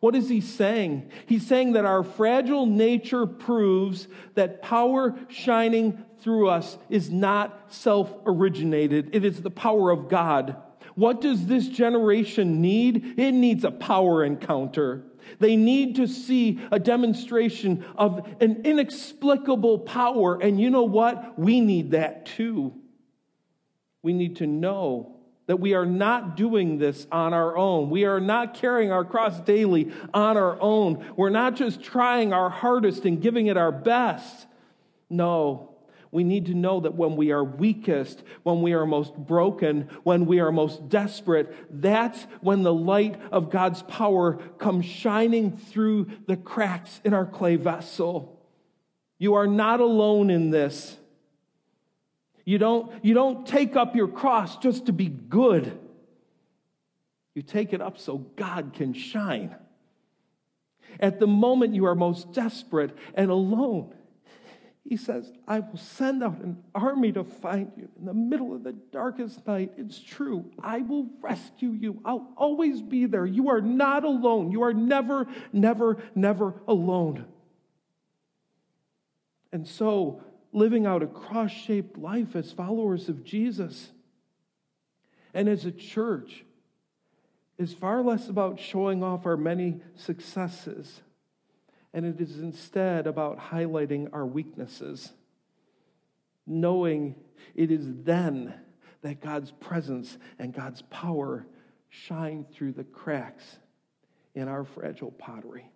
What 0.00 0.14
is 0.14 0.30
he 0.30 0.40
saying? 0.40 1.10
He's 1.26 1.46
saying 1.46 1.72
that 1.72 1.84
our 1.84 2.02
fragile 2.02 2.64
nature 2.64 3.26
proves 3.26 4.08
that 4.34 4.62
power 4.62 5.14
shining 5.28 6.02
through 6.20 6.48
us 6.48 6.78
is 6.88 7.10
not 7.10 7.72
self 7.74 8.12
originated, 8.24 9.10
it 9.14 9.24
is 9.24 9.42
the 9.42 9.50
power 9.50 9.90
of 9.90 10.08
God. 10.08 10.56
What 10.96 11.20
does 11.20 11.46
this 11.46 11.68
generation 11.68 12.60
need? 12.62 13.18
It 13.18 13.32
needs 13.32 13.64
a 13.64 13.70
power 13.70 14.24
encounter. 14.24 15.04
They 15.38 15.54
need 15.54 15.96
to 15.96 16.08
see 16.08 16.58
a 16.72 16.78
demonstration 16.78 17.84
of 17.96 18.26
an 18.40 18.62
inexplicable 18.64 19.80
power. 19.80 20.40
And 20.40 20.58
you 20.58 20.70
know 20.70 20.84
what? 20.84 21.38
We 21.38 21.60
need 21.60 21.90
that 21.90 22.26
too. 22.26 22.72
We 24.02 24.14
need 24.14 24.36
to 24.36 24.46
know 24.46 25.16
that 25.46 25.60
we 25.60 25.74
are 25.74 25.86
not 25.86 26.36
doing 26.36 26.78
this 26.78 27.06
on 27.12 27.34
our 27.34 27.56
own. 27.56 27.90
We 27.90 28.04
are 28.04 28.20
not 28.20 28.54
carrying 28.54 28.90
our 28.90 29.04
cross 29.04 29.38
daily 29.40 29.92
on 30.14 30.36
our 30.36 30.60
own. 30.60 31.04
We're 31.14 31.30
not 31.30 31.56
just 31.56 31.82
trying 31.82 32.32
our 32.32 32.48
hardest 32.48 33.04
and 33.04 33.20
giving 33.20 33.48
it 33.48 33.56
our 33.56 33.70
best. 33.70 34.46
No, 35.10 35.75
we 36.10 36.24
need 36.24 36.46
to 36.46 36.54
know 36.54 36.80
that 36.80 36.94
when 36.94 37.16
we 37.16 37.32
are 37.32 37.44
weakest, 37.44 38.22
when 38.42 38.62
we 38.62 38.72
are 38.72 38.86
most 38.86 39.14
broken, 39.16 39.88
when 40.02 40.26
we 40.26 40.40
are 40.40 40.52
most 40.52 40.88
desperate, 40.88 41.54
that's 41.70 42.22
when 42.40 42.62
the 42.62 42.72
light 42.72 43.20
of 43.32 43.50
God's 43.50 43.82
power 43.82 44.34
comes 44.58 44.86
shining 44.86 45.56
through 45.56 46.06
the 46.26 46.36
cracks 46.36 47.00
in 47.04 47.12
our 47.12 47.26
clay 47.26 47.56
vessel. 47.56 48.40
You 49.18 49.34
are 49.34 49.46
not 49.46 49.80
alone 49.80 50.30
in 50.30 50.50
this. 50.50 50.96
You 52.44 52.58
don't, 52.58 52.92
you 53.04 53.12
don't 53.12 53.46
take 53.46 53.74
up 53.74 53.96
your 53.96 54.08
cross 54.08 54.56
just 54.58 54.86
to 54.86 54.92
be 54.92 55.08
good. 55.08 55.78
You 57.34 57.42
take 57.42 57.72
it 57.72 57.82
up 57.82 57.98
so 57.98 58.18
God 58.18 58.72
can 58.74 58.94
shine. 58.94 59.54
At 61.00 61.18
the 61.18 61.26
moment 61.26 61.74
you 61.74 61.86
are 61.86 61.94
most 61.94 62.32
desperate 62.32 62.96
and 63.14 63.30
alone, 63.30 63.92
he 64.88 64.96
says, 64.96 65.32
I 65.48 65.60
will 65.60 65.76
send 65.76 66.22
out 66.22 66.38
an 66.38 66.62
army 66.74 67.10
to 67.12 67.24
find 67.24 67.72
you 67.76 67.88
in 67.98 68.04
the 68.04 68.14
middle 68.14 68.54
of 68.54 68.62
the 68.62 68.72
darkest 68.72 69.44
night. 69.46 69.72
It's 69.76 69.98
true. 69.98 70.44
I 70.62 70.78
will 70.78 71.08
rescue 71.20 71.70
you. 71.70 72.00
I'll 72.04 72.32
always 72.36 72.82
be 72.82 73.06
there. 73.06 73.26
You 73.26 73.48
are 73.48 73.60
not 73.60 74.04
alone. 74.04 74.52
You 74.52 74.62
are 74.62 74.74
never, 74.74 75.26
never, 75.52 75.98
never 76.14 76.54
alone. 76.68 77.26
And 79.52 79.66
so, 79.66 80.22
living 80.52 80.86
out 80.86 81.02
a 81.02 81.06
cross 81.06 81.50
shaped 81.50 81.98
life 81.98 82.36
as 82.36 82.52
followers 82.52 83.08
of 83.08 83.24
Jesus 83.24 83.90
and 85.34 85.48
as 85.48 85.64
a 85.64 85.72
church 85.72 86.44
is 87.58 87.74
far 87.74 88.02
less 88.02 88.28
about 88.28 88.60
showing 88.60 89.02
off 89.02 89.26
our 89.26 89.36
many 89.36 89.80
successes 89.96 91.00
and 91.96 92.04
it 92.04 92.20
is 92.20 92.40
instead 92.40 93.06
about 93.06 93.38
highlighting 93.38 94.10
our 94.12 94.26
weaknesses, 94.26 95.14
knowing 96.46 97.14
it 97.54 97.70
is 97.70 97.86
then 98.02 98.52
that 99.00 99.22
God's 99.22 99.50
presence 99.50 100.18
and 100.38 100.52
God's 100.52 100.82
power 100.82 101.46
shine 101.88 102.44
through 102.52 102.72
the 102.72 102.84
cracks 102.84 103.44
in 104.34 104.46
our 104.46 104.64
fragile 104.64 105.10
pottery. 105.10 105.70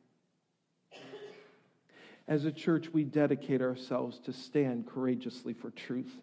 As 2.29 2.45
a 2.45 2.53
church, 2.53 2.93
we 2.93 3.03
dedicate 3.03 3.63
ourselves 3.63 4.19
to 4.27 4.35
stand 4.35 4.87
courageously 4.87 5.55
for 5.55 5.71
truth. 5.71 6.15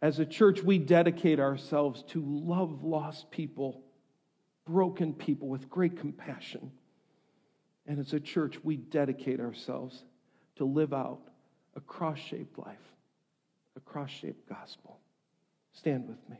As 0.00 0.18
a 0.18 0.24
church, 0.24 0.62
we 0.62 0.78
dedicate 0.78 1.40
ourselves 1.40 2.04
to 2.08 2.22
love 2.24 2.82
lost 2.82 3.30
people, 3.30 3.82
broken 4.64 5.12
people 5.12 5.48
with 5.48 5.68
great 5.68 5.98
compassion. 6.00 6.72
And 7.86 7.98
as 8.00 8.12
a 8.12 8.20
church, 8.20 8.58
we 8.64 8.76
dedicate 8.76 9.40
ourselves 9.40 10.02
to 10.56 10.64
live 10.64 10.92
out 10.92 11.20
a 11.76 11.80
cross 11.80 12.18
shaped 12.18 12.58
life, 12.58 12.92
a 13.76 13.80
cross 13.80 14.10
shaped 14.10 14.48
gospel. 14.48 14.98
Stand 15.72 16.08
with 16.08 16.18
me. 16.28 16.38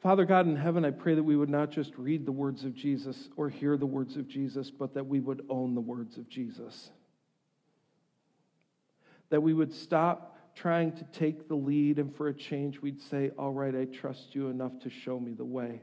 Father 0.00 0.24
God 0.24 0.48
in 0.48 0.56
heaven, 0.56 0.84
I 0.84 0.90
pray 0.90 1.14
that 1.14 1.22
we 1.22 1.36
would 1.36 1.50
not 1.50 1.70
just 1.70 1.96
read 1.96 2.26
the 2.26 2.32
words 2.32 2.64
of 2.64 2.74
Jesus 2.74 3.28
or 3.36 3.48
hear 3.48 3.76
the 3.76 3.86
words 3.86 4.16
of 4.16 4.26
Jesus, 4.26 4.68
but 4.68 4.94
that 4.94 5.06
we 5.06 5.20
would 5.20 5.46
own 5.48 5.76
the 5.76 5.80
words 5.80 6.16
of 6.16 6.28
Jesus. 6.28 6.90
That 9.30 9.42
we 9.42 9.54
would 9.54 9.72
stop 9.72 10.36
trying 10.56 10.92
to 10.92 11.04
take 11.12 11.46
the 11.46 11.54
lead, 11.54 12.00
and 12.00 12.12
for 12.16 12.26
a 12.26 12.34
change, 12.34 12.80
we'd 12.80 13.00
say, 13.00 13.30
All 13.38 13.52
right, 13.52 13.74
I 13.76 13.84
trust 13.84 14.34
you 14.34 14.48
enough 14.48 14.72
to 14.80 14.90
show 14.90 15.20
me 15.20 15.34
the 15.34 15.44
way 15.44 15.82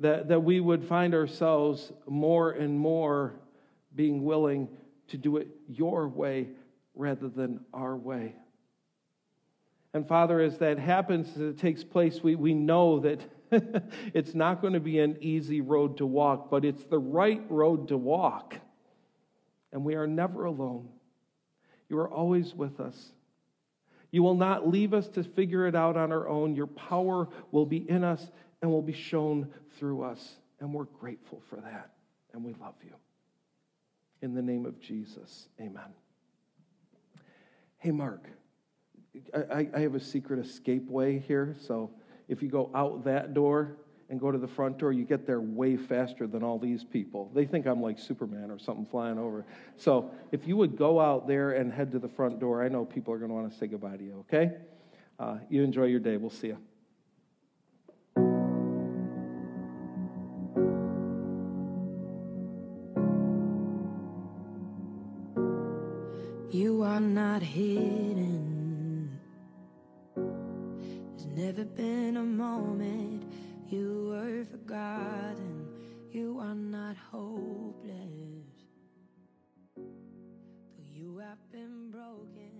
that, 0.00 0.28
that 0.28 0.40
we 0.40 0.60
would 0.60 0.84
find 0.84 1.14
ourselves 1.14 1.92
more 2.06 2.50
and 2.50 2.78
more 2.78 3.34
being 3.94 4.24
willing 4.24 4.68
to 5.08 5.16
do 5.16 5.36
it 5.36 5.48
your 5.68 6.08
way 6.08 6.48
rather 6.94 7.28
than 7.28 7.60
our 7.72 7.96
way. 7.96 8.34
And 9.92 10.06
Father, 10.06 10.40
as 10.40 10.58
that 10.58 10.78
happens, 10.78 11.28
as 11.30 11.40
it 11.40 11.58
takes 11.58 11.84
place, 11.84 12.20
we, 12.22 12.34
we 12.34 12.54
know 12.54 12.98
that 13.00 13.20
it's 14.12 14.34
not 14.34 14.60
going 14.60 14.72
to 14.72 14.80
be 14.80 14.98
an 14.98 15.16
easy 15.20 15.60
road 15.60 15.98
to 15.98 16.06
walk, 16.06 16.50
but 16.50 16.64
it's 16.64 16.84
the 16.84 16.98
right 16.98 17.42
road 17.48 17.88
to 17.88 17.96
walk. 17.96 18.56
And 19.72 19.84
we 19.84 19.94
are 19.94 20.06
never 20.06 20.44
alone. 20.44 20.88
You 21.88 21.98
are 21.98 22.10
always 22.10 22.54
with 22.54 22.80
us. 22.80 23.12
You 24.10 24.22
will 24.22 24.36
not 24.36 24.68
leave 24.68 24.94
us 24.94 25.08
to 25.08 25.24
figure 25.24 25.66
it 25.66 25.74
out 25.74 25.96
on 25.96 26.12
our 26.12 26.28
own. 26.28 26.54
Your 26.54 26.68
power 26.68 27.28
will 27.50 27.66
be 27.66 27.78
in 27.88 28.04
us 28.04 28.30
and 28.64 28.72
will 28.72 28.80
be 28.80 28.94
shown 28.94 29.46
through 29.76 30.02
us. 30.02 30.36
And 30.58 30.72
we're 30.72 30.84
grateful 30.84 31.42
for 31.50 31.56
that. 31.56 31.90
And 32.32 32.42
we 32.42 32.54
love 32.54 32.76
you. 32.82 32.94
In 34.22 34.32
the 34.32 34.40
name 34.40 34.64
of 34.64 34.80
Jesus, 34.80 35.50
amen. 35.60 35.92
Hey, 37.76 37.90
Mark, 37.90 38.24
I, 39.34 39.68
I 39.74 39.80
have 39.80 39.94
a 39.94 40.00
secret 40.00 40.38
escape 40.38 40.88
way 40.88 41.18
here. 41.18 41.54
So 41.60 41.90
if 42.26 42.42
you 42.42 42.48
go 42.48 42.70
out 42.74 43.04
that 43.04 43.34
door 43.34 43.76
and 44.08 44.18
go 44.18 44.32
to 44.32 44.38
the 44.38 44.48
front 44.48 44.78
door, 44.78 44.92
you 44.92 45.04
get 45.04 45.26
there 45.26 45.42
way 45.42 45.76
faster 45.76 46.26
than 46.26 46.42
all 46.42 46.58
these 46.58 46.84
people. 46.84 47.30
They 47.34 47.44
think 47.44 47.66
I'm 47.66 47.82
like 47.82 47.98
Superman 47.98 48.50
or 48.50 48.58
something 48.58 48.86
flying 48.86 49.18
over. 49.18 49.44
So 49.76 50.10
if 50.32 50.48
you 50.48 50.56
would 50.56 50.74
go 50.78 50.98
out 51.00 51.28
there 51.28 51.50
and 51.50 51.70
head 51.70 51.92
to 51.92 51.98
the 51.98 52.08
front 52.08 52.40
door, 52.40 52.64
I 52.64 52.68
know 52.68 52.86
people 52.86 53.12
are 53.12 53.18
going 53.18 53.28
to 53.28 53.34
want 53.34 53.52
to 53.52 53.58
say 53.58 53.66
goodbye 53.66 53.98
to 53.98 54.02
you, 54.02 54.24
okay? 54.26 54.52
Uh, 55.18 55.36
you 55.50 55.62
enjoy 55.62 55.84
your 55.84 56.00
day. 56.00 56.16
We'll 56.16 56.30
see 56.30 56.46
you. 56.46 56.58
Not 67.34 67.42
hidden. 67.42 69.18
There's 70.14 71.26
never 71.26 71.64
been 71.64 72.16
a 72.16 72.22
moment 72.22 73.24
you 73.66 74.10
were 74.10 74.44
forgotten. 74.44 75.66
You 76.12 76.38
are 76.38 76.54
not 76.54 76.96
hopeless. 77.10 78.54
Though 79.76 80.92
you 80.92 81.18
have 81.18 81.40
been 81.50 81.90
broken. 81.90 82.53